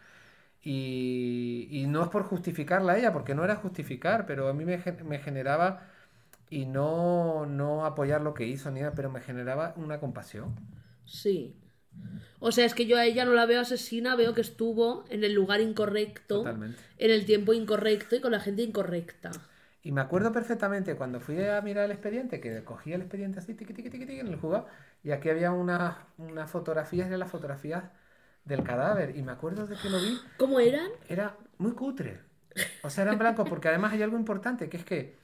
Y, 0.62 1.68
y 1.70 1.86
no 1.86 2.02
es 2.02 2.08
por 2.08 2.24
justificarla 2.24 2.94
a 2.94 2.98
ella, 2.98 3.12
porque 3.12 3.34
no 3.34 3.44
era 3.44 3.56
justificar, 3.56 4.26
pero 4.26 4.48
a 4.48 4.54
mí 4.54 4.64
me, 4.64 4.78
me 5.04 5.18
generaba, 5.18 5.82
y 6.50 6.66
no, 6.66 7.46
no 7.46 7.86
apoyar 7.86 8.22
lo 8.22 8.34
que 8.34 8.46
hizo 8.46 8.70
ni 8.70 8.80
nada, 8.80 8.94
pero 8.94 9.10
me 9.10 9.20
generaba 9.20 9.74
una 9.76 10.00
compasión. 10.00 10.56
Sí. 11.04 11.54
O 12.40 12.52
sea, 12.52 12.66
es 12.66 12.74
que 12.74 12.86
yo 12.86 12.98
a 12.98 13.04
ella 13.06 13.24
no 13.24 13.32
la 13.32 13.46
veo 13.46 13.60
asesina, 13.60 14.16
veo 14.16 14.34
que 14.34 14.42
estuvo 14.42 15.04
en 15.08 15.24
el 15.24 15.32
lugar 15.32 15.60
incorrecto, 15.60 16.38
Totalmente. 16.38 16.78
en 16.98 17.10
el 17.10 17.24
tiempo 17.24 17.54
incorrecto 17.54 18.16
y 18.16 18.20
con 18.20 18.32
la 18.32 18.40
gente 18.40 18.62
incorrecta. 18.62 19.30
Y 19.82 19.92
me 19.92 20.00
acuerdo 20.00 20.32
perfectamente 20.32 20.94
cuando 20.96 21.20
fui 21.20 21.42
a 21.42 21.60
mirar 21.62 21.86
el 21.86 21.92
expediente, 21.92 22.40
que 22.40 22.62
cogía 22.64 22.96
el 22.96 23.02
expediente 23.02 23.38
así, 23.38 23.54
tiqui, 23.54 23.72
tiqui, 23.74 23.90
tiqui, 23.90 24.06
tiqui, 24.06 24.20
en 24.20 24.28
el 24.28 24.36
juzgado, 24.36 24.66
y 25.02 25.10
aquí 25.10 25.28
había 25.28 25.52
unas 25.52 25.96
unas 26.18 26.50
fotografías 26.50 27.08
de 27.10 27.18
las 27.18 27.30
fotografías 27.30 27.84
del 28.44 28.62
cadáver, 28.62 29.16
y 29.16 29.22
me 29.22 29.32
acuerdo 29.32 29.66
de 29.66 29.76
que 29.76 29.88
lo 29.90 29.98
vi, 29.98 30.18
¿Cómo 30.38 30.60
eran? 30.60 30.88
era 31.08 31.36
muy 31.58 31.72
cutre. 31.72 32.20
O 32.82 32.90
sea, 32.90 33.02
era 33.04 33.12
en 33.12 33.18
blanco, 33.18 33.44
porque 33.44 33.68
además 33.68 33.92
hay 33.92 34.02
algo 34.02 34.16
importante, 34.18 34.68
que 34.68 34.76
es 34.76 34.84
que 34.84 35.16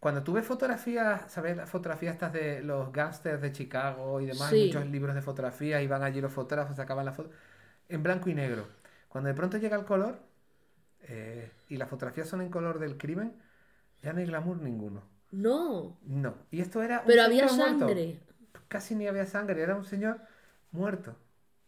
cuando 0.00 0.22
tú 0.22 0.32
ves 0.32 0.46
fotografías, 0.46 1.30
¿sabes? 1.30 1.56
Las 1.56 1.68
fotografías 1.68 2.14
estas 2.14 2.32
de 2.32 2.62
los 2.62 2.92
gángsters 2.92 3.40
de 3.42 3.52
Chicago 3.52 4.20
y 4.20 4.26
demás, 4.26 4.50
Sí. 4.50 4.66
muchos 4.66 4.86
libros 4.86 5.14
de 5.14 5.22
fotografía, 5.22 5.82
y 5.82 5.86
van 5.88 6.02
allí 6.02 6.20
los 6.20 6.32
fotógrafos, 6.32 6.76
sacaban 6.76 7.04
la 7.04 7.12
foto, 7.12 7.30
en 7.88 8.02
blanco 8.02 8.30
y 8.30 8.34
negro. 8.34 8.66
Cuando 9.08 9.28
de 9.28 9.34
pronto 9.34 9.56
llega 9.58 9.76
el 9.76 9.84
color, 9.84 10.18
eh, 11.02 11.50
y 11.68 11.76
las 11.76 11.88
fotografías 11.88 12.28
son 12.28 12.40
en 12.42 12.48
color 12.50 12.78
del 12.78 12.96
crimen, 12.96 13.32
ya 14.02 14.12
no 14.12 14.20
hay 14.20 14.26
glamour 14.26 14.58
ninguno. 14.60 15.02
No. 15.30 15.98
No. 16.06 16.34
Y 16.50 16.60
esto 16.60 16.82
era 16.82 17.00
un 17.00 17.06
Pero 17.06 17.22
había 17.22 17.46
muerto. 17.46 17.78
sangre. 17.80 18.20
Casi 18.68 18.94
ni 18.94 19.06
había 19.06 19.26
sangre, 19.26 19.62
era 19.62 19.74
un 19.74 19.84
señor 19.84 20.20
muerto. 20.70 21.16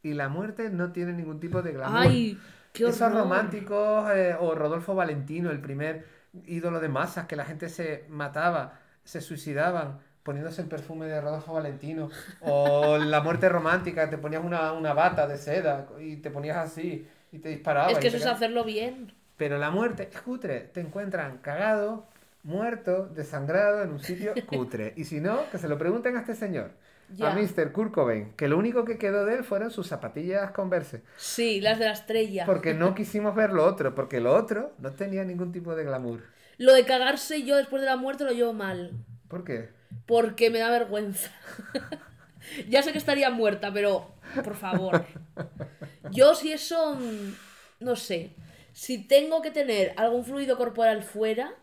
Y 0.03 0.15
la 0.15 0.29
muerte 0.29 0.71
no 0.71 0.93
tiene 0.93 1.13
ningún 1.13 1.41
tipo 1.41 1.63
de 1.63 1.73
glamour. 1.73 1.99
Ay, 2.01 2.39
qué 2.73 2.85
Esos 2.85 3.01
horror. 3.03 3.19
románticos, 3.23 4.11
eh, 4.15 4.37
o 4.39 4.55
Rodolfo 4.55 4.95
Valentino, 4.95 5.51
el 5.51 5.61
primer 5.61 6.07
ídolo 6.47 6.81
de 6.81 6.89
masas, 6.89 7.27
que 7.27 7.37
la 7.37 7.45
gente 7.45 7.69
se 7.69 8.05
mataba, 8.09 8.79
se 9.05 9.21
suicidaban 9.21 9.99
poniéndose 10.23 10.63
el 10.63 10.69
perfume 10.69 11.07
de 11.07 11.21
Rodolfo 11.21 11.55
Valentino, 11.55 12.11
o 12.41 12.99
la 12.99 13.21
muerte 13.21 13.49
romántica, 13.49 14.09
te 14.11 14.19
ponías 14.19 14.45
una, 14.45 14.73
una 14.73 14.93
bata 14.93 15.27
de 15.27 15.39
seda 15.39 15.89
y 15.99 16.17
te 16.17 16.31
ponías 16.31 16.59
así 16.59 17.09
y 17.33 17.39
te 17.39 17.49
disparabas. 17.49 17.93
Es 17.93 17.99
que 17.99 18.09
eso 18.09 18.19
es 18.19 18.27
hacerlo 18.27 18.65
bien. 18.65 19.13
Pero 19.37 19.57
la 19.59 19.71
muerte 19.71 20.09
es 20.13 20.21
cutre, 20.21 20.61
te 20.61 20.81
encuentran 20.81 21.39
cagado, 21.39 22.07
muerto, 22.43 23.07
desangrado 23.07 23.83
en 23.83 23.91
un 23.91 24.01
sitio 24.01 24.35
cutre. 24.47 24.93
Y 24.97 25.05
si 25.05 25.21
no, 25.21 25.49
que 25.51 25.59
se 25.59 25.69
lo 25.69 25.79
pregunten 25.79 26.17
a 26.17 26.21
este 26.21 26.35
señor. 26.35 26.73
A 27.21 27.31
Mr. 27.35 27.73
Kurt 27.73 27.93
Cobain, 27.93 28.33
que 28.37 28.49
lo 28.49 28.57
único 28.57 28.85
que 28.85 28.99
quedó 28.99 29.25
de 29.25 29.37
él 29.37 29.45
fueron 29.45 29.71
sus 29.71 29.89
zapatillas 29.89 30.53
Converse. 30.53 31.03
Sí, 31.17 31.61
las 31.61 31.79
de 31.79 31.87
la 31.87 31.93
estrella. 31.93 32.47
Porque 32.47 32.75
no 32.75 32.95
quisimos 32.95 33.35
ver 33.35 33.53
lo 33.53 33.65
otro, 33.65 33.95
porque 33.95 34.21
lo 34.21 34.35
otro 34.35 34.73
no 34.79 34.93
tenía 34.93 35.25
ningún 35.25 35.53
tipo 35.53 35.75
de 35.75 35.85
glamour. 35.85 36.23
Lo 36.59 36.73
de 36.73 36.85
cagarse 36.85 37.43
yo 37.43 37.57
después 37.57 37.83
de 37.83 37.87
la 37.87 37.97
muerte 37.97 38.25
lo 38.25 38.33
llevo 38.33 38.53
mal. 38.53 38.93
¿Por 39.29 39.45
qué? 39.45 39.71
Porque 40.07 40.51
me 40.51 40.59
da 40.59 40.71
vergüenza. 40.71 41.31
ya 42.69 42.83
sé 42.83 42.93
que 42.93 42.99
estaría 42.99 43.31
muerta, 43.31 43.73
pero 43.73 44.15
por 44.45 44.57
favor. 44.57 45.05
Yo 46.13 46.35
si 46.35 46.53
eso, 46.53 46.97
mm, 46.97 47.85
no 47.85 47.97
sé, 47.97 48.35
si 48.73 49.07
tengo 49.07 49.43
que 49.43 49.51
tener 49.51 49.95
algún 49.97 50.25
fluido 50.25 50.57
corporal 50.57 51.03
fuera, 51.03 51.55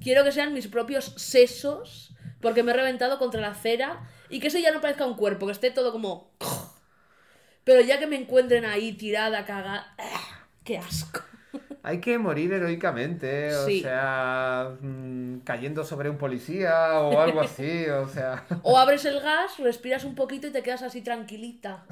quiero 0.00 0.24
que 0.24 0.32
sean 0.32 0.54
mis 0.54 0.68
propios 0.68 1.06
sesos, 1.16 2.14
porque 2.40 2.62
me 2.62 2.72
he 2.72 2.74
reventado 2.74 3.18
contra 3.18 3.40
la 3.40 3.48
acera 3.48 4.08
y 4.30 4.40
que 4.40 4.48
eso 4.48 4.58
ya 4.58 4.72
no 4.72 4.80
parezca 4.80 5.06
un 5.06 5.14
cuerpo, 5.14 5.46
que 5.46 5.52
esté 5.52 5.70
todo 5.70 5.92
como... 5.92 6.30
Pero 7.64 7.80
ya 7.82 7.98
que 7.98 8.06
me 8.06 8.16
encuentren 8.16 8.64
ahí 8.64 8.92
tirada, 8.92 9.44
cagada... 9.44 9.94
¡Qué 10.64 10.78
asco! 10.78 11.20
Hay 11.82 12.00
que 12.00 12.18
morir 12.18 12.52
heroicamente, 12.52 13.54
o 13.54 13.66
Sí. 13.66 13.80
sea, 13.80 14.76
mm, 14.80 15.38
cayendo 15.40 15.84
sobre 15.84 16.10
un 16.10 16.18
policía 16.18 17.00
o 17.00 17.20
algo 17.20 17.40
así, 17.40 17.86
o 17.88 18.08
sea. 18.08 18.44
O 18.62 18.78
abres 18.78 19.04
el 19.04 19.20
gas, 19.20 19.58
respiras 19.58 20.04
un 20.04 20.14
poquito 20.14 20.46
y 20.46 20.50
te 20.50 20.62
quedas 20.62 20.82
así 20.82 21.02
tranquilita. 21.02 21.84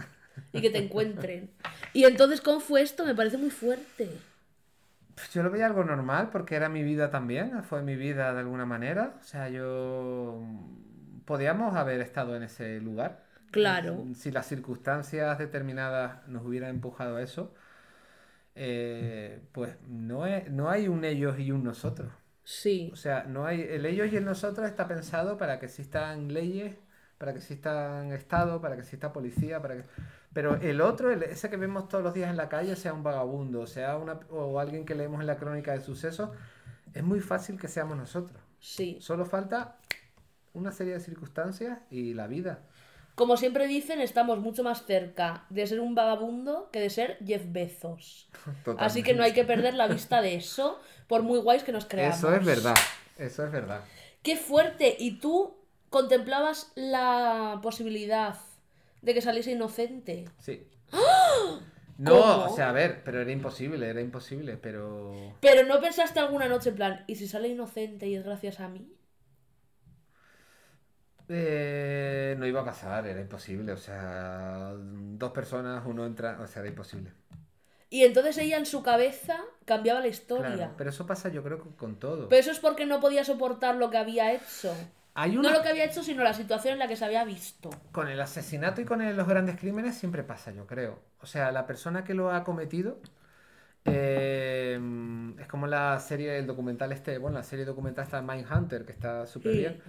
Y 0.53 0.61
que 0.61 0.71
te 0.71 0.79
encuentren. 0.79 1.51
Y 1.93 2.05
entonces, 2.05 2.41
¿cómo 2.41 2.61
fue 2.61 2.83
esto? 2.83 3.05
Me 3.05 3.15
parece 3.15 3.37
muy 3.39 3.51
fuerte. 3.51 4.11
Pues 5.15 5.33
yo 5.33 5.43
lo 5.43 5.51
veía 5.51 5.67
algo 5.67 5.85
normal 5.85 6.29
porque 6.31 6.57
era 6.57 6.69
mi 6.69 6.83
vida 6.83 7.11
también, 7.11 7.63
fue 7.65 7.83
mi 7.83 7.97
vida 7.97 8.33
de 8.35 8.41
alguna 8.41 8.67
manera. 8.67 9.15
O 9.21 9.25
sea, 9.25 9.49
yo 9.49 10.39
podíamos 11.27 11.77
haber 11.77 12.01
estado 12.01 12.35
en 12.37 12.43
ese 12.45 12.81
lugar. 12.81 13.25
Claro. 13.51 14.05
Si 14.15 14.31
las 14.31 14.47
circunstancias 14.47 15.39
determinadas 15.39 16.27
nos 16.29 16.45
hubieran 16.45 16.71
empujado 16.71 17.17
a 17.17 17.23
eso, 17.23 17.53
eh, 18.55 19.41
pues 19.53 19.77
no, 19.87 20.27
es- 20.27 20.51
no 20.51 20.71
hay 20.71 20.89
un 20.89 21.05
ellos 21.05 21.39
y 21.39 21.51
un 21.53 21.63
nosotros. 21.65 22.13
Sí. 22.45 22.91
O 22.93 22.97
sea, 22.97 23.25
no 23.25 23.45
hay 23.47 23.61
el 23.63 23.85
ellos 23.87 24.09
y 24.13 24.17
el 24.17 24.25
nosotros 24.25 24.67
está 24.67 24.87
pensado 24.89 25.37
para 25.37 25.59
que 25.59 25.67
existan 25.67 26.33
leyes, 26.33 26.77
para 27.19 27.33
que 27.33 27.39
existan 27.39 28.13
Estado, 28.13 28.61
para 28.61 28.77
que 28.77 28.83
exista 28.83 29.13
policía, 29.13 29.61
para 29.61 29.77
que... 29.77 29.85
Pero 30.33 30.57
el 30.57 30.81
otro, 30.81 31.11
el- 31.11 31.23
ese 31.25 31.51
que 31.51 31.57
vemos 31.57 31.89
todos 31.89 32.05
los 32.05 32.15
días 32.15 32.31
en 32.31 32.37
la 32.37 32.49
calle, 32.49 32.77
sea 32.77 32.93
un 32.93 33.03
vagabundo, 33.03 33.67
sea 33.67 33.97
una, 33.97 34.21
o 34.31 34.61
alguien 34.61 34.85
que 34.85 34.95
leemos 34.95 35.21
en 35.21 35.27
la 35.27 35.37
crónica 35.37 35.73
de 35.73 35.81
sucesos, 35.81 36.31
es 36.95 37.03
muy 37.03 37.21
fácil 37.21 37.59
que 37.59 37.69
seamos 37.69 37.97
nosotros. 37.97 38.41
Sí. 38.61 38.99
Solo 39.01 39.25
falta 39.27 39.77
una 40.57 40.73
serie 40.73 40.95
de 40.95 41.01
circunstancias 41.01 41.79
y 41.91 42.15
la 42.15 42.27
vida. 42.27 42.61
Como 43.15 43.37
siempre 43.37 43.67
dicen, 43.67 44.01
estamos 44.01 44.41
mucho 44.41 44.63
más 44.63 44.85
cerca 44.85 45.47
de 45.49 45.67
ser 45.67 45.81
un 45.81 45.95
vagabundo 45.95 46.69
que 46.71 46.81
de 46.81 46.91
ser 46.91 47.19
Jeff 47.25 47.45
Bezos. 47.47 48.29
Así 48.79 49.03
que 49.03 49.15
no 49.15 49.23
hay 49.23 49.33
que 49.33 49.45
perder 49.45 49.75
la 49.75 49.87
vista 49.87 50.21
de 50.21 50.35
eso, 50.35 50.79
por 51.07 51.23
muy 51.23 51.39
guays 51.39 51.63
que 51.63 51.73
nos 51.73 51.87
creamos. 51.87 52.19
Eso 52.19 52.35
es 52.35 52.45
verdad, 52.45 52.77
eso 53.17 53.45
es 53.45 53.53
verdad. 53.53 53.81
¡Qué 54.23 54.37
fuerte! 54.37 54.97
¿Y 54.99 55.19
tú 55.19 55.57
contemplabas 55.89 56.73
la 56.75 57.61
posibilidad 57.63 58.37
de 59.01 59.15
que 59.15 59.23
saliese 59.23 59.53
inocente? 59.53 60.27
Sí. 60.41 60.67
No, 61.99 62.11
¿Cómo? 62.11 62.45
o 62.45 62.55
sea, 62.55 62.69
a 62.69 62.73
ver, 62.73 63.03
pero 63.03 63.23
era 63.23 63.33
imposible, 63.33 63.89
era 63.89 64.03
imposible, 64.03 64.59
pero... 64.59 65.35
Pero 65.41 65.67
no 65.67 65.81
pensaste 65.81 66.21
alguna 66.21 66.49
noche 66.49 66.69
en 66.69 66.77
plan, 66.77 67.05
¿y 67.07 67.15
si 67.15 67.27
sale 67.27 67.49
inocente 67.49 68.07
y 68.07 68.17
es 68.17 68.25
gracias 68.25 68.61
a 68.61 68.69
mí? 68.69 68.96
Eh, 71.29 72.37
no 72.39 72.47
iba 72.47 72.61
a 72.61 72.65
pasar, 72.65 73.07
era 73.07 73.21
imposible. 73.21 73.73
O 73.73 73.77
sea, 73.77 74.73
dos 74.77 75.33
personas, 75.33 75.83
uno 75.87 76.07
entra, 76.07 76.39
o 76.41 76.47
sea, 76.47 76.61
era 76.61 76.69
imposible. 76.69 77.13
Y 77.89 78.03
entonces 78.05 78.37
ella 78.39 78.59
en 78.59 78.67
su 78.67 78.83
cabeza 78.83 79.39
cambiaba 79.65 80.01
la 80.01 80.09
historia. 80.09 80.57
Claro, 80.57 80.75
pero 80.77 80.91
eso 80.91 81.07
pasa 81.07 81.29
yo 81.29 81.43
creo 81.43 81.59
con 81.77 81.97
todo. 81.97 82.29
Pero 82.29 82.41
eso 82.41 82.51
es 82.51 82.59
porque 82.59 82.85
no 82.85 83.01
podía 83.01 83.25
soportar 83.25 83.77
lo 83.77 83.91
que 83.91 83.97
había 83.97 84.33
hecho. 84.33 84.73
Hay 85.15 85.37
una... 85.37 85.51
No 85.51 85.57
lo 85.57 85.63
que 85.63 85.69
había 85.71 85.85
hecho, 85.85 86.03
sino 86.03 86.23
la 86.25 86.35
situación 86.35 86.75
en 86.75 86.79
la 86.81 86.89
que 86.89 86.97
se 86.97 87.05
había 87.05 87.25
visto. 87.25 87.71
Con 87.93 88.09
el 88.09 88.21
asesinato 88.21 88.81
y 88.81 88.85
con 88.85 89.01
el- 89.01 89.17
los 89.17 89.27
grandes 89.27 89.57
crímenes 89.59 89.97
siempre 89.97 90.25
pasa, 90.25 90.51
yo 90.51 90.67
creo. 90.67 90.99
O 91.21 91.27
sea, 91.27 91.53
la 91.53 91.67
persona 91.67 92.05
que 92.05 92.13
lo 92.15 92.31
ha 92.33 92.45
cometido 92.45 92.99
eh, 93.85 94.79
es 95.39 95.47
como 95.47 95.67
la 95.67 95.99
serie, 96.01 96.39
el 96.39 96.47
documental 96.47 96.93
este, 96.93 97.19
bueno, 97.19 97.39
la 97.39 97.45
serie 97.45 97.65
documental 97.65 98.05
está 98.05 98.21
Mindhunter, 98.23 98.85
que 98.85 98.93
está 98.93 99.27
súper 99.27 99.53
Sí. 99.53 99.59
bien. 99.59 99.83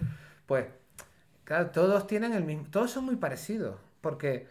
Pues, 0.46 0.66
claro, 1.48 1.70
todos 1.70 2.06
tienen 2.06 2.32
el 2.34 2.44
mismo, 2.44 2.66
todos 2.70 2.90
son 2.90 3.04
muy 3.06 3.16
parecidos, 3.16 3.76
porque 4.00 4.46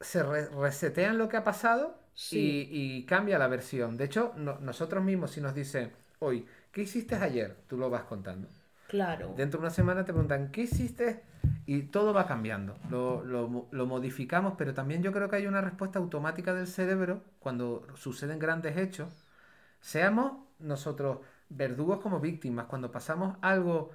se 0.00 0.22
re- 0.22 0.48
resetean 0.50 1.18
lo 1.18 1.28
que 1.28 1.38
ha 1.38 1.44
pasado 1.44 1.98
Sí. 2.14 2.68
y, 2.72 2.98
y 3.00 3.06
cambia 3.06 3.38
la 3.38 3.48
versión. 3.48 3.96
De 3.96 4.04
hecho, 4.06 4.32
no- 4.36 4.58
nosotros 4.60 5.04
mismos, 5.04 5.32
si 5.32 5.40
nos 5.40 5.54
dicen, 5.54 5.92
hoy, 6.20 6.46
¿qué 6.72 6.82
hiciste 6.82 7.16
ayer? 7.16 7.56
Tú 7.68 7.78
lo 7.78 7.90
vas 7.90 8.04
contando. 8.04 8.48
Claro. 8.88 9.34
Dentro 9.36 9.60
de 9.60 9.66
una 9.66 9.74
semana 9.74 10.04
te 10.04 10.12
preguntan, 10.12 10.50
¿qué 10.52 10.62
hiciste? 10.62 11.24
Y 11.66 11.82
todo 11.84 12.14
va 12.14 12.26
cambiando. 12.26 12.78
Lo, 12.90 13.24
lo 13.24 13.68
lo 13.70 13.86
modificamos, 13.86 14.54
pero 14.58 14.74
también 14.74 15.02
yo 15.02 15.12
creo 15.12 15.28
que 15.28 15.36
hay 15.36 15.46
una 15.46 15.60
respuesta 15.60 15.98
automática 15.98 16.54
del 16.54 16.66
cerebro 16.66 17.22
cuando 17.40 17.86
suceden 17.96 18.38
grandes 18.38 18.76
hechos. 18.78 19.08
Seamos 19.80 20.32
nosotros 20.58 21.18
verdugos 21.48 22.00
como 22.00 22.20
víctimas. 22.20 22.66
Cuando 22.66 22.90
pasamos 22.92 23.36
algo 23.42 23.90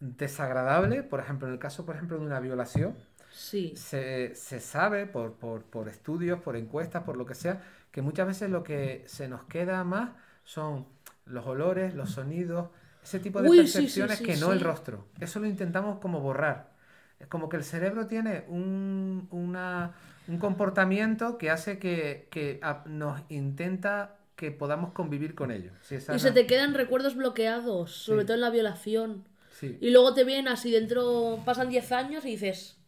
desagradable, 0.00 1.02
por 1.02 1.20
ejemplo, 1.20 1.46
en 1.48 1.54
el 1.54 1.58
caso, 1.60 1.84
por 1.86 1.96
ejemplo, 1.96 2.18
de 2.18 2.26
una 2.26 2.40
violación, 2.40 2.96
Sí. 3.30 3.74
se, 3.74 4.34
se 4.34 4.60
sabe 4.60 5.06
por, 5.06 5.34
por, 5.34 5.62
por 5.64 5.88
estudios, 5.88 6.40
por 6.40 6.56
encuestas, 6.56 7.04
por 7.04 7.16
lo 7.16 7.26
que 7.26 7.34
sea, 7.34 7.62
que 7.92 8.02
muchas 8.02 8.26
veces 8.26 8.50
lo 8.50 8.62
que 8.64 9.04
se 9.06 9.28
nos 9.28 9.44
queda 9.44 9.84
más 9.84 10.10
son 10.44 10.86
los 11.26 11.46
olores, 11.46 11.94
los 11.94 12.10
sonidos, 12.10 12.70
ese 13.02 13.20
tipo 13.20 13.42
de 13.42 13.48
Uy, 13.48 13.66
sí, 13.66 13.88
sí, 13.88 14.00
percepciones 14.02 14.18
sí, 14.18 14.24
que 14.24 14.36
no 14.36 14.52
el 14.52 14.60
rostro. 14.60 15.06
Eso 15.20 15.40
lo 15.40 15.46
intentamos 15.46 15.98
como 16.00 16.20
borrar. 16.20 16.72
Es 17.20 17.26
como 17.26 17.48
que 17.48 17.56
el 17.56 17.64
cerebro 17.64 18.06
tiene 18.06 18.44
un, 18.48 19.26
una- 19.30 19.92
un 20.28 20.38
comportamiento 20.38 21.38
que 21.38 21.50
hace 21.50 21.78
que, 21.78 22.28
que 22.30 22.58
a- 22.62 22.84
nos 22.86 23.20
intenta 23.28 24.16
que 24.36 24.50
podamos 24.52 24.92
convivir 24.92 25.34
con 25.34 25.50
ello. 25.50 25.72
Si 25.82 25.96
esa 25.96 26.14
Y 26.14 26.18
se 26.18 26.32
te 26.32 26.46
quedan 26.46 26.74
recuerdos 26.74 27.14
bloqueados, 27.16 27.92
sobre 27.92 28.24
todo 28.24 28.34
en 28.34 28.40
la 28.42 28.50
violación. 28.50 29.24
Sí, 29.58 29.76
Y 29.80 29.90
luego 29.90 30.14
te 30.14 30.24
vienen 30.24 30.48
así 30.48 30.70
dentro, 30.70 31.40
pasan 31.44 31.68
10 31.68 31.90
años 31.92 32.24
y 32.24 32.30
dices, 32.30 32.78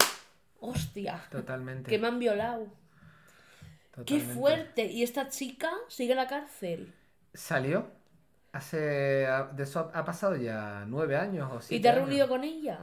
hostia, 0.60 1.20
totalmente. 1.30 1.90
que 1.90 1.98
me 1.98 2.06
han 2.08 2.18
violado. 2.18 2.66
Qué 4.06 4.20
fuerte. 4.20 4.86
Y 4.86 5.02
esta 5.02 5.28
chica 5.28 5.70
sigue 5.88 6.12
en 6.12 6.18
la 6.18 6.26
cárcel. 6.28 6.94
Salió 7.34 7.86
hace. 8.52 9.26
ha- 9.26 9.44
De 9.52 9.64
eso 9.64 9.90
ha 9.92 10.04
pasado 10.04 10.36
ya 10.36 10.84
nueve 10.86 11.16
años 11.16 11.50
o 11.52 11.58
¿Y 11.58 11.62
siete 11.62 11.82
te 11.82 11.88
has 11.88 11.96
años. 11.96 12.06
reunido 12.08 12.28
con 12.28 12.44
ella? 12.44 12.78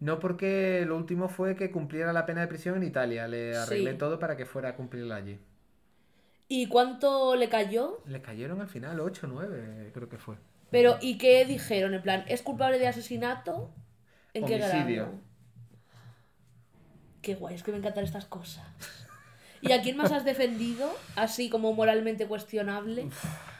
No, 0.00 0.18
porque 0.20 0.84
lo 0.86 0.96
último 0.96 1.28
fue 1.28 1.54
que 1.56 1.70
cumpliera 1.70 2.12
la 2.12 2.26
pena 2.26 2.40
de 2.42 2.46
prisión 2.48 2.76
en 2.76 2.82
Italia. 2.84 3.26
Le 3.28 3.56
arreglé 3.56 3.92
Sí. 3.92 3.98
todo 3.98 4.18
para 4.18 4.36
que 4.36 4.46
fuera 4.46 4.70
a 4.70 4.76
cumplirla 4.76 5.16
allí. 5.16 5.38
¿Y 6.48 6.66
cuánto 6.66 7.36
le 7.36 7.48
cayó? 7.48 8.00
Le 8.06 8.20
cayeron 8.22 8.60
al 8.60 8.68
final 8.68 9.00
8 9.00 9.26
o 9.26 9.30
9, 9.30 9.90
creo 9.92 10.08
que 10.08 10.18
fue. 10.18 10.36
Pero, 10.74 10.98
¿y 11.00 11.18
qué 11.18 11.44
dijeron? 11.44 11.94
En 11.94 12.02
plan, 12.02 12.24
¿es 12.26 12.42
culpable 12.42 12.80
de 12.80 12.88
asesinato? 12.88 13.70
¿En 14.32 14.44
qué 14.44 14.56
Homicidio. 14.56 15.02
grado? 15.04 15.20
Qué 17.22 17.36
guay, 17.36 17.54
es 17.54 17.62
que 17.62 17.70
me 17.70 17.78
encantan 17.78 18.02
estas 18.02 18.24
cosas. 18.24 18.64
¿Y 19.62 19.70
a 19.70 19.82
quién 19.82 19.96
más 19.96 20.10
has 20.10 20.24
defendido? 20.24 20.92
Así 21.14 21.48
como 21.48 21.72
moralmente 21.74 22.26
cuestionable. 22.26 23.06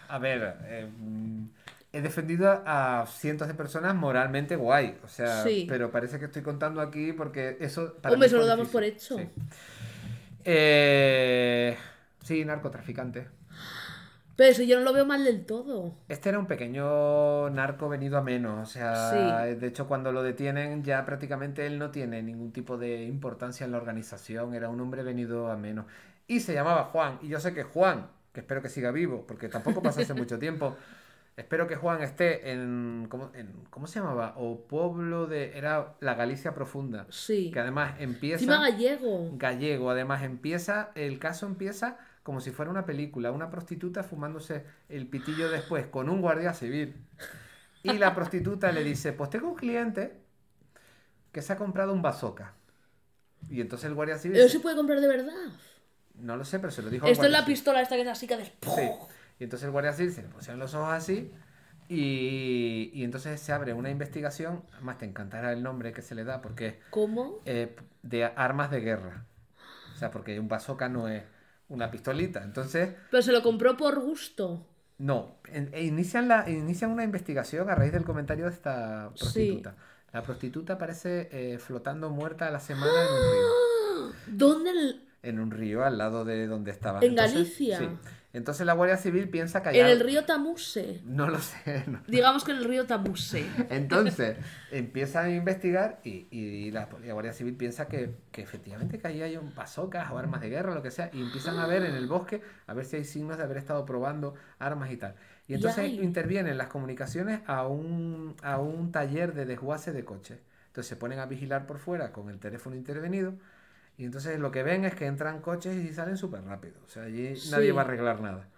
A 0.08 0.18
ver, 0.18 0.56
eh, 0.64 0.90
mm, 0.98 1.44
he 1.92 2.00
defendido 2.00 2.62
a 2.66 3.06
cientos 3.08 3.46
de 3.46 3.54
personas 3.54 3.94
moralmente 3.94 4.56
guay. 4.56 4.98
O 5.04 5.08
sea, 5.08 5.44
Sí. 5.44 5.66
pero 5.68 5.92
parece 5.92 6.18
que 6.18 6.24
estoy 6.24 6.42
contando 6.42 6.80
aquí 6.80 7.12
porque 7.12 7.56
eso. 7.60 7.94
Para 8.02 8.12
Hombre, 8.14 8.26
eso 8.26 8.38
lo 8.38 8.46
damos 8.46 8.66
difícil. 8.72 8.72
por 8.72 8.84
hecho. 8.84 9.18
Sí. 9.18 9.28
Eh, 10.44 11.76
sí, 12.24 12.44
narcotraficante. 12.44 13.28
Pero 14.36 14.50
eso 14.50 14.62
yo 14.62 14.78
no 14.78 14.84
lo 14.84 14.92
veo 14.92 15.06
mal 15.06 15.24
del 15.24 15.46
todo. 15.46 15.94
Este 16.08 16.28
era 16.28 16.38
un 16.38 16.46
pequeño 16.46 17.50
narco 17.50 17.88
venido 17.88 18.18
a 18.18 18.22
menos, 18.22 18.68
o 18.68 18.72
sea, 18.72 19.10
Sí. 19.10 19.54
de 19.54 19.66
hecho 19.66 19.86
cuando 19.86 20.10
lo 20.12 20.22
detienen 20.22 20.82
ya 20.82 21.04
prácticamente 21.06 21.66
él 21.66 21.78
no 21.78 21.90
tiene 21.90 22.22
ningún 22.22 22.52
tipo 22.52 22.76
de 22.76 23.04
importancia 23.04 23.64
en 23.64 23.72
la 23.72 23.78
organización, 23.78 24.54
era 24.54 24.68
un 24.68 24.80
hombre 24.80 25.02
venido 25.02 25.50
a 25.50 25.56
menos. 25.56 25.86
Y 26.26 26.40
se 26.40 26.54
llamaba 26.54 26.84
Juan, 26.84 27.18
y 27.22 27.28
yo 27.28 27.38
sé 27.38 27.54
que 27.54 27.62
Juan, 27.62 28.08
que 28.32 28.40
espero 28.40 28.60
que 28.62 28.68
siga 28.68 28.90
vivo, 28.90 29.24
porque 29.26 29.48
tampoco 29.48 29.82
pasó 29.82 30.00
hace 30.00 30.14
mucho 30.14 30.38
tiempo, 30.38 30.74
espero 31.36 31.66
que 31.68 31.76
Juan 31.76 32.02
esté 32.02 32.50
en, 32.52 33.06
¿cómo, 33.08 33.30
en- 33.34 33.52
¿cómo 33.70 33.86
se 33.86 34.00
llamaba? 34.00 34.34
O 34.36 34.66
pueblo 34.66 35.26
de, 35.26 35.56
era 35.56 35.94
la 36.00 36.14
Galicia 36.14 36.54
Profunda, 36.54 37.06
Sí. 37.10 37.50
que 37.52 37.60
además 37.60 37.94
empieza... 38.00 38.42
Encima 38.44 38.58
gallego. 38.68 39.30
Gallego, 39.36 39.90
además 39.90 40.22
empieza, 40.24 40.90
el 40.96 41.18
caso 41.20 41.46
empieza 41.46 41.98
como 42.24 42.40
si 42.40 42.50
fuera 42.50 42.72
una 42.72 42.84
película, 42.86 43.30
una 43.30 43.50
prostituta 43.50 44.02
fumándose 44.02 44.64
el 44.88 45.06
pitillo 45.06 45.48
después 45.50 45.86
con 45.86 46.08
un 46.08 46.20
guardia 46.20 46.54
civil. 46.54 46.96
Y 47.84 47.92
la 47.98 48.14
prostituta 48.16 48.72
le 48.72 48.82
dice, 48.82 49.12
pues 49.12 49.30
tengo 49.30 49.50
un 49.50 49.54
cliente 49.56 50.14
que 51.32 51.42
se 51.42 51.52
ha 51.52 51.56
comprado 51.56 51.92
un 51.92 52.02
bazooka. 52.02 52.54
Y 53.50 53.60
entonces 53.60 53.86
el 53.88 53.94
guardia 53.94 54.18
civil... 54.18 54.38
Pero 54.38 54.48
se- 54.48 54.60
puede 54.60 54.76
comprar 54.76 55.00
de 55.00 55.08
verdad. 55.08 55.32
No 56.14 56.36
lo 56.36 56.44
sé, 56.44 56.58
pero 56.58 56.70
se 56.70 56.82
lo 56.82 56.90
dijo 56.90 57.06
Esto 57.06 57.26
es 57.26 57.32
la 57.32 57.44
pistola 57.44 57.82
esta 57.82 57.96
que 57.96 58.02
es 58.02 58.08
así 58.08 58.26
que 58.26 58.34
haces... 58.34 58.52
Sí. 58.62 58.90
Y 59.38 59.44
entonces 59.44 59.66
el 59.66 59.72
guardia 59.72 59.92
civil 59.92 60.12
se 60.12 60.22
le 60.22 60.28
pusieron 60.28 60.60
los 60.60 60.74
ojos 60.74 60.92
así 60.92 61.30
y, 61.88 62.90
y 62.94 63.04
entonces 63.04 63.40
se 63.40 63.52
abre 63.52 63.74
una 63.74 63.90
investigación, 63.90 64.62
además 64.72 64.98
te 64.98 65.04
encantará 65.04 65.52
el 65.52 65.62
nombre 65.62 65.92
que 65.92 66.02
se 66.02 66.14
le 66.14 66.24
da 66.24 66.40
porque 66.40 66.80
¿Cómo? 66.90 67.40
eh, 67.44 67.76
de 68.02 68.24
armas 68.24 68.70
de 68.70 68.80
guerra. 68.80 69.26
O 69.94 69.98
sea, 69.98 70.10
porque 70.10 70.38
un 70.40 70.48
bazooka 70.48 70.88
no 70.88 71.08
es 71.08 71.24
una 71.68 71.90
pistolita. 71.90 72.42
Entonces, 72.42 72.94
Pero 73.10 73.22
se 73.22 73.32
lo 73.32 73.42
compró 73.42 73.76
por 73.76 74.00
gusto. 74.00 74.66
no, 74.98 75.36
e 75.72 75.84
inician, 75.84 76.28
la, 76.28 76.48
inician 76.48 76.90
una 76.90 77.04
investigación 77.04 77.68
a 77.70 77.74
raíz 77.74 77.92
del 77.92 78.04
comentario 78.04 78.44
de 78.46 78.52
esta 78.52 79.10
prostituta. 79.18 79.74
La 80.12 80.22
prostituta 80.22 80.74
aparece 80.74 81.28
eh, 81.32 81.58
flotando 81.58 82.10
muerta 82.10 82.46
a 82.46 82.50
la 82.50 82.60
semana 82.60 82.92
en 82.92 83.12
un 83.12 83.32
río. 83.32 84.14
¿Dónde? 84.28 84.70
el- 84.70 85.08
En 85.22 85.40
un 85.40 85.50
río 85.50 85.84
al 85.84 85.98
lado 85.98 86.24
de 86.24 86.46
donde 86.46 86.70
estaba. 86.70 87.00
¿En 87.00 87.14
Galicia? 87.14 87.78
Sí. 87.78 87.88
Entonces 88.34 88.66
la 88.66 88.74
Guardia 88.74 88.96
Civil 88.98 89.30
piensa 89.30 89.62
que 89.62 89.70
En 89.70 89.76
allá- 89.86 89.92
el 89.92 90.00
río 90.00 90.24
Tamuse. 90.26 91.00
No 91.06 91.28
lo 91.28 91.38
sé. 91.38 91.84
no. 91.86 92.02
Digamos 92.06 92.44
que 92.44 92.50
en 92.50 92.58
el 92.58 92.64
río 92.64 92.84
Tamuse. 92.84 93.46
Entonces 93.70 94.36
empiezan 94.70 95.26
a 95.26 95.30
investigar 95.30 96.00
y, 96.04 96.26
y 96.30 96.70
la, 96.70 96.88
la 97.04 97.12
Guardia 97.14 97.32
Civil 97.32 97.54
piensa 97.56 97.88
que, 97.88 98.14
que 98.32 98.42
efectivamente 98.42 98.98
que 98.98 99.06
ahí 99.06 99.22
hay 99.22 99.36
un 99.36 99.54
bazocas 99.54 100.10
o 100.10 100.18
armas 100.18 100.40
de 100.40 100.50
guerra, 100.50 100.74
lo 100.74 100.82
que 100.82 100.90
sea, 100.90 101.08
y 101.12 101.22
empiezan 101.22 101.58
a 101.58 101.66
ver 101.66 101.84
en 101.84 101.94
el 101.94 102.06
bosque 102.06 102.42
a 102.66 102.74
ver 102.74 102.84
si 102.84 102.96
hay 102.96 103.04
signos 103.04 103.38
de 103.38 103.44
haber 103.44 103.56
estado 103.56 103.84
probando 103.86 104.34
armas 104.58 104.90
y 104.90 104.96
tal. 104.96 105.14
Y 105.46 105.54
entonces 105.54 105.78
hay. 105.78 106.00
intervienen 106.00 106.58
las 106.58 106.68
comunicaciones 106.68 107.40
a 107.46 107.66
un, 107.66 108.34
a 108.42 108.58
un 108.58 108.90
taller 108.92 109.32
de 109.34 109.46
desguace 109.46 109.92
de 109.92 110.04
coches. 110.04 110.38
Entonces 110.66 110.88
se 110.88 110.96
ponen 110.96 111.20
a 111.20 111.26
vigilar 111.26 111.66
por 111.66 111.78
fuera 111.78 112.10
con 112.12 112.30
el 112.30 112.40
teléfono 112.40 112.74
intervenido. 112.74 113.34
Y 113.96 114.04
entonces 114.04 114.38
lo 114.40 114.50
que 114.50 114.62
ven 114.62 114.84
es 114.84 114.94
que 114.94 115.06
entran 115.06 115.40
coches 115.40 115.76
y 115.76 115.92
salen 115.94 116.16
súper 116.16 116.42
rápido. 116.44 116.74
O 116.84 116.88
sea, 116.88 117.04
allí 117.04 117.34
nadie 117.50 117.72
va 117.72 117.82
a 117.82 117.84
arreglar 117.84 118.20
nada. 118.20 118.48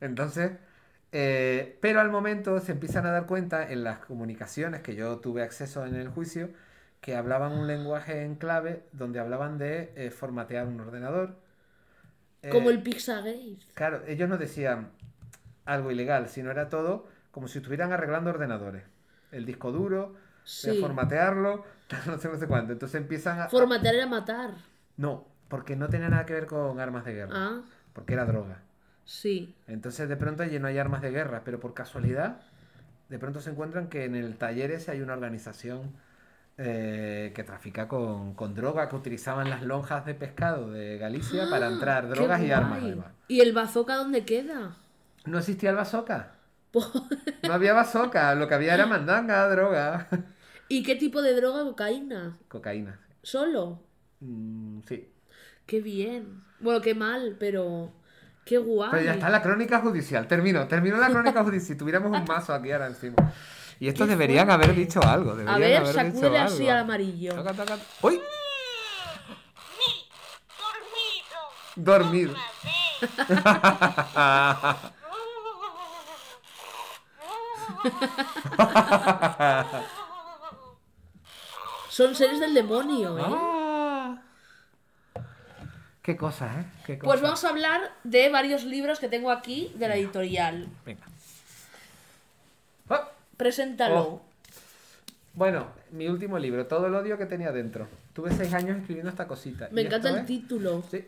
Entonces, 0.00 0.52
eh, 1.12 1.78
pero 1.80 2.00
al 2.00 2.10
momento 2.10 2.60
se 2.60 2.72
empiezan 2.72 3.06
a 3.06 3.10
dar 3.10 3.26
cuenta 3.26 3.70
en 3.70 3.84
las 3.84 3.98
comunicaciones 4.00 4.82
que 4.82 4.94
yo 4.94 5.18
tuve 5.18 5.42
acceso 5.42 5.84
en 5.86 5.94
el 5.94 6.08
juicio 6.08 6.50
que 7.00 7.16
hablaban 7.16 7.52
un 7.52 7.66
lenguaje 7.66 8.24
en 8.24 8.34
clave 8.36 8.82
donde 8.92 9.20
hablaban 9.20 9.58
de 9.58 9.92
eh, 9.96 10.10
formatear 10.10 10.66
un 10.66 10.80
ordenador. 10.80 11.36
Eh, 12.42 12.50
Como 12.50 12.70
el 12.70 12.82
Pixagate. 12.82 13.58
Claro, 13.74 14.02
ellos 14.06 14.28
no 14.28 14.36
decían 14.38 14.90
algo 15.64 15.90
ilegal, 15.90 16.28
sino 16.28 16.50
era 16.50 16.68
todo 16.68 17.06
como 17.30 17.46
si 17.48 17.58
estuvieran 17.58 17.92
arreglando 17.92 18.30
ordenadores. 18.30 18.82
El 19.32 19.44
disco 19.44 19.70
duro, 19.70 20.16
Sí. 20.44 20.80
formatearlo, 20.80 21.64
no 22.06 22.18
sé, 22.18 22.28
no 22.28 22.38
sé 22.38 22.46
cuánto. 22.46 22.72
Entonces 22.72 23.00
empiezan 23.00 23.40
a... 23.40 23.48
Formatear 23.48 23.94
era 23.94 24.06
matar. 24.06 24.54
No, 24.98 25.26
porque 25.48 25.76
no 25.76 25.88
tenía 25.88 26.10
nada 26.10 26.26
que 26.26 26.34
ver 26.34 26.46
con 26.46 26.78
armas 26.80 27.06
de 27.06 27.14
guerra. 27.14 27.32
Ah, 27.34 27.62
Porque 27.94 28.12
era 28.14 28.26
droga. 28.26 28.62
sí. 29.06 29.54
Entonces 29.66 30.08
de 30.10 30.16
pronto 30.16 30.42
allí 30.42 30.58
no 30.58 30.68
hay 30.68 30.78
armas 30.78 31.00
de 31.02 31.10
guerra, 31.10 31.42
pero 31.44 31.60
por 31.60 31.72
casualidad 31.74 32.42
de 33.08 33.18
pronto 33.18 33.40
se 33.40 33.50
encuentran 33.50 33.88
que 33.88 34.04
en 34.04 34.14
el 34.16 34.36
taller 34.36 34.70
ese 34.70 34.90
hay 34.92 35.00
una 35.00 35.14
organización 35.14 35.92
eh, 36.58 37.32
que 37.34 37.44
trafica 37.44 37.88
con, 37.88 38.34
con 38.34 38.54
droga, 38.54 38.88
que 38.88 38.96
utilizaban 38.96 39.48
las 39.50 39.62
lonjas 39.62 40.04
de 40.06 40.14
pescado 40.14 40.70
de 40.70 40.98
Galicia 40.98 41.48
para 41.48 41.68
entrar 41.68 42.04
¡Qué 42.04 42.10
drogas 42.10 42.42
y 42.42 42.50
armas 42.52 42.82
además. 42.82 43.06
¿Y 43.28 43.40
el 43.40 43.52
bazooka 43.54 43.96
dónde 43.96 44.24
queda? 44.26 44.76
No 45.24 45.38
existía 45.38 45.70
el 45.70 45.76
bazooka. 45.76 46.34
No 47.42 47.52
había 47.52 47.72
bazooka, 47.72 48.34
lo 48.34 48.48
que 48.48 48.54
había 48.54 48.74
era 48.74 48.86
mandanga, 48.86 49.48
droga. 49.48 50.08
¿Y 50.68 50.82
qué 50.82 50.96
tipo 50.96 51.22
de 51.22 51.34
droga? 51.34 51.64
Cocaína. 51.64 52.38
Cocaína. 52.48 53.00
¿Solo? 53.22 53.87
Mm, 54.20 54.80
sí. 54.88 55.08
Qué 55.66 55.80
bien. 55.80 56.42
Bueno, 56.60 56.80
qué 56.80 56.94
mal, 56.94 57.36
pero... 57.38 57.92
Qué 58.44 58.56
guay. 58.56 58.90
Pero 58.90 59.04
ya 59.04 59.12
está 59.12 59.28
la 59.28 59.42
crónica 59.42 59.80
judicial. 59.80 60.26
Terminó, 60.26 60.66
terminó 60.66 60.96
la 60.96 61.10
crónica 61.10 61.44
judicial. 61.44 61.66
Si 61.66 61.76
tuviéramos 61.76 62.18
un 62.18 62.24
mazo 62.24 62.54
aquí 62.54 62.72
ahora 62.72 62.86
encima. 62.86 63.16
Y 63.78 63.88
estos 63.88 64.08
deberían 64.08 64.46
fuerte. 64.46 64.64
haber 64.64 64.76
dicho 64.76 65.02
algo. 65.02 65.32
A 65.32 65.58
ver, 65.58 65.76
haber 65.76 66.12
dicho 66.12 66.34
así 66.34 66.62
algo. 66.62 66.72
al 66.72 66.78
amarillo. 66.78 67.34
Toca, 67.34 67.52
toca. 67.52 67.78
¡Uy! 68.00 68.20
Dormido. 71.76 72.32
Dormir. 72.32 72.34
Son 81.90 82.14
seres 82.14 82.40
del 82.40 82.54
demonio, 82.54 83.18
¿eh? 83.18 83.22
Ah. 83.24 83.57
Qué 86.08 86.16
cosas, 86.16 86.56
¿eh? 86.56 86.64
Qué 86.86 86.96
Pues 86.96 87.20
vamos 87.20 87.44
a 87.44 87.50
hablar 87.50 87.82
de 88.02 88.30
varios 88.30 88.64
libros 88.64 88.98
que 88.98 89.10
tengo 89.10 89.30
aquí 89.30 89.70
de 89.76 89.88
la 89.88 89.96
editorial. 89.96 90.66
Venga. 90.86 91.02
Ah. 92.88 93.10
Preséntalo. 93.36 94.00
Oh. 94.00 94.22
Bueno, 95.34 95.66
mi 95.90 96.08
último 96.08 96.38
libro, 96.38 96.64
Todo 96.64 96.86
el 96.86 96.94
odio 96.94 97.18
que 97.18 97.26
tenía 97.26 97.52
dentro. 97.52 97.88
Tuve 98.14 98.32
seis 98.32 98.54
años 98.54 98.78
escribiendo 98.78 99.10
esta 99.10 99.26
cosita. 99.26 99.68
Me 99.70 99.82
y 99.82 99.84
encanta 99.84 100.08
el 100.08 100.16
es- 100.20 100.24
título. 100.24 100.82
Sí. 100.90 101.04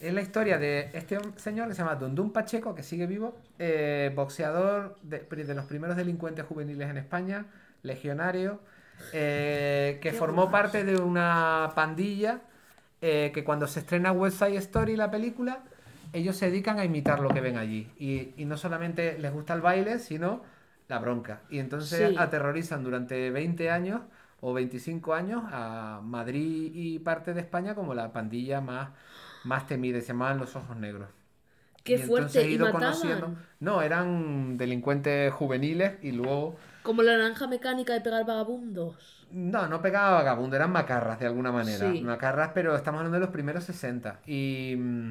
Es 0.00 0.14
la 0.14 0.22
historia 0.22 0.56
de 0.56 0.88
este 0.94 1.18
señor 1.36 1.68
que 1.68 1.74
se 1.74 1.82
llama 1.82 1.96
Dundun 1.96 2.32
Pacheco, 2.32 2.74
que 2.74 2.82
sigue 2.82 3.06
vivo, 3.06 3.36
eh, 3.58 4.10
boxeador 4.16 4.96
de 5.02 5.54
los 5.54 5.66
primeros 5.66 5.98
delincuentes 5.98 6.46
juveniles 6.46 6.88
en 6.88 6.96
España, 6.96 7.44
legionario, 7.82 8.58
eh, 9.12 9.98
que 10.00 10.14
formó 10.14 10.50
parte 10.50 10.82
de 10.82 10.96
una 10.96 11.72
pandilla 11.74 12.40
eh, 13.00 13.30
que 13.34 13.44
cuando 13.44 13.66
se 13.66 13.80
estrena 13.80 14.12
West 14.12 14.38
Side 14.38 14.56
Story, 14.56 14.96
la 14.96 15.10
película, 15.10 15.60
ellos 16.12 16.36
se 16.36 16.46
dedican 16.46 16.78
a 16.78 16.84
imitar 16.84 17.20
lo 17.20 17.28
que 17.30 17.40
ven 17.40 17.56
allí. 17.56 17.88
Y, 17.98 18.32
y 18.36 18.44
no 18.44 18.56
solamente 18.56 19.18
les 19.18 19.32
gusta 19.32 19.54
el 19.54 19.60
baile, 19.60 19.98
sino 19.98 20.42
la 20.88 20.98
bronca. 20.98 21.42
Y 21.50 21.58
entonces 21.60 22.10
Sí. 22.10 22.16
aterrorizan 22.18 22.82
durante 22.82 23.30
20 23.30 23.70
años 23.70 24.00
o 24.40 24.52
25 24.52 25.14
años 25.14 25.42
a 25.52 26.00
Madrid 26.02 26.72
y 26.74 26.98
parte 26.98 27.32
de 27.34 27.40
España 27.40 27.74
como 27.74 27.94
la 27.94 28.12
pandilla 28.12 28.60
más, 28.60 28.90
más 29.44 29.66
temida. 29.66 30.00
Se 30.00 30.08
llamaban 30.08 30.38
los 30.38 30.56
ojos 30.56 30.76
negros. 30.76 31.08
Qué 31.84 31.94
Y 31.94 31.98
fuerte. 31.98 32.40
he 32.42 32.50
Y 32.50 32.54
ido 32.54 32.70
conociendo- 32.72 33.36
No, 33.60 33.80
eran 33.80 34.56
delincuentes 34.58 35.32
juveniles 35.32 35.92
y 36.02 36.12
luego... 36.12 36.56
Como 36.82 37.02
la 37.02 37.16
naranja 37.16 37.46
mecánica 37.46 37.92
de 37.94 38.00
pegar 38.00 38.26
vagabundos. 38.26 39.19
No, 39.32 39.68
no 39.68 39.80
pegaba 39.80 40.10
vagabundo, 40.12 40.56
eran 40.56 40.72
macarras 40.72 41.18
de 41.20 41.26
alguna 41.26 41.52
manera. 41.52 41.92
Sí. 41.92 42.00
Macarras, 42.02 42.50
pero 42.54 42.74
estamos 42.76 42.98
hablando 42.98 43.16
de 43.16 43.20
los 43.20 43.30
primeros 43.30 43.64
60. 43.64 44.20
Y, 44.26 44.74
mm, 44.76 45.10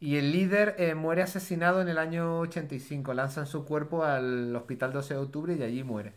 y 0.00 0.16
el 0.16 0.30
líder 0.32 0.76
eh, 0.78 0.94
muere 0.94 1.22
asesinado 1.22 1.80
en 1.82 1.88
el 1.88 1.98
año 1.98 2.38
85. 2.40 3.14
Lanzan 3.14 3.46
su 3.46 3.64
cuerpo 3.64 4.04
al 4.04 4.54
hospital 4.54 4.92
12 4.92 5.14
de 5.14 5.20
octubre 5.20 5.54
y 5.56 5.62
allí 5.62 5.82
muere. 5.82 6.12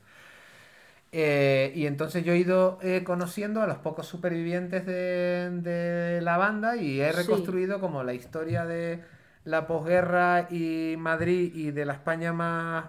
Eh, 1.14 1.74
y 1.76 1.88
entonces 1.88 2.24
yo 2.24 2.32
he 2.34 2.38
ido 2.38 2.80
eh, 2.82 3.04
conociendo 3.04 3.62
a 3.62 3.68
los 3.68 3.78
pocos 3.80 4.08
supervivientes 4.08 4.86
de, 4.86 5.50
de 5.62 6.22
la 6.22 6.38
banda 6.38 6.78
y 6.78 7.02
he 7.02 7.12
Sí. 7.12 7.18
reconstruido 7.18 7.82
como 7.82 8.04
la 8.04 8.14
historia 8.14 8.66
de 8.66 9.04
la 9.44 9.68
posguerra 9.68 10.48
y 10.50 10.96
Madrid 10.98 11.52
y 11.54 11.72
de 11.72 11.84
la 11.86 11.94
España 11.94 12.32
más, 12.32 12.86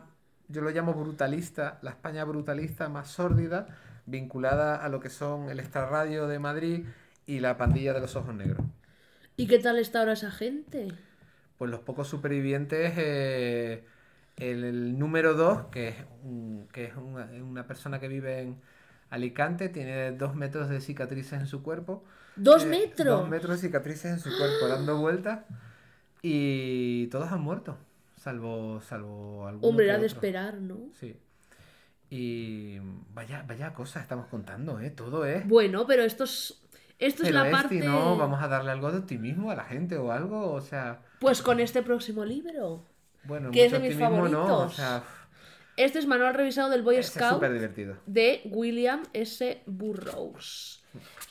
yo 0.49 0.61
lo 0.63 0.71
llamo 0.71 0.95
brutalista, 0.95 1.79
la 1.83 1.91
España 1.91 2.25
brutalista 2.25 2.89
más 2.89 3.09
sórdida, 3.09 3.67
vinculada 4.07 4.77
a 4.77 4.89
lo 4.89 5.01
que 5.01 5.11
son 5.11 5.51
el 5.51 5.61
extrarradio 5.61 6.27
de 6.27 6.39
Madrid 6.39 6.87
y 7.27 7.41
la 7.41 7.57
pandilla 7.57 7.93
de 7.93 8.01
los 8.01 8.17
ojos 8.17 8.35
negros. 8.35 8.65
¿Y 9.37 9.47
qué 9.47 9.59
tal 9.59 9.79
está 9.79 10.01
ahora 10.01 10.13
esa 10.15 10.31
gente? 10.31 10.89
Pues 11.59 11.71
los 11.71 11.81
pocos 11.81 12.09
supervivientes, 12.09 12.93
eh, 12.97 13.85
el, 14.37 14.65
el 14.65 14.99
número 14.99 15.35
2, 15.35 15.67
que 15.71 15.89
es, 15.89 15.97
un- 16.25 16.67
que 16.73 16.85
es 16.87 16.97
una, 16.97 17.27
una 17.43 17.67
persona 17.67 18.01
que 18.01 18.09
vive 18.09 18.41
en 18.41 18.57
Alicante, 19.11 19.69
tiene 19.69 20.13
dos 20.13 20.35
metros 20.35 20.69
de 20.69 20.81
cicatrices 20.81 21.41
en 21.41 21.47
su 21.47 21.63
cuerpo. 21.63 22.03
¡Dos 22.35 22.65
Eh, 22.65 22.67
metros! 22.67 23.21
Dos 23.21 23.29
metros 23.29 23.61
de 23.61 23.69
cicatrices 23.69 24.07
en 24.13 24.19
su 24.21 24.31
cuerpo, 24.37 24.69
dando 24.69 24.99
vueltas. 24.99 25.41
Y 26.23 27.09
todos 27.09 27.31
han 27.33 27.41
muerto, 27.43 27.77
salvo, 28.17 28.81
salvo 28.81 29.47
alguno 29.47 29.69
Hombre, 29.69 29.87
era 29.87 29.99
de 29.99 30.07
esperar, 30.07 30.55
¿no? 30.61 30.79
Sí. 30.99 31.17
Y 32.15 32.79
vaya, 33.15 33.43
vaya 33.49 33.73
cosas 33.73 34.03
estamos 34.03 34.27
contando, 34.27 34.79
¿eh? 34.79 34.91
Todo 34.91 35.25
es... 35.25 35.49
Bueno, 35.49 35.87
pero 35.87 36.03
esto 36.03 36.25
es, 36.25 36.63
esto 36.99 37.23
es 37.23 37.33
la 37.33 37.45
este, 37.47 37.51
parte... 37.51 37.79
¿no? 37.81 38.19
Vamos 38.19 38.43
a 38.43 38.49
darle 38.49 38.71
algo 38.71 38.93
de 38.93 38.99
optimismo 38.99 39.51
a 39.51 39.55
la 39.55 39.65
gente 39.65 39.97
o 39.97 40.13
algo, 40.13 40.53
o 40.53 40.61
sea... 40.61 41.01
Pues 41.21 41.41
con 41.41 41.59
este 41.59 41.83
próximo 41.83 42.27
libro. 42.27 42.85
Bueno, 43.25 43.51
Que 43.51 43.65
es 43.65 43.73
de 43.73 43.79
mis 43.79 43.97
no, 43.97 44.09
o 44.09 44.11
favoritos. 44.11 44.77
sea, 44.77 45.03
Este 45.79 46.01
es 46.01 46.07
manual 46.07 46.35
revisado 46.35 46.69
del 46.69 46.83
Boy 46.83 46.97
es 46.97 47.07
Scout 47.07 47.43
divertido. 47.43 47.97
de 48.05 48.43
William 48.45 49.05
S. 49.15 49.63
Burroughs. 49.65 50.82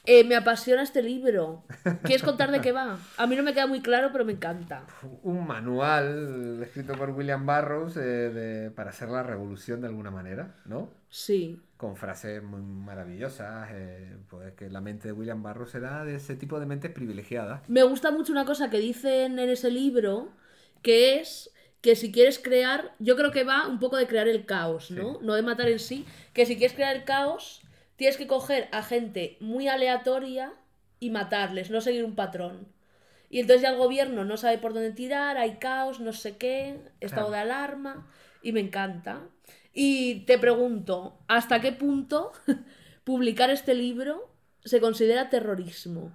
Eh, 0.05 0.23
me 0.23 0.35
apasiona 0.35 0.81
este 0.81 1.01
libro. 1.03 1.63
¿Quieres 2.03 2.23
contar 2.23 2.51
de 2.51 2.59
qué 2.61 2.71
va? 2.71 2.97
A 3.17 3.27
mí 3.27 3.35
no 3.35 3.43
me 3.43 3.53
queda 3.53 3.67
muy 3.67 3.81
claro, 3.81 4.09
pero 4.11 4.25
me 4.25 4.31
encanta. 4.33 4.85
Un 5.23 5.45
manual 5.45 6.59
escrito 6.63 6.93
por 6.93 7.11
William 7.11 7.45
Burroughs 7.45 7.97
eh, 7.97 7.99
de- 8.01 8.71
para 8.71 8.89
hacer 8.89 9.09
la 9.09 9.21
revolución 9.23 9.81
de 9.81 9.87
alguna 9.87 10.09
manera, 10.09 10.55
¿no? 10.65 10.89
Sí. 11.09 11.59
Con 11.77 11.95
frases 11.95 12.41
muy 12.41 12.61
maravillosas, 12.61 13.69
eh, 13.73 14.17
pues 14.29 14.53
que 14.53 14.69
la 14.69 14.81
mente 14.81 15.07
de 15.09 15.11
William 15.13 15.41
Burroughs 15.43 15.75
era 15.75 16.03
de 16.03 16.15
ese 16.15 16.35
tipo 16.35 16.59
de 16.59 16.65
mentes 16.65 16.91
privilegiadas. 16.91 17.61
Me 17.67 17.83
gusta 17.83 18.11
mucho 18.11 18.31
una 18.31 18.45
cosa 18.45 18.69
que 18.69 18.79
dicen 18.79 19.37
en 19.39 19.49
ese 19.49 19.69
libro, 19.69 20.29
que 20.81 21.19
es 21.19 21.51
que 21.81 21.95
si 21.95 22.11
quieres 22.11 22.37
crear, 22.39 22.93
yo 22.99 23.15
creo 23.15 23.31
que 23.31 23.43
va 23.43 23.67
un 23.67 23.79
poco 23.79 23.97
de 23.97 24.05
crear 24.07 24.27
el 24.27 24.45
caos, 24.45 24.91
¿no? 24.91 25.13
Sí. 25.13 25.19
No 25.25 25.33
de 25.33 25.41
matar 25.41 25.67
en 25.67 25.79
sí, 25.79 26.05
que 26.33 26.45
si 26.45 26.55
quieres 26.55 26.73
crear 26.75 26.95
el 26.95 27.03
caos, 27.03 27.60
tienes 28.01 28.17
que 28.17 28.25
coger 28.25 28.67
a 28.71 28.81
gente 28.81 29.37
muy 29.41 29.67
aleatoria 29.67 30.53
y 30.99 31.11
matarles, 31.11 31.69
no 31.69 31.81
seguir 31.81 32.03
un 32.03 32.15
patrón. 32.15 32.67
Y 33.29 33.39
entonces 33.41 33.61
ya 33.61 33.69
el 33.69 33.77
gobierno 33.77 34.25
no 34.25 34.37
sabe 34.37 34.57
por 34.57 34.73
dónde 34.73 34.91
tirar, 34.91 35.37
hay 35.37 35.57
caos, 35.57 35.99
no 35.99 36.11
sé 36.11 36.35
qué, 36.35 36.79
estado 36.99 37.27
Claro. 37.27 37.45
de 37.45 37.51
alarma, 37.51 38.07
y 38.41 38.53
me 38.53 38.59
encanta. 38.59 39.19
Y 39.71 40.21
te 40.21 40.39
pregunto, 40.39 41.19
¿hasta 41.27 41.61
qué 41.61 41.73
punto 41.73 42.31
publicar 43.03 43.51
este 43.51 43.75
libro 43.75 44.33
se 44.65 44.81
considera 44.81 45.29
terrorismo? 45.29 46.11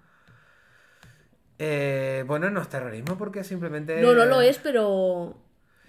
Eh, 1.61 2.25
bueno, 2.27 2.51
no 2.51 2.63
es 2.63 2.69
terrorismo 2.69 3.17
porque 3.17 3.45
simplemente... 3.45 4.03
No, 4.03 4.13
no 4.13 4.27
lo 4.27 4.41
es, 4.41 4.59
pero. 4.59 5.37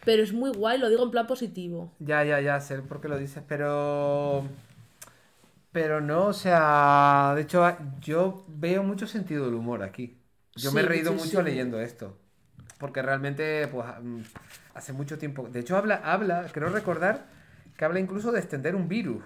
Pero 0.06 0.22
es 0.22 0.32
muy 0.32 0.52
guay, 0.52 0.78
lo 0.78 0.90
digo 0.90 1.04
en 1.04 1.10
plan 1.10 1.26
positivo. 1.26 1.92
Ya, 1.98 2.24
ya, 2.24 2.40
ya, 2.40 2.62
sé 2.62 2.84
por 2.84 3.02
qué 3.02 3.08
lo 3.08 3.18
dices, 3.18 3.42
pero... 3.48 4.46
Pero 5.78 6.02
no, 6.02 6.26
o 6.28 6.34
sea, 6.34 7.34
de 7.36 7.42
hecho 7.44 7.64
yo 8.02 8.46
veo 8.48 8.82
mucho 8.84 9.06
sentido 9.06 9.46
del 9.46 9.54
humor 9.54 9.84
aquí. 9.84 10.18
Yo 10.56 10.72
me 10.72 10.82
he 10.82 10.84
reído 10.84 11.14
mucho 11.14 11.42
leyendo 11.44 11.80
esto. 11.80 12.18
Porque 12.80 13.02
realmente, 13.02 13.68
pues, 13.68 13.86
mm, 14.02 14.22
hace 14.74 14.94
mucho 14.94 15.18
tiempo... 15.18 15.48
De 15.50 15.60
hecho, 15.60 15.78
habla, 15.78 15.96
habla, 16.04 16.50
creo 16.52 16.70
recordar 16.70 17.26
que 17.78 17.86
habla 17.86 18.00
incluso 18.00 18.32
de 18.32 18.40
extender 18.40 18.76
un 18.76 18.88
virus. 18.88 19.24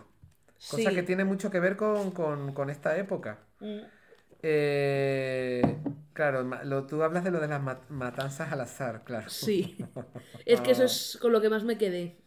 Cosa 0.68 0.94
que 0.94 1.04
tiene 1.04 1.24
mucho 1.26 1.52
que 1.52 1.60
ver 1.60 1.78
con, 1.78 2.12
con- 2.12 2.54
con 2.54 2.70
esta 2.70 2.98
época. 2.98 3.40
Mm. 3.62 3.92
Eh, 4.44 5.62
claro, 6.14 6.44
lo, 6.64 6.86
tú 6.88 7.04
hablas 7.04 7.24
de 7.24 7.32
lo 7.32 7.40
de 7.40 7.48
las 7.48 7.62
mat- 7.62 7.90
matanzas 7.90 8.52
al 8.52 8.62
azar, 8.62 9.04
claro. 9.06 9.28
Sí. 9.30 9.78
Es 10.46 10.62
que 10.62 10.72
eso 10.72 10.84
es 10.84 11.18
con 11.22 11.32
lo 11.32 11.42
que 11.42 11.50
más 11.50 11.64
me 11.64 11.78
quedé. 11.78 12.21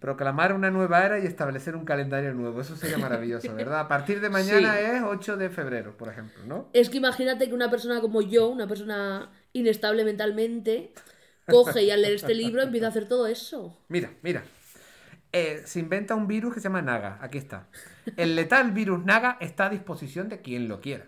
Proclamar 0.00 0.52
una 0.52 0.70
nueva 0.70 1.04
era 1.04 1.18
y 1.18 1.26
establecer 1.26 1.74
un 1.74 1.84
calendario 1.84 2.32
nuevo. 2.32 2.60
Eso 2.60 2.76
sería 2.76 2.98
maravilloso, 2.98 3.52
¿verdad? 3.56 3.80
A 3.80 3.88
partir 3.88 4.20
de 4.20 4.28
mañana 4.30 4.74
Sí. 4.74 4.84
es 4.96 5.02
8 5.02 5.36
de 5.36 5.50
febrero, 5.50 5.96
por 5.96 6.08
ejemplo, 6.08 6.44
¿no? 6.46 6.68
Es 6.72 6.88
que 6.88 6.98
imagínate 6.98 7.48
que 7.48 7.54
una 7.54 7.68
persona 7.70 8.00
como 8.00 8.22
yo, 8.22 8.48
una 8.48 8.68
persona 8.68 9.30
inestable 9.52 10.04
mentalmente, 10.04 10.92
coge 11.46 11.82
y 11.84 11.90
al 11.90 12.02
leer 12.02 12.14
este 12.14 12.34
libro 12.34 12.62
empieza 12.62 12.86
a 12.86 12.90
hacer 12.90 13.08
todo 13.08 13.26
eso. 13.26 13.76
Mira, 13.88 14.10
mira. 14.22 14.44
Eh, 15.32 15.62
se 15.66 15.80
inventa 15.80 16.14
un 16.14 16.26
virus 16.26 16.54
que 16.54 16.60
se 16.60 16.64
llama 16.68 16.80
Naga. 16.80 17.18
Aquí 17.20 17.36
está. 17.38 17.66
El 18.16 18.34
letal 18.36 18.70
virus 18.70 19.04
Naga 19.04 19.36
está 19.40 19.66
a 19.66 19.70
disposición 19.70 20.28
de 20.28 20.40
quien 20.40 20.68
lo 20.68 20.80
quiera. 20.80 21.04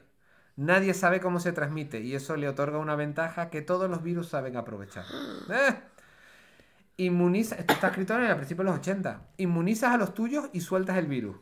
Nadie 0.56 0.92
sabe 0.92 1.20
cómo 1.20 1.40
se 1.40 1.52
transmite 1.52 2.00
y 2.00 2.14
eso 2.14 2.36
le 2.36 2.46
otorga 2.48 2.78
una 2.78 2.96
ventaja 2.96 3.48
que 3.48 3.62
todos 3.62 3.88
los 3.88 4.02
virus 4.02 4.28
saben 4.28 4.56
aprovechar. 4.56 5.04
Eh. 5.50 5.74
Inmuniza, 7.00 7.54
esto 7.54 7.72
está 7.72 7.88
escrito 7.88 8.14
en 8.14 8.24
el 8.24 8.36
principio 8.36 8.62
de 8.62 8.70
los 8.70 8.78
80. 8.80 9.28
Inmunizas 9.38 9.94
a 9.94 9.96
los 9.96 10.12
tuyos 10.12 10.50
y 10.52 10.60
sueltas 10.60 10.98
el 10.98 11.06
virus. 11.06 11.34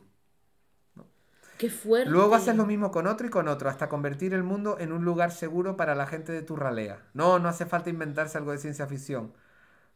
Qué 1.57 1.69
fuerte. 1.69 2.09
Luego 2.09 2.35
haces 2.35 2.55
lo 2.55 2.65
mismo 2.65 2.91
con 2.91 3.07
otro 3.07 3.27
y 3.27 3.29
con 3.29 3.49
otro, 3.49 3.69
hasta 3.69 3.89
convertir 3.89 4.33
el 4.33 4.43
mundo 4.43 4.77
en 4.79 4.93
un 4.93 5.03
lugar 5.03 5.33
seguro 5.33 5.75
para 5.75 5.95
la 5.95 6.07
gente 6.07 6.31
de 6.31 6.43
tu 6.43 6.55
ralea. 6.55 6.99
No, 7.13 7.39
no 7.39 7.49
hace 7.49 7.65
falta 7.65 7.89
inventarse 7.89 8.37
algo 8.37 8.53
de 8.53 8.57
ciencia 8.57 8.87
ficción. 8.87 9.33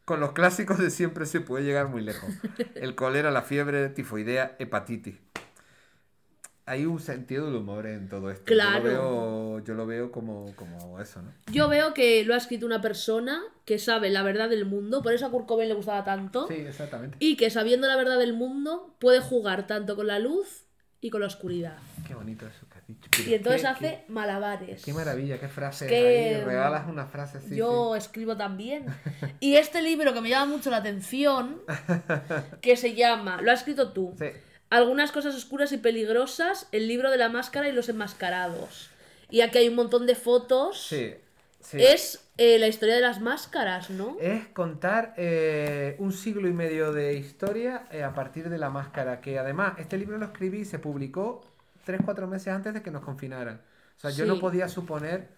Con 0.04 0.20
los 0.20 0.32
clásicos 0.32 0.76
de 0.76 0.90
siempre 0.90 1.24
se 1.24 1.40
puede 1.40 1.64
llegar 1.64 1.88
muy 1.88 2.02
lejos. 2.02 2.28
El 2.74 2.94
cólera, 2.94 3.30
la 3.30 3.40
fiebre, 3.40 3.88
tifoidea, 3.88 4.56
hepatitis. 4.58 5.16
Hay 6.66 6.86
un 6.86 6.98
sentido 6.98 7.44
del 7.46 7.56
humor 7.56 7.86
en 7.86 8.08
todo 8.08 8.30
esto. 8.30 8.44
Claro. 8.46 8.84
Yo 8.84 8.90
lo 8.90 8.90
veo, 9.58 9.64
yo 9.64 9.74
lo 9.74 9.86
veo 9.86 10.10
como, 10.10 10.54
como 10.56 10.98
eso, 10.98 11.20
¿no? 11.20 11.30
Yo 11.52 11.68
veo 11.68 11.92
que 11.92 12.24
lo 12.24 12.32
ha 12.32 12.38
escrito 12.38 12.64
una 12.64 12.80
persona 12.80 13.42
que 13.66 13.78
sabe 13.78 14.08
la 14.08 14.22
verdad 14.22 14.48
del 14.48 14.64
mundo, 14.64 15.02
por 15.02 15.12
eso 15.12 15.26
a 15.26 15.30
Kurt 15.30 15.46
Cobain 15.46 15.68
le 15.68 15.74
gustaba 15.74 16.04
tanto. 16.04 16.46
Sí, 16.48 16.54
exactamente. 16.54 17.18
Y 17.20 17.36
que 17.36 17.50
sabiendo 17.50 17.86
la 17.86 17.96
verdad 17.96 18.18
del 18.18 18.32
mundo 18.32 18.96
puede 18.98 19.20
jugar 19.20 19.66
tanto 19.66 19.94
con 19.94 20.06
la 20.06 20.18
luz 20.18 20.64
y 21.02 21.10
con 21.10 21.20
la 21.20 21.26
oscuridad. 21.26 21.76
Qué 22.06 22.14
bonito 22.14 22.46
eso 22.46 22.66
que 22.72 22.78
has 22.78 22.86
dicho. 22.86 23.10
Y 23.30 23.34
entonces 23.34 23.60
Qué- 23.60 23.68
hace 23.68 23.80
qué- 23.80 24.04
malabares. 24.08 24.82
Qué 24.82 24.94
maravilla, 24.94 25.38
qué 25.38 25.48
frase. 25.48 25.86
que, 25.86 26.36
ahí, 26.38 26.44
regalas 26.44 26.88
una 26.88 27.04
frase 27.04 27.38
así. 27.38 27.56
Yo 27.56 27.94
escribo 27.94 28.38
también. 28.38 28.86
Y 29.38 29.56
este 29.56 29.82
libro 29.82 30.14
que 30.14 30.22
me 30.22 30.30
llama 30.30 30.46
mucho 30.52 30.70
la 30.70 30.78
atención, 30.78 31.60
que 32.62 32.76
se 32.78 32.94
llama, 32.94 33.42
lo 33.42 33.52
has 33.52 33.58
escrito 33.60 33.92
tú, 33.92 34.14
sí. 34.18 34.28
Algunas 34.74 35.12
cosas 35.12 35.36
oscuras 35.36 35.70
y 35.70 35.78
peligrosas, 35.78 36.66
el 36.72 36.88
libro 36.88 37.12
de 37.12 37.16
la 37.16 37.28
máscara 37.28 37.68
y 37.68 37.72
los 37.72 37.88
enmascarados. 37.88 38.90
Y 39.30 39.40
aquí 39.40 39.58
hay 39.58 39.68
un 39.68 39.76
montón 39.76 40.04
de 40.04 40.16
fotos. 40.16 40.88
Sí. 40.88 41.14
sí. 41.60 41.78
Es 41.80 42.28
eh, 42.38 42.58
la 42.58 42.66
historia 42.66 42.96
de 42.96 43.00
las 43.00 43.20
máscaras, 43.20 43.90
¿no? 43.90 44.16
Es 44.20 44.48
contar 44.48 45.14
eh, 45.16 45.94
un 46.00 46.12
siglo 46.12 46.48
y 46.48 46.52
medio 46.52 46.92
de 46.92 47.14
historia 47.14 47.86
eh, 47.92 48.02
a 48.02 48.14
partir 48.14 48.48
de 48.48 48.58
la 48.58 48.68
máscara, 48.68 49.20
que 49.20 49.38
además 49.38 49.74
este 49.78 49.96
libro 49.96 50.18
lo 50.18 50.26
escribí 50.26 50.62
y 50.62 50.64
se 50.64 50.80
publicó 50.80 51.44
3-4 51.86 52.26
meses 52.26 52.48
antes 52.48 52.74
de 52.74 52.82
que 52.82 52.90
nos 52.90 53.04
confinaran. 53.04 53.60
O 53.96 54.00
sea, 54.00 54.10
yo 54.10 54.26
no 54.26 54.40
podía 54.40 54.66
suponer 54.66 55.28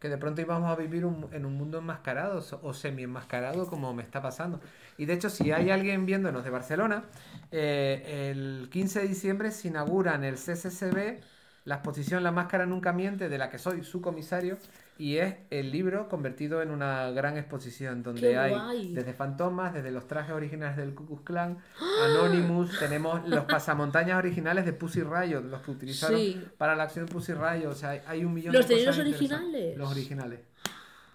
que 0.00 0.08
de 0.08 0.18
pronto 0.18 0.40
íbamos 0.40 0.70
a 0.70 0.76
vivir 0.76 1.04
un- 1.06 1.28
en 1.32 1.44
un 1.46 1.54
mundo 1.54 1.78
enmascarado 1.78 2.42
o 2.62 2.74
semi-enmascarado 2.74 3.66
como 3.66 3.94
me 3.94 4.02
está 4.02 4.20
pasando. 4.22 4.60
Y 4.98 5.06
de 5.06 5.14
hecho, 5.14 5.30
si 5.30 5.52
hay 5.52 5.70
alguien 5.70 6.06
viéndonos 6.06 6.44
de 6.44 6.50
Barcelona, 6.50 7.04
eh, 7.50 8.30
el 8.30 8.68
15 8.70 9.00
de 9.00 9.08
diciembre 9.08 9.50
se 9.50 9.68
inaugura 9.68 10.14
en 10.14 10.24
el 10.24 10.36
CCCB 10.38 11.20
la 11.64 11.76
exposición 11.76 12.22
La 12.22 12.30
Máscara 12.32 12.66
Nunca 12.66 12.92
Miente, 12.92 13.28
de 13.28 13.38
la 13.38 13.48
que 13.50 13.58
soy 13.58 13.84
su 13.84 14.00
comisario, 14.02 14.58
y 14.96 15.16
es 15.16 15.34
el 15.50 15.72
libro 15.72 16.08
convertido 16.08 16.62
en 16.62 16.70
una 16.70 17.10
gran 17.10 17.36
exposición 17.36 18.02
donde 18.04 18.20
¡Qué 18.20 18.38
hay 18.38 18.92
desde 18.94 19.12
fantomas, 19.12 19.74
desde 19.74 19.90
los 19.90 20.06
trajes 20.06 20.32
originales 20.32 20.76
del 20.76 20.94
Ku 20.94 21.06
Klux 21.06 21.22
Klan, 21.22 21.58
Anonymous, 22.04 22.70
tenemos 22.78 23.28
los 23.28 23.44
pasamontañas 23.44 24.18
originales 24.18 24.64
de 24.64 24.72
Pussy 24.72 25.02
Riot, 25.02 25.42
los 25.42 25.62
que 25.62 25.70
utilizaron 25.72 26.16
Sí. 26.18 26.46
para 26.58 26.76
la 26.76 26.84
acción 26.84 27.06
Pussy 27.06 27.32
Riot, 27.34 27.68
o 27.68 27.74
sea, 27.74 28.02
hay, 28.06 28.24
un 28.24 28.34
millón 28.34 28.54
¿Los 28.54 28.68
de 28.68 28.76
cosas 28.78 28.98
originales? 28.98 29.76
Los 29.76 29.90
originales. 29.90 30.40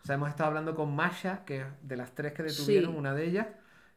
O 0.03 0.05
sea, 0.05 0.15
hemos 0.15 0.29
estado 0.29 0.47
hablando 0.47 0.75
con 0.75 0.93
Masha, 0.95 1.45
que 1.45 1.61
es 1.61 1.65
de 1.83 1.95
las 1.95 2.13
tres 2.15 2.33
que 2.33 2.43
detuvieron, 2.43 2.91
Sí. 2.91 2.97
una 2.97 3.13
de 3.13 3.25
ellas, 3.25 3.47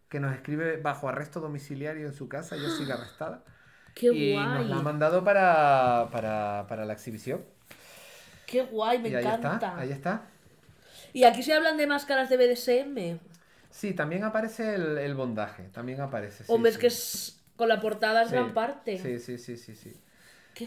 que 0.09 0.21
nos 0.21 0.35
escribe 0.35 0.77
bajo 0.77 1.09
arresto 1.09 1.41
domiciliario 1.41 2.07
en 2.07 2.13
su 2.13 2.29
casa, 2.29 2.57
yo 2.57 2.69
sigo 2.69 2.93
arrestada. 2.95 3.43
¡Qué 3.95 4.07
y 4.13 4.37
nos 4.37 4.67
la 4.69 4.77
han 4.77 4.85
mandado 4.85 5.23
para, 5.25 6.09
para, 6.13 6.67
para 6.69 6.85
la 6.85 6.93
exhibición. 6.93 7.45
¡Qué 8.53 8.63
guay! 8.63 8.99
Me 9.01 9.09
y 9.09 9.15
ahí 9.15 9.29
encanta. 9.29 9.51
está, 9.51 9.79
ahí 9.79 9.93
está. 9.93 10.31
Y 11.13 11.25
aquí 11.25 11.43
se 11.43 11.55
hablan 11.55 11.77
de 11.77 11.87
máscaras 11.87 12.29
de 12.29 12.37
BDSM. 12.37 13.19
Sí, 13.71 13.95
también 13.95 14.23
aparece 14.25 14.75
el, 14.75 14.99
el 14.99 15.15
bondaje, 15.15 15.65
también 15.71 16.01
aparece. 16.01 16.45
sí, 16.45 16.53
Hombre, 16.53 16.71
es 16.71 16.79
sí. 16.79 16.81
que 16.81 16.87
es 16.89 17.45
con 17.57 17.69
la 17.69 17.81
portada 17.81 18.23
es 18.23 18.31
Sí, 18.31 18.31
gran 18.31 18.55
parte. 18.55 18.95
Sí, 18.95 19.19
sí, 19.19 19.39
sí, 19.39 19.57
sí, 19.57 19.75
sí. 19.75 20.03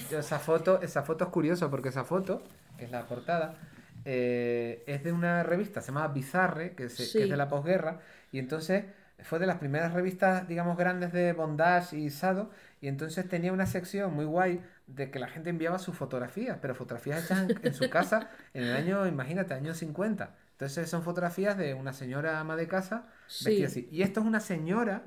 Yo 0.09 0.19
esa 0.19 0.39
foto, 0.39 0.81
esa 0.81 1.03
foto 1.03 1.25
es 1.25 1.31
curiosa 1.31 1.69
porque 1.71 1.89
esa 1.89 2.05
foto, 2.05 2.43
que 2.77 2.85
es 2.85 2.91
la 2.91 3.07
portada, 3.07 3.59
eh, 4.05 4.83
es 4.87 5.03
de 5.03 5.11
una 5.13 5.43
revista, 5.43 5.81
se 5.81 5.87
llama 5.87 6.07
Bizarre, 6.09 6.75
que, 6.75 6.89
se- 6.89 7.13
que 7.15 7.23
es 7.23 7.29
de 7.29 7.37
la 7.37 7.49
posguerra, 7.49 8.01
y 8.31 8.39
entonces 8.39 8.85
fue 9.23 9.39
de 9.39 9.47
las 9.47 9.57
primeras 9.59 9.93
revistas, 9.93 10.47
digamos, 10.47 10.77
grandes 10.77 11.13
de 11.13 11.33
bondage 11.33 11.97
y 11.97 12.09
sado, 12.11 12.51
y 12.85 12.87
entonces 12.87 13.27
tenía 13.27 13.51
una 13.53 13.65
sección 13.65 14.13
muy 14.13 14.25
guay 14.25 14.61
de 14.87 15.09
que 15.11 15.19
la 15.19 15.27
gente 15.27 15.49
enviaba 15.49 15.79
sus 15.79 15.95
fotografías, 15.95 16.57
pero 16.61 16.75
fotografías 16.75 17.23
hechas 17.25 17.39
en, 17.49 17.59
en 17.63 17.73
su 17.73 17.89
casa 17.89 18.29
en 18.53 18.63
el 18.63 18.73
año, 18.75 19.07
imagínate, 19.07 19.53
año 19.53 19.73
50. 19.73 20.35
Entonces 20.51 20.89
son 20.89 21.03
fotografías 21.03 21.57
de 21.57 21.73
una 21.73 21.93
señora 21.93 22.39
ama 22.39 22.55
de 22.55 22.67
casa 22.67 23.07
Sí. 23.27 23.45
vestida 23.45 23.67
así. 23.67 23.87
Y 23.91 24.01
esto 24.03 24.19
es 24.21 24.25
una 24.25 24.39
señora 24.39 25.03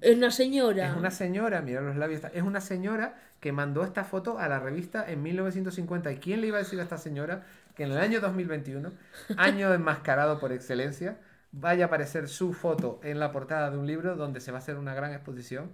Es 0.00 0.16
una 0.16 0.30
señora. 0.30 0.88
es 0.90 0.96
una 0.96 1.10
señora, 1.10 1.62
mira 1.62 1.80
los 1.80 1.96
labios, 1.96 2.22
es 2.32 2.42
una 2.42 2.60
señora 2.60 3.14
que 3.40 3.52
mandó 3.52 3.84
esta 3.84 4.04
foto 4.04 4.38
a 4.38 4.48
la 4.48 4.58
revista 4.60 5.08
en 5.10 5.22
1950. 5.22 6.12
¿Y 6.12 6.16
quién 6.18 6.40
le 6.40 6.48
iba 6.48 6.56
a 6.56 6.60
decir 6.60 6.78
a 6.80 6.82
esta 6.82 6.98
señora 6.98 7.44
que 7.74 7.84
en 7.84 7.92
el 7.92 7.98
año 7.98 8.20
2021, 8.20 8.92
año 9.36 9.72
enmascarado 9.72 10.38
por 10.40 10.52
excelencia, 10.52 11.18
vaya 11.52 11.84
a 11.84 11.86
aparecer 11.88 12.28
su 12.28 12.52
foto 12.52 13.00
en 13.02 13.18
la 13.20 13.30
portada 13.32 13.70
de 13.70 13.78
un 13.78 13.86
libro 13.86 14.16
donde 14.16 14.40
se 14.40 14.50
va 14.52 14.58
a 14.58 14.60
hacer 14.60 14.76
una 14.76 14.94
gran 14.94 15.12
exposición 15.12 15.72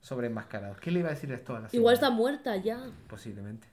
sobre 0.00 0.26
enmascarados? 0.28 0.78
¿Quién 0.78 0.94
le 0.94 1.00
iba 1.00 1.08
a 1.10 1.12
decir 1.14 1.30
esto 1.32 1.56
a 1.56 1.60
la 1.60 1.68
señora? 1.68 1.80
Igual 1.80 1.94
está 1.94 2.10
muerta 2.10 2.56
ya. 2.56 2.80
Posiblemente. 3.08 3.66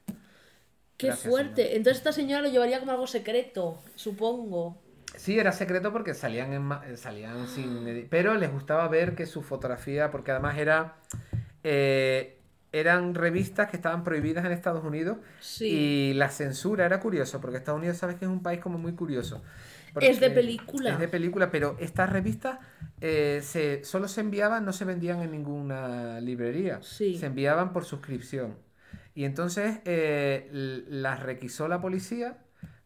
Qué 0.97 1.07
Gracias, 1.07 1.29
fuerte. 1.29 1.75
Entonces 1.75 1.97
esta 1.97 2.11
señora 2.13 2.41
lo 2.41 2.49
llevaría 2.49 2.79
como 2.79 2.91
algo 2.91 3.07
secreto, 3.07 3.81
supongo. 3.95 4.81
Sí, 5.17 5.37
era 5.39 5.51
secreto 5.51 5.91
porque 5.93 6.13
salían, 6.13 6.53
en 6.53 6.69
eh, 6.93 6.97
salían 6.97 7.47
sin... 7.47 7.85
edi- 7.85 8.07
Pero 8.09 8.35
les 8.35 8.51
gustaba 8.51 8.87
ver 8.87 9.15
que 9.15 9.25
su 9.25 9.41
fotografía, 9.41 10.11
porque 10.11 10.31
además 10.31 10.57
era... 10.57 10.95
eh, 11.63 12.31
eran 12.71 13.15
revistas 13.15 13.69
que 13.69 13.77
estaban 13.77 14.03
prohibidas 14.03 14.43
en 14.45 14.51
Estados 14.51 14.83
Unidos 14.83 15.17
Sí. 15.39 15.69
y 16.11 16.13
la 16.15 16.29
censura 16.29 16.85
era 16.85 16.99
curioso, 16.99 17.39
porque 17.39 17.57
Estados 17.57 17.77
Unidos 17.79 17.95
sabes 17.97 18.17
que 18.17 18.25
es 18.25 18.31
un 18.31 18.43
país 18.43 18.59
como 18.59 18.77
muy 18.77 18.91
curioso. 18.93 19.41
Es 20.01 20.19
de 20.19 20.29
película. 20.29 20.91
Es 20.91 20.99
de 20.99 21.07
película, 21.07 21.51
pero 21.51 21.77
estas 21.79 22.09
revistas 22.09 22.59
eh, 23.01 23.41
se, 23.43 23.83
solo 23.83 24.07
se 24.07 24.21
enviaban, 24.21 24.65
no 24.65 24.73
se 24.73 24.85
vendían 24.85 25.21
en 25.21 25.31
ninguna 25.31 26.19
librería. 26.21 26.79
Sí. 26.81 27.17
Se 27.17 27.27
enviaban 27.27 27.73
por 27.73 27.85
suscripción. 27.85 28.57
Y 29.13 29.23
entonces 29.23 29.79
eh, 29.85 30.49
las 30.89 31.23
requisó 31.23 31.67
la 31.67 31.81
policía, 31.81 32.37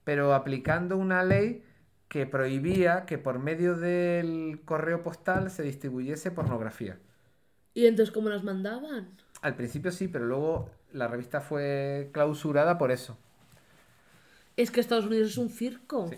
pero 0.04 0.34
aplicando 0.34 0.98
una 0.98 1.24
ley 1.24 1.64
que 2.08 2.26
prohibía 2.26 3.06
que 3.06 3.18
por 3.18 3.40
medio 3.40 3.76
del 3.76 4.62
correo 4.66 5.04
postal 5.04 5.52
se 5.52 5.64
distribuyese 5.64 6.32
pornografía. 6.32 6.98
¿Y 7.74 7.86
entonces 7.86 8.14
cómo 8.14 8.30
las 8.30 8.44
mandaban? 8.44 9.10
Al 9.42 9.56
principio 9.56 9.92
sí, 9.92 10.08
pero 10.08 10.26
luego 10.26 10.70
la 10.92 11.08
revista 11.08 11.40
fue 11.40 12.10
clausurada 12.12 12.78
por 12.78 12.92
eso. 12.92 13.18
Es 14.58 14.72
que 14.72 14.82
Estados 14.82 15.06
Unidos 15.06 15.30
es 15.30 15.38
un 15.38 15.50
circo. 15.50 16.10
Sí. 16.10 16.18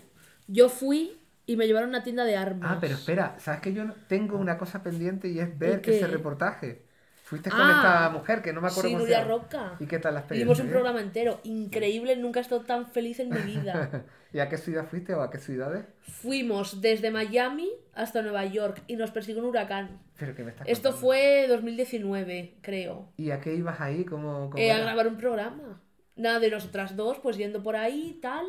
Yo 0.52 0.68
fui 0.68 1.16
y 1.46 1.56
me 1.56 1.66
llevaron 1.66 1.88
a 1.88 1.96
una 1.96 2.02
tienda 2.04 2.24
de 2.24 2.36
armas. 2.36 2.70
Ah, 2.72 2.78
pero 2.80 2.94
espera, 2.94 3.36
¿sabes 3.38 3.60
que 3.60 3.72
yo 3.72 3.84
tengo 4.08 4.36
una 4.36 4.58
cosa 4.58 4.82
pendiente 4.82 5.28
y 5.28 5.38
es 5.40 5.58
ver 5.58 5.74
¿El 5.76 5.80
qué? 5.80 5.96
ese 5.96 6.06
reportaje? 6.06 6.82
Fuiste 7.24 7.48
con 7.50 7.60
Ah, 7.62 7.72
esta 7.76 8.10
mujer 8.10 8.42
que 8.42 8.52
no 8.52 8.60
me 8.60 8.68
acuerdo 8.68 8.88
Sí, 8.90 8.94
cómo 8.94 9.04
Nuria. 9.04 9.24
Roca. 9.24 9.76
¿Y 9.80 9.86
qué 9.86 9.98
tal 9.98 10.14
la 10.14 10.20
experiencia? 10.20 10.44
Vimos 10.54 10.60
un 10.60 10.70
programa 10.70 11.00
entero. 11.00 11.40
Increíble, 11.44 12.14
nunca 12.16 12.40
he 12.40 12.42
estado 12.42 12.60
tan 12.62 12.86
feliz 12.86 13.20
en 13.20 13.30
mi 13.30 13.38
vida. 13.40 14.04
¿Y 14.34 14.38
a 14.40 14.48
qué 14.50 14.58
ciudad 14.58 14.84
fuiste 14.86 15.14
o 15.14 15.22
a 15.22 15.30
qué 15.30 15.38
ciudades? 15.38 15.84
Fuimos 16.02 16.80
desde 16.82 17.10
Miami 17.10 17.70
hasta 17.94 18.20
Nueva 18.22 18.44
York 18.44 18.82
y 18.86 18.96
nos 18.96 19.10
persiguió 19.12 19.42
un 19.42 19.48
huracán. 19.48 20.00
Pero 20.18 20.34
que 20.34 20.42
me 20.44 20.50
estás 20.50 20.68
Esto 20.68 20.90
contando. 20.90 21.06
fue 21.06 21.46
2019, 21.48 22.58
creo. 22.60 23.08
¿Y 23.16 23.30
a 23.30 23.40
qué 23.40 23.54
ibas 23.54 23.80
ahí? 23.80 24.04
¿Cómo, 24.04 24.50
cómo 24.50 24.62
Eh, 24.62 24.70
a 24.72 24.78
grabar 24.80 25.06
un 25.08 25.16
programa. 25.16 25.80
Nada 26.16 26.38
de 26.38 26.50
nosotras 26.50 26.96
dos, 26.96 27.18
pues 27.22 27.38
yendo 27.38 27.62
por 27.62 27.76
ahí 27.76 28.14
y 28.16 28.20
tal. 28.20 28.44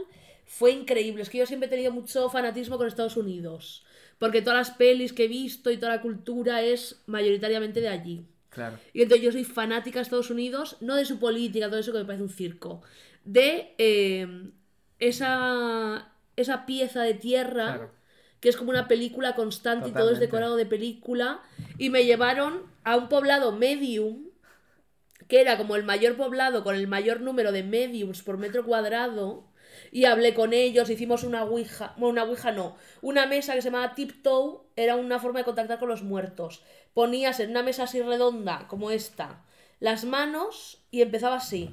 Fue 0.45 0.71
increíble. 0.71 1.23
Es 1.23 1.29
que 1.29 1.39
yo 1.39 1.45
siempre 1.45 1.67
he 1.67 1.69
tenido 1.69 1.91
mucho 1.91 2.29
fanatismo 2.29 2.77
con 2.77 2.87
Estados 2.87 3.17
Unidos. 3.17 3.85
Porque 4.19 4.41
todas 4.41 4.67
las 4.67 4.77
pelis 4.77 5.13
que 5.13 5.25
he 5.25 5.27
visto 5.27 5.71
y 5.71 5.77
toda 5.77 5.95
la 5.95 6.01
cultura 6.01 6.61
es 6.61 7.01
mayoritariamente 7.07 7.81
de 7.81 7.89
allí. 7.89 8.25
Claro. 8.49 8.77
Y 8.93 9.01
entonces 9.01 9.25
yo 9.25 9.31
soy 9.31 9.43
fanática 9.43 9.99
de 9.99 10.03
Estados 10.03 10.29
Unidos, 10.29 10.77
no 10.79 10.95
de 10.95 11.05
su 11.05 11.19
política, 11.19 11.69
todo 11.69 11.79
eso 11.79 11.91
que 11.91 11.97
me 11.99 12.05
parece 12.05 12.23
un 12.23 12.29
circo, 12.29 12.83
de 13.23 13.73
eh, 13.79 14.51
esa, 14.99 16.13
esa 16.35 16.65
pieza 16.65 17.01
de 17.01 17.15
tierra 17.15 17.73
Claro. 17.73 17.91
que 18.39 18.49
es 18.49 18.57
como 18.57 18.69
una 18.69 18.87
película 18.87 19.35
constante 19.35 19.89
y 19.89 19.91
todo 19.93 20.11
es 20.11 20.19
decorado 20.19 20.55
de 20.55 20.65
película. 20.65 21.41
Y 21.77 21.89
me 21.89 22.05
llevaron 22.05 22.63
a 22.83 22.95
un 22.97 23.09
poblado 23.09 23.51
medium, 23.53 24.25
que 25.27 25.41
era 25.41 25.57
como 25.57 25.75
el 25.75 25.83
mayor 25.83 26.15
poblado 26.15 26.63
con 26.63 26.75
el 26.75 26.87
mayor 26.87 27.21
número 27.21 27.51
de 27.51 27.63
mediums 27.63 28.21
por 28.21 28.37
metro 28.37 28.63
cuadrado. 28.65 29.45
Y 29.91 30.05
hablé 30.05 30.34
con 30.34 30.53
ellos, 30.53 30.89
hicimos 30.89 31.23
una 31.23 31.43
ouija, 31.43 31.93
bueno, 31.97 32.09
una 32.09 32.23
ouija 32.23 32.51
no, 32.51 32.75
una 33.01 33.25
mesa 33.25 33.53
que 33.53 33.61
se 33.61 33.69
llamaba 33.69 33.95
Tiptoe, 33.95 34.61
era 34.75 34.95
una 34.95 35.19
forma 35.19 35.39
de 35.39 35.45
contactar 35.45 35.79
con 35.79 35.89
los 35.89 36.03
muertos. 36.03 36.63
Ponías 36.93 37.39
en 37.39 37.51
una 37.51 37.63
mesa 37.63 37.84
así 37.84 38.01
redonda, 38.01 38.67
como 38.67 38.91
esta, 38.91 39.43
las 39.79 40.05
manos 40.05 40.84
y 40.91 41.01
empezaba 41.01 41.36
así. 41.36 41.69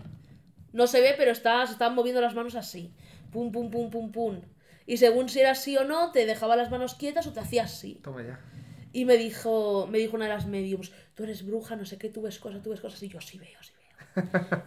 No 0.73 0.87
se 0.87 1.01
ve, 1.01 1.15
pero 1.17 1.33
está, 1.33 1.67
se 1.67 1.73
estaban 1.73 1.95
moviendo 1.95 2.21
las 2.21 2.35
manos 2.35 2.55
así. 2.55 2.93
Pum, 3.33 3.53
pum, 3.53 3.71
pum, 3.71 3.91
pum, 3.91 4.13
pum. 4.13 4.41
Y 4.87 4.97
según 4.97 5.29
si 5.29 5.41
era 5.41 5.53
así 5.53 5.77
o 5.77 5.85
no, 5.85 6.11
te 6.11 6.27
dejaba 6.27 6.57
las 6.57 6.71
manos 6.71 6.95
quietas 6.95 7.27
o 7.27 7.33
te 7.33 7.41
hacía 7.41 7.65
así. 7.65 8.01
Toma 8.03 8.23
ya. 8.23 8.41
Y 8.93 9.05
me 9.05 9.17
dijo, 9.17 9.87
me 9.89 9.99
dijo 9.99 10.17
una 10.17 10.25
de 10.27 10.33
las 10.35 10.47
mediums, 10.47 10.93
tú 11.15 11.23
eres 11.25 11.47
bruja, 11.47 11.77
no 11.77 11.85
sé 11.85 11.97
qué, 11.97 12.09
tú 12.09 12.23
ves 12.23 12.39
cosas, 12.39 12.63
tú 12.63 12.71
ves 12.71 12.81
cosas. 12.81 13.03
Y 13.03 13.09
yo 13.09 13.21
sí 13.21 13.39
veo, 13.39 13.63
sí 13.63 13.73
veo. 13.73 13.80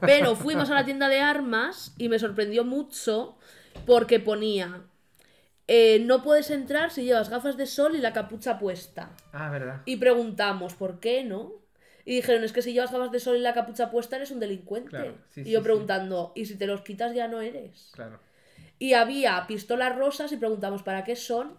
Pero 0.01 0.35
fuimos 0.35 0.69
a 0.69 0.75
la 0.75 0.85
tienda 0.85 1.09
de 1.09 1.19
armas 1.19 1.93
y 1.97 2.09
me 2.09 2.19
sorprendió 2.19 2.63
mucho 2.63 3.37
porque 3.85 4.19
ponía, 4.19 4.81
eh, 5.67 5.99
no 6.05 6.23
puedes 6.23 6.49
entrar 6.51 6.91
si 6.91 7.03
llevas 7.03 7.29
gafas 7.29 7.57
de 7.57 7.65
sol 7.65 7.95
y 7.95 7.99
la 7.99 8.13
capucha 8.13 8.59
puesta. 8.59 9.11
Ah, 9.31 9.49
verdad. 9.49 9.81
Y 9.85 9.97
preguntamos, 9.97 10.75
¿por 10.75 10.99
qué 10.99 11.23
no? 11.23 11.53
Y 12.05 12.15
dijeron, 12.15 12.43
es 12.43 12.51
que 12.51 12.61
si 12.61 12.73
llevas 12.73 12.91
gafas 12.91 13.11
de 13.11 13.19
sol 13.19 13.37
y 13.37 13.39
la 13.39 13.53
capucha 13.53 13.89
puesta 13.89 14.17
eres 14.17 14.31
un 14.31 14.39
delincuente. 14.39 14.89
Claro, 14.89 15.15
sí, 15.29 15.41
y 15.41 15.51
yo 15.51 15.59
sí. 15.59 15.63
preguntando, 15.63 16.33
¿y 16.35 16.45
si 16.45 16.57
te 16.57 16.67
los 16.67 16.81
quitas 16.81 17.13
ya 17.13 17.27
no 17.27 17.41
eres? 17.41 17.91
Claro. 17.93 18.19
Y 18.77 18.93
había 18.93 19.45
pistolas 19.47 19.95
rosas 19.95 20.31
y 20.31 20.37
preguntamos, 20.37 20.83
¿para 20.83 21.05
qué 21.05 21.15
son? 21.15 21.57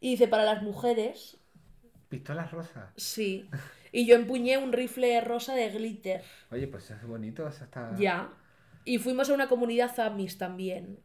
Y 0.00 0.10
dice, 0.12 0.28
para 0.28 0.44
las 0.44 0.62
mujeres. 0.62 1.36
Pistolas 2.08 2.50
rosas. 2.50 2.90
Sí. 2.96 3.48
Y 3.92 4.06
yo 4.06 4.16
empuñé 4.16 4.58
un 4.58 4.72
rifle 4.72 5.20
rosa 5.20 5.54
de 5.54 5.68
glitter. 5.70 6.22
Oye, 6.50 6.66
pues 6.66 6.90
es 6.90 7.06
bonito, 7.06 7.46
eso 7.46 7.64
está... 7.64 7.94
Ya. 7.98 8.32
Y 8.84 8.98
fuimos 8.98 9.30
a 9.30 9.34
una 9.34 9.48
comunidad 9.48 9.98
Amis 10.00 10.38
también. 10.38 10.98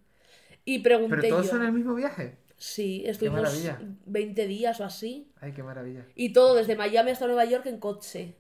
Y 0.66 0.80
pregunté 0.80 1.18
¿Pero 1.18 1.30
todos 1.36 1.46
yo. 1.46 1.52
son 1.52 1.66
el 1.66 1.72
mismo 1.74 1.96
viaje? 1.96 2.38
Sí, 2.58 3.04
estuvimos 3.06 3.42
maravilla. 3.42 3.80
20 4.06 4.48
días 4.48 4.80
o 4.80 4.86
así. 4.86 5.32
Ay, 5.42 5.52
qué 5.54 5.62
maravilla. 5.64 6.06
Y 6.16 6.34
todo 6.34 6.56
desde 6.56 6.76
Miami 6.76 7.12
hasta 7.12 7.28
Nueva 7.28 7.46
York 7.46 7.66
en 7.68 7.80
coche. 7.80 8.36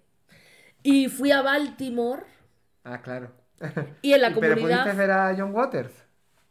Y 0.83 1.07
fui 1.09 1.31
a 1.31 1.41
Baltimore 1.41 2.23
Ah, 2.83 3.01
claro. 3.01 3.31
y 4.01 4.13
en 4.13 4.21
la 4.21 4.29
¿Y 4.29 4.33
¿Pero 4.39 4.55
comunidad. 4.55 4.83
pudiste 4.83 4.97
ver 4.97 5.11
a 5.11 5.35
John 5.37 5.53
Waters? 5.53 5.93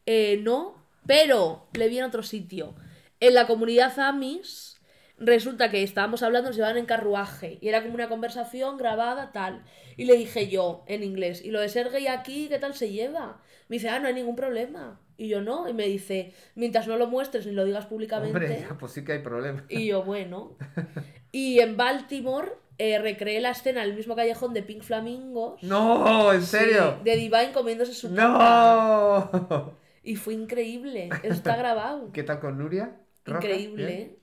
Eh, 0.06 0.40
no, 0.42 0.76
pero 1.06 1.68
le 1.72 1.88
vi 1.88 1.98
en 1.98 2.04
otro 2.04 2.22
sitio. 2.22 2.74
En 3.20 3.34
la 3.34 3.46
comunidad 3.46 3.98
Amis, 3.98 4.75
resulta 5.18 5.70
que 5.70 5.82
estábamos 5.82 6.22
hablando, 6.22 6.48
nos 6.50 6.56
llevaban 6.56 6.76
en 6.78 6.86
carruaje. 6.86 7.58
Y 7.60 7.68
era 7.68 7.82
como 7.82 7.94
una 7.94 8.08
conversación 8.08 8.76
grabada, 8.76 9.32
tal. 9.32 9.64
Y 9.96 10.04
le 10.04 10.14
dije 10.16 10.48
yo, 10.48 10.84
en 10.86 11.02
inglés, 11.02 11.44
¿y 11.44 11.50
lo 11.50 11.60
de 11.60 11.68
ser 11.68 11.90
gay 11.90 12.06
aquí, 12.06 12.48
qué 12.48 12.58
tal 12.58 12.74
se 12.74 12.90
lleva? 12.92 13.40
Me 13.68 13.76
dice, 13.76 13.88
ah, 13.88 13.98
no 13.98 14.08
hay 14.08 14.14
ningún 14.14 14.36
problema. 14.36 15.00
Y 15.16 15.28
yo 15.28 15.40
no. 15.40 15.68
Y 15.68 15.72
me 15.74 15.86
dice, 15.86 16.34
mientras 16.54 16.86
no 16.86 16.96
lo 16.96 17.06
muestres 17.06 17.46
ni 17.46 17.52
lo 17.52 17.64
digas 17.64 17.86
públicamente. 17.86 18.36
Hombre, 18.38 18.66
pues 18.78 18.92
sí 18.92 19.04
que 19.04 19.12
hay 19.12 19.18
problema. 19.20 19.64
Y 19.68 19.86
yo, 19.86 20.02
bueno. 20.04 20.56
Y 21.32 21.60
en 21.60 21.76
Baltimore 21.76 22.52
eh, 22.78 22.98
recreé 22.98 23.40
la 23.40 23.50
escena 23.50 23.82
en 23.84 23.90
el 23.90 23.96
mismo 23.96 24.16
callejón 24.16 24.54
de 24.54 24.62
Pink 24.62 24.82
Flamingos. 24.82 25.62
¡No! 25.62 26.32
¿En 26.32 26.40
Sí, 26.40 26.56
serio? 26.58 26.98
de 27.04 27.14
Divine 27.16 27.52
comiéndose 27.52 27.92
su. 27.92 28.08
¡No! 28.10 29.76
Y 30.02 30.16
fue 30.16 30.32
increíble. 30.34 31.10
Eso 31.22 31.34
está 31.34 31.56
grabado. 31.58 32.10
¿Qué 32.12 32.22
tal 32.22 32.40
con 32.40 32.56
Nuria? 32.56 32.96
Increíble. 33.26 33.86
¿Bien? 33.86 34.16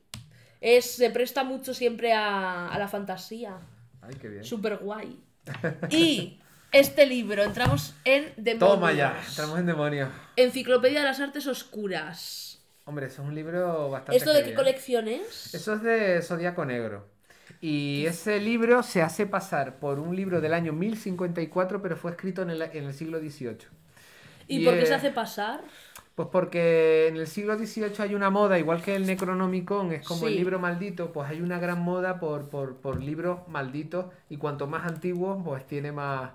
Es, 0.64 0.96
se 0.96 1.10
presta 1.10 1.44
mucho 1.44 1.74
siempre 1.74 2.14
a, 2.14 2.70
a 2.70 2.80
la 2.80 2.88
fantasía. 2.88 3.58
Ay, 4.02 4.16
qué 4.16 4.30
bien. 4.30 4.44
Súper 4.46 4.78
guay. 4.78 5.20
Y 5.90 6.40
este 6.72 7.06
libro, 7.06 7.44
entramos 7.44 7.94
en 8.06 8.32
Demonios. 8.38 8.60
Toma 8.60 8.94
ya, 8.94 9.22
entramos 9.28 9.60
en 9.60 9.66
demonios. 9.66 10.10
Enciclopedia 10.38 11.00
de 11.00 11.06
las 11.06 11.20
Artes 11.20 11.48
Oscuras. 11.48 12.62
Hombre, 12.86 13.08
eso 13.08 13.22
es 13.22 13.28
un 13.28 13.36
libro 13.36 13.90
bastante. 13.90 14.16
¿Esto 14.16 14.32
de 14.32 14.44
qué 14.46 14.52
¿eh? 14.52 14.56
colección 14.56 15.10
es? 15.10 15.54
Eso 15.54 15.74
es 15.74 15.84
de 15.84 16.22
Zodíaco 16.22 16.64
Negro. 16.64 17.10
Y 17.60 18.06
ese 18.06 18.40
libro 18.40 18.84
se 18.84 19.02
hace 19.02 19.26
pasar 19.26 19.80
por 19.80 20.00
un 20.00 20.16
libro 20.16 20.40
del 20.40 20.54
año 20.54 20.72
1054, 20.72 21.82
pero 21.82 21.98
fue 21.98 22.12
escrito 22.12 22.42
en 22.42 22.52
el, 22.52 22.62
en 22.62 22.86
el 22.86 22.94
siglo 22.94 23.20
XVIII. 23.20 23.68
¿Y, 24.48 24.62
y, 24.62 24.66
por 24.66 24.76
qué 24.76 24.84
eh, 24.84 24.86
se 24.86 24.94
hace 24.94 25.12
pasar? 25.12 25.62
Pues 26.16 26.28
porque 26.32 27.08
en 27.08 27.16
el 27.16 27.26
siglo 27.26 27.58
XVIII 27.58 27.96
hay 27.98 28.14
una 28.14 28.30
moda, 28.30 28.60
igual 28.60 28.84
que 28.84 28.96
el 28.96 29.08
Necronomicon, 29.08 29.94
es 29.94 30.06
como 30.08 30.28
el 30.28 30.36
libro 30.36 30.60
maldito, 30.60 31.12
pues 31.12 31.28
hay 31.28 31.42
una 31.42 31.58
gran 31.58 31.82
moda 31.82 32.20
por, 32.20 32.50
por, 32.50 32.76
por 32.76 33.02
libros 33.02 33.40
malditos 33.48 34.06
y 34.30 34.38
cuanto 34.38 34.68
más 34.68 34.86
antiguos, 34.86 35.42
pues 35.44 35.66
tiene 35.66 35.92
más... 35.92 36.30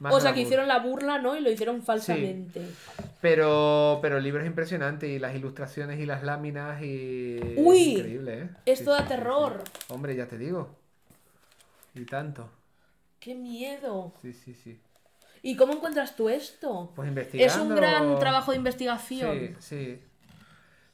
más 0.00 0.12
O 0.12 0.20
sea, 0.20 0.34
que 0.34 0.42
hicieron 0.42 0.68
la 0.68 0.80
burla, 0.80 1.18
¿no? 1.18 1.34
Y 1.34 1.40
lo 1.40 1.50
hicieron 1.50 1.80
falsamente. 1.80 2.60
Pero, 3.22 4.00
pero 4.02 4.18
el 4.18 4.22
libro 4.24 4.42
es 4.42 4.46
impresionante 4.46 5.08
y 5.08 5.18
las 5.18 5.34
ilustraciones 5.34 5.98
y 5.98 6.04
las 6.04 6.22
láminas 6.22 6.82
y... 6.82 7.38
es 7.38 7.54
Uy, 7.56 7.78
increíble, 7.78 8.38
¿eh? 8.38 8.48
Esto 8.66 8.90
da 8.90 9.00
sí, 9.00 9.08
terror. 9.08 9.64
Hombre, 9.88 10.14
ya 10.14 10.26
te 10.26 10.36
digo. 10.36 10.76
Y 11.94 12.04
tanto. 12.04 12.50
¡Qué 13.18 13.34
miedo! 13.34 14.12
Sí, 14.20 14.34
sí, 14.34 14.52
sí. 14.52 14.78
¿Y 15.42 15.56
cómo 15.56 15.72
encuentras 15.74 16.14
tú 16.14 16.28
esto? 16.28 16.92
Pues 16.94 17.08
investigando... 17.08 17.52
Es 17.54 17.60
un 17.60 17.74
gran 17.74 18.18
trabajo 18.18 18.52
de 18.52 18.58
investigación. 18.58 19.36
Sí, 19.36 19.54
sí. 19.58 20.02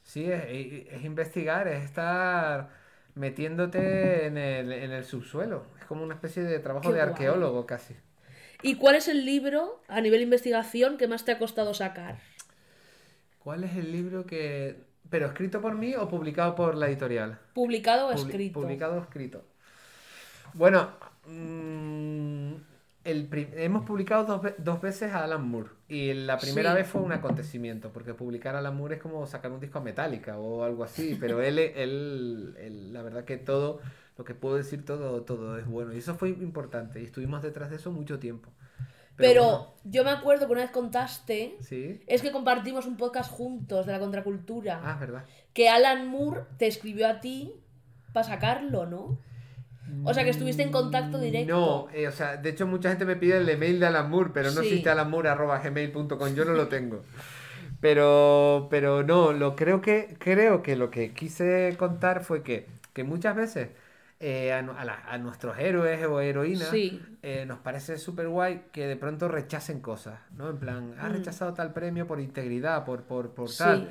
Sí, 0.03 0.25
es, 0.31 0.43
es 0.91 1.03
investigar, 1.05 1.67
es 1.67 1.83
estar 1.83 2.69
metiéndote 3.13 4.25
en 4.25 4.37
el, 4.37 4.71
en 4.71 4.91
el 4.91 5.05
subsuelo. 5.05 5.67
Es 5.79 5.85
como 5.85 6.03
una 6.03 6.15
especie 6.15 6.41
de 6.43 6.57
trabajo 6.59 6.81
Qué 6.89 6.93
de 6.95 6.99
guay. 6.99 7.09
arqueólogo 7.11 7.65
casi. 7.67 7.95
¿Y 8.63 8.75
cuál 8.75 8.95
es 8.95 9.07
el 9.07 9.23
libro 9.25 9.81
a 9.87 10.01
nivel 10.01 10.21
investigación 10.21 10.97
que 10.97 11.07
más 11.07 11.25
te 11.25 11.31
ha 11.31 11.37
costado 11.37 11.73
sacar? 11.75 12.17
¿Cuál 13.37 13.63
es 13.63 13.75
el 13.77 13.91
libro 13.91 14.25
que... 14.25 14.83
¿Pero 15.09 15.27
escrito 15.27 15.61
por 15.61 15.75
mí 15.75 15.95
o 15.95 16.07
publicado 16.09 16.55
por 16.55 16.75
la 16.75 16.87
editorial? 16.87 17.39
¿Publicado 17.53 18.07
o 18.07 18.11
Publi- 18.13 18.25
escrito? 18.25 18.61
Publicado 18.61 18.97
o 18.97 19.01
escrito. 19.01 19.45
Bueno, 20.53 20.91
mm, 21.25 22.53
el 23.03 23.29
hemos 23.55 23.85
publicado 23.85 24.25
dos, 24.25 24.41
ve- 24.41 24.55
dos 24.57 24.81
veces 24.81 25.13
a 25.13 25.23
Alan 25.23 25.47
Moore. 25.47 25.69
Y 25.87 26.13
la 26.13 26.37
primera 26.37 26.71
Sí. 26.71 26.75
vez 26.77 26.87
fue 26.87 27.01
un 27.01 27.11
acontecimiento, 27.11 27.91
porque 27.91 28.13
publicar 28.13 28.55
a 28.55 28.59
Alan 28.59 28.75
Moore 28.75 28.95
es 28.95 29.01
como 29.01 29.25
sacar 29.25 29.51
un 29.51 29.59
disco 29.59 29.79
a 29.79 29.81
Metallica 29.81 30.37
o 30.37 30.63
algo 30.63 30.83
así. 30.83 31.17
Pero 31.19 31.41
él, 31.41 31.57
él, 31.59 32.55
él- 32.57 32.93
la 32.93 33.01
verdad 33.01 33.23
que 33.25 33.37
todo, 33.37 33.79
lo 34.17 34.23
que 34.25 34.35
puedo 34.35 34.55
decir, 34.57 34.83
todo, 34.85 35.23
todo 35.23 35.57
es 35.57 35.65
bueno. 35.65 35.93
Y 35.93 35.97
eso 35.99 36.15
fue 36.15 36.29
importante. 36.29 37.01
Y 37.01 37.05
estuvimos 37.05 37.41
detrás 37.41 37.69
de 37.69 37.77
eso 37.77 37.91
mucho 37.91 38.19
tiempo. 38.19 38.49
Pero 39.15 39.43
bueno, 39.43 39.73
yo 39.83 40.03
me 40.05 40.11
acuerdo 40.11 40.45
que 40.45 40.51
una 40.53 40.61
vez 40.61 40.71
contaste, 40.71 41.57
sí. 41.59 41.99
es 42.07 42.21
que 42.21 42.31
compartimos 42.31 42.85
un 42.85 42.95
podcast 42.95 43.29
juntos 43.29 43.85
de 43.85 43.91
la 43.91 43.99
contracultura, 43.99 44.79
Ah, 44.83 44.93
es 44.93 44.99
verdad. 45.01 45.25
que 45.53 45.67
Alan 45.67 46.07
Moore 46.07 46.41
te 46.57 46.67
escribió 46.67 47.05
a 47.07 47.19
ti 47.19 47.53
para 48.13 48.25
sacarlo, 48.25 48.85
¿no? 48.85 49.19
O 50.03 50.13
sea, 50.13 50.23
que 50.23 50.29
estuviste 50.29 50.63
en 50.63 50.71
contacto 50.71 51.19
directo. 51.19 51.53
No, 51.53 51.87
eh, 51.93 52.07
o 52.07 52.11
sea, 52.11 52.37
de 52.37 52.49
hecho 52.49 52.65
mucha 52.67 52.89
gente 52.89 53.05
me 53.05 53.15
pide 53.15 53.37
el 53.37 53.49
email 53.49 53.79
de 53.79 53.85
Alan 53.87 54.09
Moore, 54.09 54.31
pero 54.33 54.51
no 54.51 54.61
Sí. 54.61 54.67
existe 54.67 54.89
alanmoore.gmail.com, 54.89 56.33
yo 56.35 56.45
no 56.45 56.53
lo 56.53 56.67
tengo. 56.67 57.03
Pero, 57.81 58.67
pero 58.69 59.03
no, 59.03 59.31
lo 59.31 59.55
creo 59.55 59.81
que, 59.81 60.15
creo 60.19 60.61
que 60.61 60.75
lo 60.75 60.89
que 60.91 61.13
quise 61.13 61.75
contar 61.77 62.23
fue 62.23 62.43
que, 62.43 62.67
que 62.93 63.03
muchas 63.03 63.35
veces 63.35 63.69
eh, 64.21 64.51
a, 64.51 64.61
nu- 64.61 64.73
a 64.77 64.83
la- 64.83 65.01
a 65.07 65.17
nuestros 65.17 65.57
héroes 65.57 66.05
o 66.05 66.19
heroínas 66.19 66.67
Sí. 66.69 67.01
eh, 67.23 67.45
nos 67.47 67.59
parece 67.59 67.97
súper 67.97 68.27
guay 68.27 68.63
que 68.73 68.85
de 68.85 68.97
pronto 68.97 69.29
rechacen 69.29 69.79
cosas, 69.79 70.19
¿no? 70.35 70.49
En 70.49 70.57
plan, 70.57 70.93
ha 70.99 71.07
Mm. 71.07 71.13
rechazado 71.13 71.53
tal 71.53 71.71
premio 71.71 72.05
por 72.05 72.19
integridad, 72.19 72.83
por, 72.83 73.03
por, 73.03 73.29
por 73.33 73.47
Sí. 73.49 73.59
tal. 73.59 73.89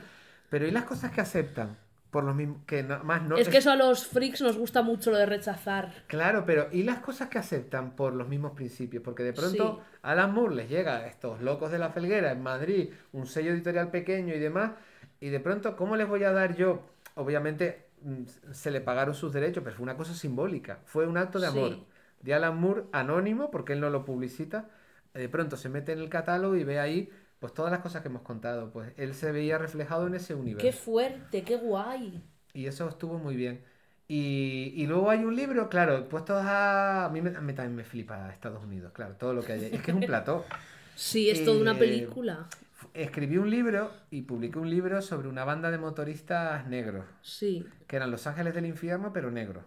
Pero 0.50 0.66
¿y 0.66 0.70
las 0.70 0.84
cosas 0.84 1.12
que 1.12 1.22
aceptan? 1.22 1.78
Por 2.10 2.24
los 2.24 2.34
mismos, 2.34 2.58
que 2.66 2.82
no- 2.82 3.04
más 3.04 3.22
no... 3.22 3.36
es 3.36 3.48
que 3.50 3.58
eso 3.58 3.70
a 3.70 3.76
los 3.76 4.06
freaks 4.06 4.40
nos 4.40 4.56
gusta 4.56 4.80
mucho 4.82 5.10
lo 5.10 5.18
de 5.18 5.26
rechazar. 5.26 5.92
Claro, 6.06 6.44
pero 6.46 6.68
¿y 6.72 6.82
las 6.82 7.00
cosas 7.00 7.28
que 7.28 7.38
aceptan 7.38 7.90
por 7.96 8.14
los 8.14 8.26
mismos 8.28 8.52
principios? 8.52 9.02
Porque 9.02 9.22
de 9.22 9.34
pronto 9.34 9.82
Sí. 9.84 9.98
Alan 10.02 10.32
Moore 10.32 10.54
les 10.54 10.70
llega 10.70 10.96
a 10.96 11.06
estos 11.06 11.42
locos 11.42 11.70
de 11.70 11.78
la 11.78 11.90
felguera 11.90 12.32
en 12.32 12.42
Madrid, 12.42 12.90
un 13.12 13.26
sello 13.26 13.52
editorial 13.52 13.90
pequeño 13.90 14.34
y 14.34 14.38
demás, 14.38 14.72
y 15.20 15.28
de 15.28 15.38
pronto, 15.40 15.76
¿cómo 15.76 15.96
les 15.96 16.08
voy 16.08 16.24
a 16.24 16.32
dar 16.32 16.56
yo? 16.56 16.80
Obviamente 17.14 17.88
mm, 18.02 18.22
se 18.52 18.70
le 18.70 18.80
pagaron 18.80 19.14
sus 19.14 19.32
derechos, 19.32 19.62
pero 19.62 19.76
fue 19.76 19.82
una 19.82 19.96
cosa 19.98 20.14
simbólica, 20.14 20.78
fue 20.86 21.06
un 21.06 21.18
acto 21.18 21.38
de 21.40 21.48
amor 21.48 21.70
Sí. 21.72 21.84
de 22.22 22.32
Alan 22.34 22.56
Moore 22.58 22.84
anónimo, 22.92 23.50
porque 23.50 23.74
él 23.74 23.80
no 23.80 23.90
lo 23.90 24.06
publicita, 24.06 24.68
de 25.12 25.28
pronto 25.28 25.56
se 25.58 25.68
mete 25.68 25.92
en 25.92 25.98
el 25.98 26.08
catálogo 26.08 26.54
y 26.56 26.64
ve 26.64 26.78
ahí 26.80 27.10
pues 27.38 27.54
todas 27.54 27.70
las 27.70 27.80
cosas 27.80 28.02
que 28.02 28.08
hemos 28.08 28.22
contado, 28.22 28.70
pues 28.70 28.92
él 28.96 29.14
se 29.14 29.30
veía 29.32 29.58
reflejado 29.58 30.06
en 30.06 30.14
ese 30.14 30.34
universo. 30.34 30.66
Qué 30.66 30.72
fuerte, 30.72 31.42
qué 31.42 31.56
guay. 31.56 32.22
Y 32.54 32.66
eso 32.66 32.88
estuvo 32.88 33.18
muy 33.18 33.36
bien. 33.36 33.62
Y, 34.08 34.72
y 34.76 34.86
luego 34.86 35.10
hay 35.10 35.22
un 35.24 35.36
libro, 35.36 35.68
claro, 35.68 36.08
puestos 36.08 36.42
a... 36.44 37.04
A 37.04 37.08
mí, 37.10 37.20
me, 37.20 37.36
a 37.36 37.40
mí 37.40 37.52
también 37.52 37.76
me 37.76 37.84
flipa 37.84 38.30
Estados 38.32 38.62
Unidos, 38.64 38.92
claro, 38.92 39.14
todo 39.16 39.34
lo 39.34 39.42
que 39.42 39.52
hay. 39.52 39.64
Es 39.66 39.82
que 39.82 39.90
es 39.90 39.96
un 39.96 40.00
plató. 40.06 40.44
Sí, 40.96 41.28
es 41.30 41.44
toda 41.44 41.60
una 41.60 41.72
Eh, 41.72 41.78
película. 41.78 42.46
Escribí 42.94 43.36
un 43.36 43.50
libro 43.50 43.92
y 44.10 44.22
publiqué 44.22 44.58
un 44.58 44.70
libro 44.70 45.02
sobre 45.02 45.28
una 45.28 45.44
banda 45.44 45.70
de 45.70 45.78
motoristas 45.78 46.66
negros, 46.66 47.04
Sí. 47.22 47.66
que 47.86 47.96
eran 47.96 48.10
Los 48.10 48.26
Ángeles 48.26 48.54
del 48.54 48.66
Infierno, 48.66 49.12
pero 49.12 49.30
negros. 49.30 49.64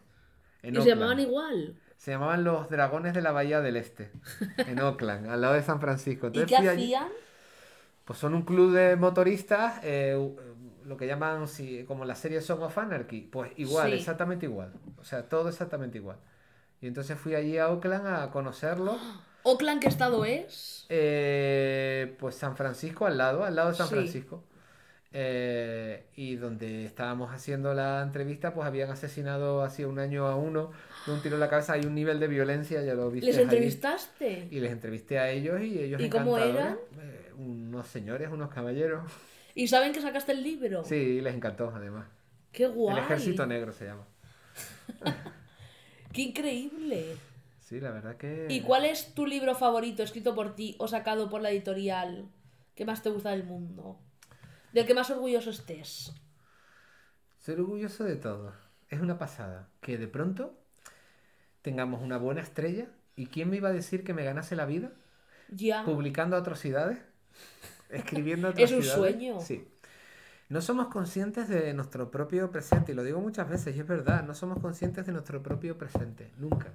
en 0.64 0.72
Y 0.72 0.74
se 0.74 0.80
Oakland. 0.80 1.00
llamaban 1.00 1.20
igual. 1.20 1.76
Se 1.98 2.12
llamaban 2.12 2.44
los 2.44 2.70
Dragones 2.70 3.14
de 3.14 3.22
la 3.22 3.32
Bahía 3.32 3.62
del 3.62 3.78
Este, 3.78 4.12
en 4.58 4.80
Oakland, 4.82 5.28
al 5.30 5.40
lado 5.42 5.54
de 5.54 5.62
San 5.62 5.80
Francisco. 5.80 6.30
¿Y 6.34 6.46
qué 6.46 6.56
allí- 6.56 6.68
hacían? 6.68 7.08
Pues 8.06 8.20
son 8.20 8.34
un 8.34 8.42
club 8.44 8.74
de 8.74 8.96
motoristas, 8.96 9.80
eh, 9.84 10.16
u- 10.18 10.36
lo 10.86 10.98
que 10.98 11.08
llaman 11.08 11.48
sí, 11.48 11.86
como 11.88 12.04
la 12.06 12.16
serie 12.16 12.42
Song 12.42 12.62
of 12.64 12.78
Anarchy. 12.78 13.22
Pues 13.22 13.52
igual, 13.58 13.90
Sí. 13.92 13.98
exactamente 13.98 14.46
igual. 14.46 14.74
O 15.00 15.04
sea, 15.04 15.28
todo 15.30 15.50
exactamente 15.50 15.98
igual. 16.00 16.18
Y 16.82 16.88
entonces 16.88 17.18
fui 17.18 17.36
allí 17.36 17.58
a 17.58 17.70
Oakland 17.70 18.08
a 18.08 18.32
conocerlo. 18.32 18.98
¿Oakland 19.44 19.82
qué 19.82 19.88
estado 19.88 20.26
es? 20.26 20.86
Eh, 20.90 22.16
pues 22.20 22.36
San 22.36 22.56
Francisco 22.56 23.06
al 23.06 23.18
lado, 23.18 23.44
al 23.44 23.56
lado 23.56 23.70
de 23.70 23.76
San 23.76 23.88
Sí. 23.88 23.96
Francisco. 23.96 24.44
Eh, 25.14 26.06
y 26.16 26.38
donde 26.38 26.86
estábamos 26.86 27.32
haciendo 27.34 27.74
la 27.74 28.02
entrevista, 28.02 28.54
pues 28.54 28.66
habían 28.66 28.90
asesinado 28.92 29.62
hace 29.62 29.86
un 29.86 30.00
año 30.00 30.26
a 30.28 30.38
uno 30.38 30.72
de 31.06 31.12
un 31.12 31.22
tiro 31.22 31.36
en 31.36 31.42
la 31.42 31.50
cabeza. 31.50 31.74
Hay 31.74 31.86
un 31.86 31.94
nivel 31.96 32.20
de 32.20 32.28
violencia, 32.28 32.82
ya 32.82 32.94
lo 32.94 33.12
viste. 33.12 33.26
¿Les 33.28 33.36
allí. 33.36 33.44
entrevistaste? 33.44 34.48
Y 34.52 34.60
les 34.62 34.72
entrevisté 34.72 35.20
a 35.20 35.30
ellos 35.30 35.60
y 35.62 35.80
ellos 35.80 36.02
¿Y 36.02 36.10
cómo 36.10 36.38
encantadores. 36.38 36.78
Eh, 37.02 37.21
unos 37.42 37.88
señores, 37.88 38.30
unos 38.32 38.50
caballeros. 38.50 39.12
¿Y 39.56 39.68
saben 39.68 39.94
que 39.94 40.02
sacaste 40.02 40.32
el 40.32 40.44
libro? 40.44 40.84
Sí, 40.84 41.22
les 41.22 41.36
encantó 41.36 41.72
además. 41.74 42.08
¡Qué 42.52 42.68
guay! 42.68 42.98
El 42.98 43.04
ejército 43.04 43.46
negro 43.46 43.72
se 43.72 43.86
llama. 43.86 44.06
¡Qué 46.14 46.22
increíble! 46.22 47.18
Sí, 47.60 47.80
la 47.80 47.92
verdad 47.92 48.18
que... 48.18 48.48
¿Y 48.50 48.62
cuál 48.62 48.86
es 48.86 49.14
tu 49.14 49.26
libro 49.26 49.56
favorito 49.56 50.04
escrito 50.04 50.36
por 50.36 50.56
ti 50.56 50.76
o 50.78 50.88
sacado 50.88 51.30
por 51.30 51.42
la 51.42 51.52
editorial 51.52 52.28
que 52.76 52.86
más 52.86 53.02
te 53.02 53.10
gusta 53.10 53.32
del 53.32 53.46
mundo? 53.46 53.98
Del 54.74 54.86
que 54.86 54.94
más 54.94 55.10
orgulloso 55.10 55.50
estés. 55.50 56.14
Soy 57.40 57.56
orgulloso 57.56 58.04
de 58.04 58.18
todo. 58.18 58.54
Es 58.90 59.00
una 59.00 59.18
pasada. 59.18 59.70
Que 59.80 59.98
de 59.98 60.08
pronto 60.08 60.54
tengamos 61.62 62.02
una 62.02 62.18
buena 62.18 62.42
estrella. 62.42 62.88
¿Y 63.16 63.28
quién 63.28 63.50
me 63.50 63.58
iba 63.58 63.70
a 63.70 63.74
decir 63.74 64.04
que 64.04 64.14
me 64.14 64.24
ganase 64.24 64.56
la 64.56 64.66
vida? 64.66 64.92
Ya. 65.50 65.84
Publicando 65.86 66.36
atrocidades. 66.36 67.00
Escribiendo 67.90 68.50
Es 68.56 68.72
un 68.72 68.84
sueño. 68.84 69.40
Sí. 69.42 69.68
No 70.50 70.62
somos 70.62 70.88
conscientes 70.88 71.48
de 71.48 71.74
nuestro 71.74 72.12
propio 72.12 72.52
presente. 72.52 72.92
Y 72.92 72.96
lo 72.96 73.04
digo 73.04 73.22
muchas 73.22 73.50
veces, 73.50 73.76
y 73.76 73.80
es 73.80 73.88
verdad. 73.88 74.24
No 74.24 74.34
somos 74.34 74.60
conscientes 74.60 75.06
de 75.06 75.12
nuestro 75.14 75.42
propio 75.42 75.78
presente. 75.78 76.32
Nunca. 76.38 76.74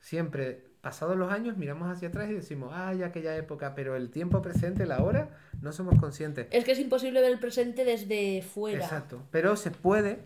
Siempre, 0.00 0.64
pasados 0.80 1.16
los 1.18 1.30
años, 1.30 1.58
miramos 1.58 1.90
hacia 1.94 2.08
atrás 2.08 2.30
y 2.30 2.34
decimos, 2.34 2.72
ay, 2.74 3.02
aquella 3.02 3.36
época. 3.36 3.74
Pero 3.74 3.96
el 3.96 4.10
tiempo 4.10 4.40
presente, 4.40 4.86
la 4.86 5.02
hora, 5.02 5.38
no 5.60 5.72
somos 5.72 5.98
conscientes. 5.98 6.46
Es 6.50 6.64
que 6.64 6.72
es 6.72 6.78
imposible 6.78 7.20
ver 7.20 7.30
el 7.32 7.38
presente 7.38 7.84
desde 7.84 8.40
fuera. 8.42 8.82
Exacto. 8.82 9.22
Pero 9.30 9.56
se 9.56 9.70
puede 9.70 10.20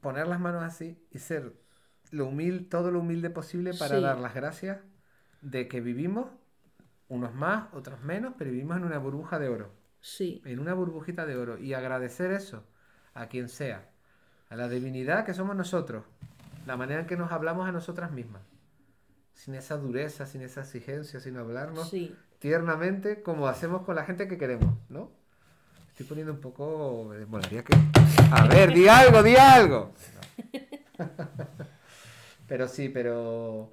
poner 0.00 0.26
las 0.26 0.40
manos 0.40 0.62
así 0.62 0.98
y 1.10 1.18
ser 1.18 1.54
lo 2.10 2.26
humilde, 2.26 2.66
todo 2.68 2.90
lo 2.90 3.00
humilde 3.00 3.30
posible 3.30 3.72
para 3.72 3.96
Sí. 3.96 4.02
dar 4.02 4.18
las 4.18 4.34
gracias 4.34 4.78
de 5.40 5.66
que 5.68 5.80
vivimos, 5.80 6.28
unos 7.08 7.34
más, 7.34 7.66
otros 7.72 8.00
menos, 8.02 8.34
pero 8.38 8.50
vivimos 8.50 8.76
en 8.76 8.84
una 8.84 8.98
burbuja 8.98 9.38
de 9.38 9.48
oro, 9.48 9.70
Sí. 10.00 10.42
en 10.44 10.58
una 10.58 10.74
burbujita 10.74 11.26
de 11.26 11.36
oro. 11.36 11.58
Y 11.58 11.74
agradecer 11.74 12.30
eso 12.32 12.64
a 13.14 13.26
quien 13.28 13.48
sea, 13.48 13.88
a 14.50 14.56
la 14.56 14.68
divinidad 14.68 15.24
que 15.24 15.34
somos 15.34 15.56
nosotros, 15.56 16.04
la 16.66 16.76
manera 16.76 17.00
en 17.00 17.06
que 17.06 17.16
nos 17.16 17.32
hablamos 17.32 17.68
a 17.68 17.72
nosotras 17.72 18.10
mismas, 18.12 18.42
sin 19.34 19.54
esa 19.54 19.76
dureza, 19.76 20.26
sin 20.26 20.42
esa 20.42 20.60
exigencia, 20.62 21.20
sin 21.20 21.36
hablarnos 21.36 21.90
Sí. 21.90 22.14
tiernamente 22.38 23.22
como 23.22 23.48
hacemos 23.48 23.82
con 23.82 23.96
la 23.96 24.04
gente 24.04 24.28
que 24.28 24.38
queremos, 24.38 24.74
¿no? 24.88 25.10
Estoy 25.88 26.06
poniendo 26.06 26.32
un 26.32 26.40
poco... 26.40 27.10
que... 27.12 27.64
A 28.32 28.48
ver, 28.48 28.72
di 28.74 28.88
algo, 28.88 29.22
di 29.22 29.36
algo. 29.36 29.92
pero 32.48 32.68
sí, 32.68 32.88
pero... 32.88 33.72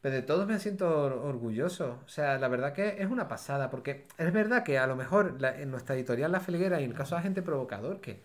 Pero 0.00 0.14
de 0.14 0.22
todos 0.22 0.46
me 0.46 0.58
siento 0.60 0.88
or- 1.02 1.12
orgulloso. 1.14 1.98
O 2.04 2.08
sea, 2.08 2.38
la 2.38 2.48
verdad 2.48 2.72
que 2.72 3.02
es 3.02 3.10
una 3.10 3.26
pasada, 3.28 3.68
porque 3.70 4.06
es 4.16 4.32
verdad 4.32 4.62
que 4.62 4.78
a 4.78 4.86
lo 4.86 4.94
mejor 4.96 5.40
la- 5.40 5.58
en 5.60 5.70
nuestra 5.70 5.96
editorial 5.96 6.30
La 6.32 6.40
Felguera 6.40 6.80
y 6.80 6.84
en 6.84 6.90
el 6.92 6.96
caso 6.96 7.14
de 7.16 7.20
Agente 7.20 7.42
Provocador, 7.42 8.00
que, 8.00 8.22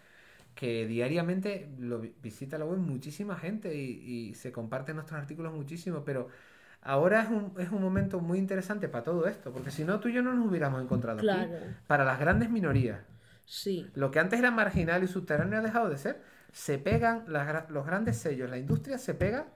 que 0.56 0.86
diariamente 0.86 1.70
lo 1.80 2.00
vi- 2.00 2.14
visita 2.22 2.58
la 2.60 2.66
web 2.66 2.78
muchísima 2.78 3.36
gente 3.38 3.74
y, 3.76 4.30
y 4.30 4.36
se 4.36 4.52
comparten 4.52 4.96
nuestros 4.98 5.20
artículos 5.20 5.52
muchísimo, 5.54 6.04
pero 6.06 6.28
ahora 6.84 7.24
es 7.24 7.30
un, 7.30 7.54
es 7.58 7.70
un 7.72 7.82
momento 7.82 8.20
muy 8.20 8.38
interesante 8.38 8.88
para 8.88 9.04
todo 9.04 9.26
esto, 9.28 9.52
porque 9.52 9.72
si 9.72 9.84
no 9.84 10.00
tú 10.00 10.10
y 10.10 10.14
yo 10.14 10.22
no 10.22 10.34
nos 10.34 10.48
hubiéramos 10.48 10.82
encontrado 10.84 11.20
aquí. 11.20 11.28
Para 11.88 12.04
las 12.06 12.20
grandes 12.20 12.50
minorías, 12.52 13.00
Sí. 13.46 13.90
lo 13.96 14.12
que 14.12 14.20
antes 14.20 14.40
era 14.40 14.52
marginal 14.52 15.04
y 15.04 15.08
subterráneo 15.08 15.60
ha 15.60 15.62
dejado 15.64 15.90
de 15.90 15.98
ser, 15.98 16.22
se 16.52 16.78
pegan 16.78 17.24
las 17.28 17.70
los 17.72 17.86
grandes 17.86 18.18
sellos, 18.18 18.50
la 18.50 18.58
industria 18.58 18.98
se 19.00 19.14
pega 19.16 19.48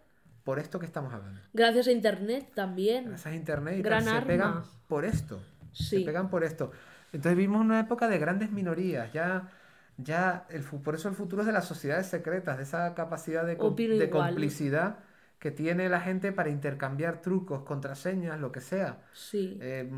por 0.47 0.59
esto 0.59 0.79
que 0.79 0.85
estamos 0.85 1.13
hablando. 1.13 1.41
Gracias 1.53 1.87
a 1.87 1.91
internet 1.91 2.45
también. 2.55 3.03
Gracias 3.09 3.33
a 3.33 3.35
internet 3.35 3.75
y 3.79 3.81
Gran 3.81 4.05
tal, 4.05 4.21
se 4.21 4.25
pegan 4.25 4.63
por 4.87 5.03
esto. 5.03 5.41
Sí. 5.73 5.99
Se 5.99 6.05
pegan 6.05 6.29
por 6.29 6.45
esto. 6.45 6.71
Entonces 7.11 7.35
vivimos 7.37 7.59
una 7.59 7.81
época 7.81 8.07
de 8.07 8.17
grandes 8.17 8.49
minorías, 8.51 9.11
ya 9.11 9.49
ya 9.97 10.45
el 10.49 10.61
por 10.63 10.95
eso 10.95 11.09
el 11.09 11.15
futuro 11.15 11.41
es 11.41 11.47
de 11.47 11.51
las 11.51 11.65
sociedades 11.65 12.07
secretas, 12.07 12.55
de 12.55 12.63
esa 12.63 12.93
capacidad 12.95 13.45
de, 13.45 13.57
com- 13.57 13.75
de 13.75 14.09
complicidad 14.09 14.99
que 15.37 15.51
tiene 15.51 15.89
la 15.89 15.99
gente 15.99 16.31
para 16.31 16.49
intercambiar 16.49 17.19
trucos, 17.21 17.63
contraseñas, 17.63 18.39
lo 18.39 18.53
que 18.53 18.61
sea. 18.61 18.99
Sí. 19.13 19.57
Eh, 19.61 19.89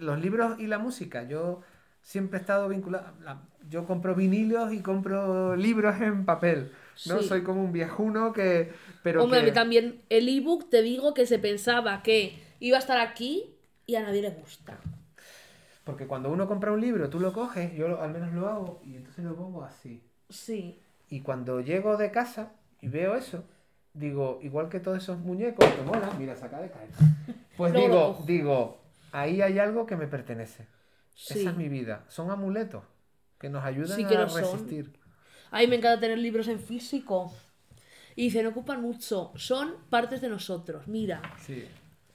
los 0.00 0.18
libros 0.18 0.58
y 0.58 0.66
la 0.66 0.78
música, 0.78 1.24
yo 1.24 1.60
siempre 2.00 2.38
he 2.38 2.40
estado 2.40 2.68
vinculado, 2.70 3.12
la- 3.22 3.42
yo 3.68 3.84
compro 3.86 4.14
vinilos 4.14 4.72
y 4.72 4.80
compro 4.80 5.56
libros 5.56 6.00
en 6.00 6.24
papel, 6.24 6.70
¿no? 7.06 7.20
Sí. 7.20 7.28
Soy 7.28 7.42
como 7.42 7.62
un 7.64 7.72
viejuno 7.72 8.32
que... 8.32 8.72
Pero 9.02 9.22
Hombre, 9.22 9.40
a 9.40 9.42
mí 9.42 9.52
también 9.52 10.02
el 10.08 10.28
ebook 10.28 10.68
te 10.70 10.82
digo 10.82 11.14
que 11.14 11.26
se 11.26 11.38
pensaba 11.38 12.02
que 12.02 12.38
iba 12.60 12.76
a 12.76 12.80
estar 12.80 12.98
aquí 12.98 13.54
y 13.86 13.96
a 13.96 14.02
nadie 14.02 14.22
le 14.22 14.30
gusta. 14.30 14.78
Porque 15.84 16.06
cuando 16.06 16.30
uno 16.30 16.46
compra 16.48 16.72
un 16.72 16.80
libro, 16.80 17.10
tú 17.10 17.20
lo 17.20 17.32
coges, 17.32 17.74
yo 17.74 17.88
lo- 17.88 18.00
al 18.00 18.10
menos 18.12 18.32
lo 18.32 18.48
hago, 18.48 18.80
y 18.84 18.96
entonces 18.96 19.24
lo 19.24 19.36
pongo 19.36 19.62
así. 19.64 20.02
Sí. 20.30 20.80
Y 21.10 21.20
cuando 21.20 21.60
llego 21.60 21.96
de 21.98 22.10
casa 22.10 22.52
y 22.80 22.88
veo 22.88 23.14
eso, 23.16 23.44
digo, 23.92 24.38
igual 24.42 24.68
que 24.70 24.80
todos 24.80 24.98
esos 24.98 25.18
muñecos 25.18 25.64
que 25.66 25.82
molan, 25.82 26.18
mira, 26.18 26.34
se 26.36 26.44
acaba 26.46 26.62
de 26.62 26.70
caer. 26.70 26.88
Pues 27.56 27.72
digo, 27.72 28.20
digo, 28.26 28.78
ahí 29.12 29.40
hay 29.40 29.60
algo 29.60 29.86
que 29.86 29.94
me 29.94 30.08
pertenece. 30.08 30.66
Sí. 31.14 31.38
Esa 31.38 31.50
es 31.50 31.56
mi 31.56 31.68
vida. 31.68 32.04
Son 32.08 32.32
amuletos 32.32 32.82
que 33.38 33.48
nos 33.48 33.64
ayudan 33.64 33.96
Sí 33.96 34.04
que 34.04 34.16
a 34.16 34.24
resistir. 34.24 34.92
Mí 35.60 35.66
me 35.66 35.76
encanta 35.76 36.00
tener 36.00 36.18
libros 36.18 36.48
en 36.48 36.58
físico. 36.60 37.32
Y 38.16 38.24
dice, 38.24 38.42
no 38.42 38.50
ocupan 38.50 38.80
mucho. 38.80 39.32
Son 39.36 39.74
partes 39.90 40.20
de 40.20 40.28
nosotros. 40.28 40.86
Mira. 40.86 41.20
Sí. 41.44 41.64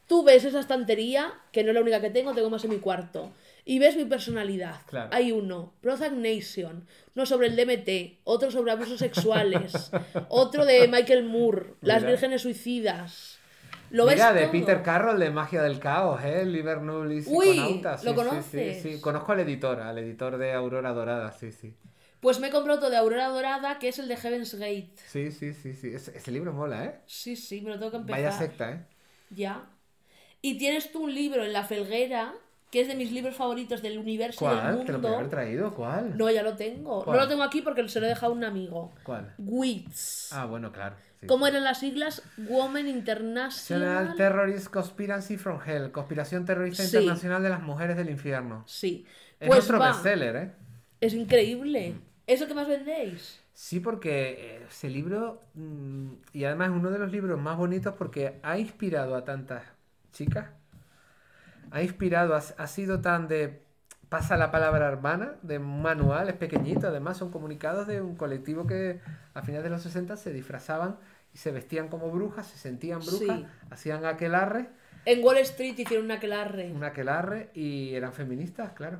Tú 0.08 0.24
ves 0.24 0.44
esa 0.44 0.60
estantería, 0.60 1.34
que 1.52 1.64
no 1.64 1.70
es 1.70 1.76
la 1.76 1.82
única 1.82 2.02
que 2.02 2.10
tengo, 2.10 2.34
tengo 2.34 2.50
más 2.50 2.64
en 2.64 2.72
mi 2.72 2.78
cuarto. 2.80 3.32
Y 3.64 3.78
ves 3.78 3.96
mi 3.96 4.06
personalidad. 4.06 4.76
Claro. 4.88 5.10
Hay 5.14 5.32
uno, 5.32 5.74
Prozac 5.82 6.14
Nation, 6.14 6.88
uno 7.16 7.26
sobre 7.28 7.48
el 7.48 7.56
DMT, 7.56 8.22
otro 8.24 8.50
sobre 8.50 8.72
abusos 8.72 8.98
sexuales, 8.98 9.92
otro 10.30 10.66
de 10.66 10.88
Michael 10.88 11.26
Moore, 11.26 11.74
Las 11.82 11.98
Mira. 12.02 12.12
Vírgenes 12.14 12.42
Suicidas. 12.42 13.38
Lo 13.92 14.06
ves 14.06 14.16
Mira, 14.16 14.34
de 14.34 14.42
todo. 14.42 14.52
Peter 14.52 14.82
Carroll 14.82 15.20
de 15.20 15.30
Magia 15.30 15.62
del 15.62 15.78
Caos, 15.80 16.24
¿eh? 16.24 16.44
Liber 16.46 16.82
Nullis 16.82 17.28
Uy. 17.30 17.52
Sí, 17.54 17.82
¿lo 17.84 17.98
sí, 17.98 18.14
conoces? 18.16 18.82
Sí, 18.82 18.94
sí, 18.96 19.02
Conozco 19.02 19.34
al 19.34 19.42
editor, 19.42 19.80
al 19.80 19.98
editor 20.00 20.38
de 20.38 20.54
Aurora 20.54 20.92
Dorada, 20.94 21.32
sí, 21.32 21.52
sí. 21.52 21.76
Pues 22.20 22.40
me 22.40 22.48
he 22.48 22.50
comprado 22.52 22.80
otro 22.80 22.90
de 22.90 22.98
Aurora 22.98 23.28
Dorada, 23.30 23.80
que 23.80 23.88
es 23.90 24.00
el 24.00 24.08
de 24.08 24.18
Heaven's 24.18 24.54
Gate. 24.56 24.92
Sí, 25.08 25.32
sí, 25.32 25.54
sí, 25.54 25.74
sí. 25.74 25.94
Ese, 25.94 26.18
ese 26.18 26.32
libro 26.32 26.52
mola, 26.54 26.86
¿eh? 26.86 27.00
Sí, 27.06 27.36
sí, 27.36 27.62
me 27.62 27.70
lo 27.70 27.80
tengo 27.80 27.92
que 27.92 27.98
empezar. 27.98 28.22
Vaya 28.22 28.32
secta, 28.38 28.72
¿eh? 28.72 28.86
Ya. 29.30 29.64
Y 30.42 30.58
tienes 30.58 30.92
tú 30.92 31.04
un 31.04 31.14
libro 31.14 31.44
en 31.46 31.54
la 31.54 31.64
felguera, 31.64 32.34
que 32.72 32.82
es 32.82 32.88
de 32.88 32.96
mis 32.96 33.12
libros 33.12 33.36
favoritos 33.36 33.82
del 33.82 33.98
universo 33.98 34.46
y 34.46 34.48
del 34.50 34.58
¿Cuál? 34.60 34.70
mundo. 34.76 34.86
¿Te 34.86 34.92
lo 34.92 35.02
podría 35.02 35.18
haber 35.18 35.30
traído? 35.30 35.74
¿Cuál? 35.74 36.18
No, 36.18 36.30
ya 36.30 36.44
lo 36.44 36.56
tengo. 36.56 37.04
¿Cuál? 37.04 37.18
No 37.18 37.24
lo 37.24 37.30
tengo 37.30 37.44
aquí 37.44 37.62
porque 37.62 37.88
se 37.88 38.00
lo 38.00 38.06
he 38.06 38.10
dejado 38.10 38.34
a 38.34 38.36
un 38.36 38.44
amigo. 38.44 38.94
¿Cuál? 39.04 39.34
WITS. 39.38 40.34
Ah, 40.34 40.46
bueno, 40.46 40.72
claro. 40.72 40.96
sí. 41.22 41.28
¿Cómo 41.28 41.48
eran 41.48 41.64
las 41.64 41.80
siglas? 41.80 42.22
Women 42.38 42.86
National 42.86 42.88
International. 42.98 44.16
Terrorist 44.16 44.68
Conspiracy 44.68 45.38
from 45.38 45.60
Hell, 45.66 45.92
Conspiración 45.92 46.46
Terrorista 46.46 46.84
Sí. 46.84 46.98
Internacional 46.98 47.44
de 47.44 47.50
las 47.50 47.62
Mujeres 47.62 47.96
del 47.98 48.10
Infierno. 48.10 48.64
Sí. 48.68 49.06
Es 49.40 49.48
nuestro 49.50 49.80
bestseller, 49.80 50.36
¿eh? 50.36 50.52
Es 51.02 51.14
increíble. 51.14 51.96
¿Es 52.30 52.40
lo 52.40 52.48
que 52.48 52.54
más 52.54 52.68
vendéis? 52.68 53.42
Sí, 53.54 53.80
porque 53.80 54.58
eh, 54.58 54.66
ese 54.70 54.88
libro, 54.88 55.42
mm, 55.56 56.10
y 56.32 56.44
además 56.44 56.70
es 56.70 56.76
uno 56.76 56.92
de 56.92 57.00
los 57.00 57.12
libros 57.12 57.42
más 57.42 57.58
bonitos 57.58 57.96
porque 57.96 58.40
ha 58.44 58.60
inspirado 58.60 59.16
a 59.16 59.26
tantas 59.26 59.64
chicas, 60.12 60.46
ha 61.72 61.82
inspirado, 61.82 62.36
ha, 62.36 62.38
ha 62.58 62.68
sido 62.68 63.02
tan 63.02 63.28
de, 63.28 63.64
pasa 64.10 64.38
la 64.38 64.52
palabra 64.52 64.88
hermana, 64.88 65.38
de 65.42 65.58
un 65.58 65.82
manual, 65.82 66.30
es 66.30 66.36
pequeñito, 66.36 66.88
además 66.88 67.18
son 67.18 67.32
comunicados 67.32 67.88
de 67.88 68.00
un 68.00 68.16
colectivo 68.16 68.68
que 68.68 69.00
a 69.34 69.42
finales 69.42 69.64
de 69.64 69.70
los 69.72 69.82
60 69.82 70.16
se 70.16 70.32
disfrazaban 70.32 70.98
y 71.34 71.38
se 71.40 71.52
vestían 71.52 71.88
como 71.88 72.12
brujas, 72.12 72.46
se 72.46 72.58
sentían 72.60 73.00
brujas, 73.00 73.40
Sí. 73.40 73.46
hacían 73.72 74.06
aquelarre, 74.06 74.70
En 75.06 75.24
Wall 75.24 75.38
Street 75.38 75.76
hicieron 75.80 76.06
una 76.06 76.16
aquelarre. 76.16 76.72
un 76.72 76.84
aquelarre 76.84 77.50
y 77.56 77.96
eran 77.96 78.14
feministas, 78.14 78.74
claro. 78.74 79.00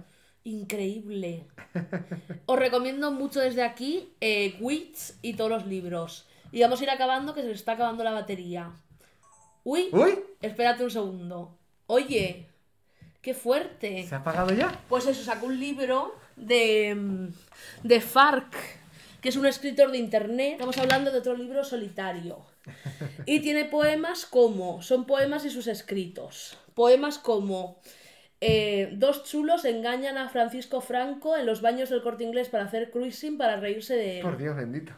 Increíble. 0.50 1.46
Os 2.48 2.58
recomiendo 2.58 3.12
mucho 3.12 3.40
desde 3.40 3.62
aquí 3.62 4.10
eh, 4.20 4.58
Wits 4.60 5.20
y 5.22 5.36
todos 5.36 5.52
los 5.52 5.68
libros. 5.68 6.26
Y 6.52 6.62
vamos 6.62 6.82
a 6.82 6.84
ir 6.86 6.90
acabando, 6.90 7.36
que 7.36 7.42
se 7.42 7.48
nos 7.48 7.58
está 7.58 7.74
acabando 7.74 8.04
la 8.04 8.12
batería. 8.12 8.72
Uy, 9.64 9.90
¡Uy! 9.92 10.18
espérate 10.42 10.84
un 10.84 10.90
segundo. 10.90 11.56
Oye, 11.86 12.48
qué 13.22 13.36
fuerte. 13.36 14.08
¿Se 14.08 14.16
ha 14.16 14.20
apagado 14.20 14.52
ya? 14.52 14.82
Pues 14.90 15.06
eso, 15.06 15.24
sacó 15.24 15.46
un 15.46 15.60
libro 15.60 16.16
de, 16.36 17.30
de 17.84 18.02
Farc, 18.02 18.52
que 19.22 19.30
es 19.30 19.36
un 19.36 19.46
escritor 19.46 19.92
de 19.92 20.00
internet. 20.00 20.54
Estamos 20.54 20.80
hablando 20.80 21.12
de 21.12 21.20
otro 21.20 21.38
libro 21.38 21.64
solitario. 21.64 22.40
Y 23.28 23.42
tiene 23.42 23.66
poemas 23.66 24.26
como, 24.26 24.82
son 24.82 25.06
poemas 25.06 25.46
y 25.46 25.52
sus 25.52 25.68
escritos. 25.68 26.58
Poemas 26.74 27.20
como 27.20 27.80
eh, 28.42 28.90
dos 28.94 29.24
chulos 29.24 29.66
engañan 29.66 30.18
a 30.18 30.30
Francisco 30.30 30.80
Franco 30.80 31.36
en 31.36 31.46
los 31.46 31.62
baños 31.62 31.90
del 31.90 32.02
corte 32.02 32.24
inglés 32.24 32.48
para 32.48 32.64
hacer 32.64 32.90
cruising 32.90 33.38
para 33.38 33.58
reírse 33.58 33.96
de 33.96 34.18
él. 34.18 34.24
Por 34.24 34.38
Dios 34.38 34.56
bendito. 34.56 34.94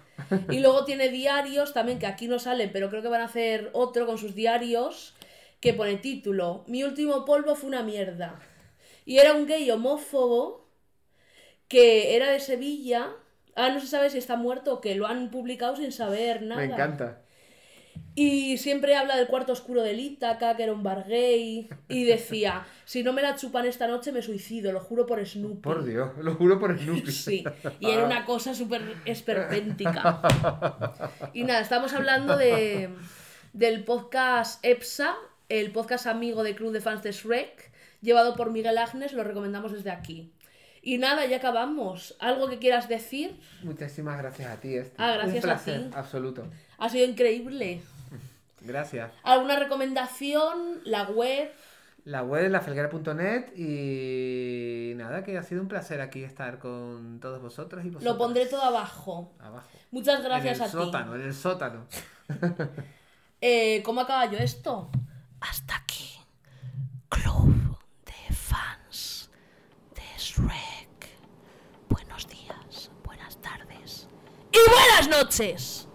Y 0.50 0.60
luego 0.60 0.86
tiene 0.86 1.10
diarios 1.10 1.74
también 1.74 1.98
que 1.98 2.06
aquí 2.06 2.28
no 2.28 2.38
salen, 2.38 2.70
pero 2.72 2.90
creo 2.90 3.02
que 3.02 3.08
van 3.08 3.22
a 3.22 3.26
hacer 3.26 3.72
otro 3.74 4.06
con 4.06 4.20
sus 4.20 4.36
diarios 4.36 5.16
que 5.60 5.74
pone 5.74 5.96
título 5.98 6.64
Mi 6.68 6.84
último 6.84 7.26
polvo 7.26 7.56
fue 7.56 7.70
una 7.70 7.82
mierda. 7.84 8.40
Y 9.06 9.18
era 9.18 9.34
un 9.34 9.48
gay 9.48 9.70
homófobo 9.72 10.68
que 11.68 12.16
era 12.16 12.30
de 12.30 12.40
Sevilla. 12.40 13.10
Ah, 13.56 13.70
no 13.70 13.80
se 13.80 13.88
sabe 13.88 14.12
si 14.12 14.20
está 14.20 14.36
muerto 14.36 14.76
o 14.76 14.82
que 14.82 14.94
lo 14.94 15.08
han 15.08 15.32
publicado 15.32 15.76
sin 15.76 15.92
saber 15.92 16.44
nada. 16.44 16.62
Me 16.62 16.72
encanta. 16.72 17.22
Y 18.14 18.58
siempre 18.58 18.96
habla 18.96 19.16
del 19.16 19.28
cuarto 19.28 19.54
oscuro 19.54 19.82
del 19.84 20.00
Ítaca, 20.00 20.58
que 20.58 20.64
era 20.64 20.74
un 20.74 20.84
bar 20.84 21.06
gay. 21.08 21.70
Y 21.88 22.04
decía, 22.04 22.66
si 22.84 23.04
no 23.04 23.14
me 23.14 23.22
la 23.22 23.36
chupan 23.38 23.66
esta 23.66 23.88
noche 23.88 24.12
me 24.12 24.22
suicido, 24.22 24.74
lo 24.74 24.82
juro 24.82 25.06
por 25.06 25.26
Snoopy. 25.26 25.62
Por 25.62 25.86
Dios, 25.86 26.12
lo 26.20 26.36
juro 26.36 26.60
por 26.60 26.78
Snoopy. 26.78 27.12
Sí, 27.12 27.44
y 27.80 27.90
era 27.90 28.06
una 28.06 28.26
cosa 28.26 28.54
súper 28.54 28.82
esperpéntica. 29.06 30.22
Y 31.34 31.44
nada, 31.44 31.62
estamos 31.62 31.94
hablando 31.94 32.36
de, 32.38 32.90
del 33.54 33.84
podcast 33.86 34.64
EPSA, 34.66 35.16
el 35.48 35.72
podcast 35.72 36.06
amigo 36.08 36.44
de 36.44 36.54
Club 36.56 36.74
de 36.74 36.82
Fans 36.82 37.04
de 37.04 37.14
Shrek, 37.14 37.72
llevado 38.02 38.36
por 38.36 38.52
Miguel 38.52 38.78
Agnes, 38.78 39.14
lo 39.14 39.24
recomendamos 39.24 39.72
desde 39.72 39.90
aquí. 39.92 40.32
Y 40.82 40.98
nada, 40.98 41.26
ya 41.28 41.38
acabamos. 41.38 42.18
¿Algo 42.20 42.50
que 42.50 42.58
quieras 42.58 42.90
decir? 42.90 43.40
Muchísimas 43.64 44.18
gracias 44.18 44.50
a 44.50 44.60
ti, 44.60 44.76
este. 44.76 44.96
Ah, 44.98 45.14
gracias 45.14 45.44
Un 45.46 45.50
a 45.50 45.54
placer, 45.54 45.82
ti. 45.84 45.90
absoluto. 45.96 46.48
Ha 46.80 46.90
sido 46.90 47.06
increíble. 47.06 47.82
Gracias. 48.62 49.12
¿Alguna 49.24 49.58
recomendación? 49.58 50.82
¿La 50.86 51.04
web? 51.04 51.52
La 52.04 52.24
web 52.24 52.46
es 52.46 52.52
lafelguera.net 52.52 53.56
y 53.56 54.94
nada, 54.96 55.24
que 55.24 55.38
ha 55.38 55.44
sido 55.44 55.62
un 55.62 55.68
placer 55.68 56.02
aquí 56.02 56.24
estar 56.24 56.58
con 56.58 57.20
todos 57.20 57.42
vosotros 57.42 57.86
y 57.86 57.90
vosotros. 57.90 58.12
Lo 58.12 58.18
pondré 58.18 58.46
todo 58.48 58.64
abajo. 58.64 59.34
abajo. 59.40 59.68
Muchas 59.92 60.24
gracias 60.24 60.58
en 60.58 60.64
el 60.64 60.68
a 60.68 60.72
ti. 60.72 60.72
sótano, 60.72 61.16
en 61.16 61.22
el 61.22 61.34
sótano. 61.34 61.86
Eh, 63.44 63.82
¿Cómo 63.84 64.02
acaba 64.02 64.28
yo 64.30 64.38
esto? 64.38 64.92
Hasta 65.40 65.76
aquí. 65.78 66.16
Club 67.10 67.76
de 68.06 68.36
fans 68.36 69.32
de 69.96 70.02
Shrek. 70.20 71.10
Buenos 71.90 72.28
días, 72.28 72.92
buenas 73.04 73.36
tardes. 73.42 74.08
¡Y 74.52 74.58
buenas 74.70 75.10
noches! 75.10 75.88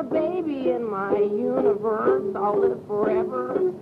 a 0.00 0.02
baby 0.02 0.70
in 0.70 0.90
my 0.90 1.12
universe. 1.12 2.34
I'll 2.34 2.58
live 2.58 2.80
forever. 2.86 3.74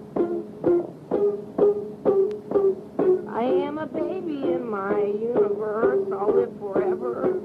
I 3.30 3.42
am 3.44 3.78
a 3.78 3.86
baby 3.86 4.52
in 4.52 4.68
my 4.68 4.98
universe. 4.98 6.08
I'll 6.12 6.34
live 6.34 6.58
forever. 6.58 7.40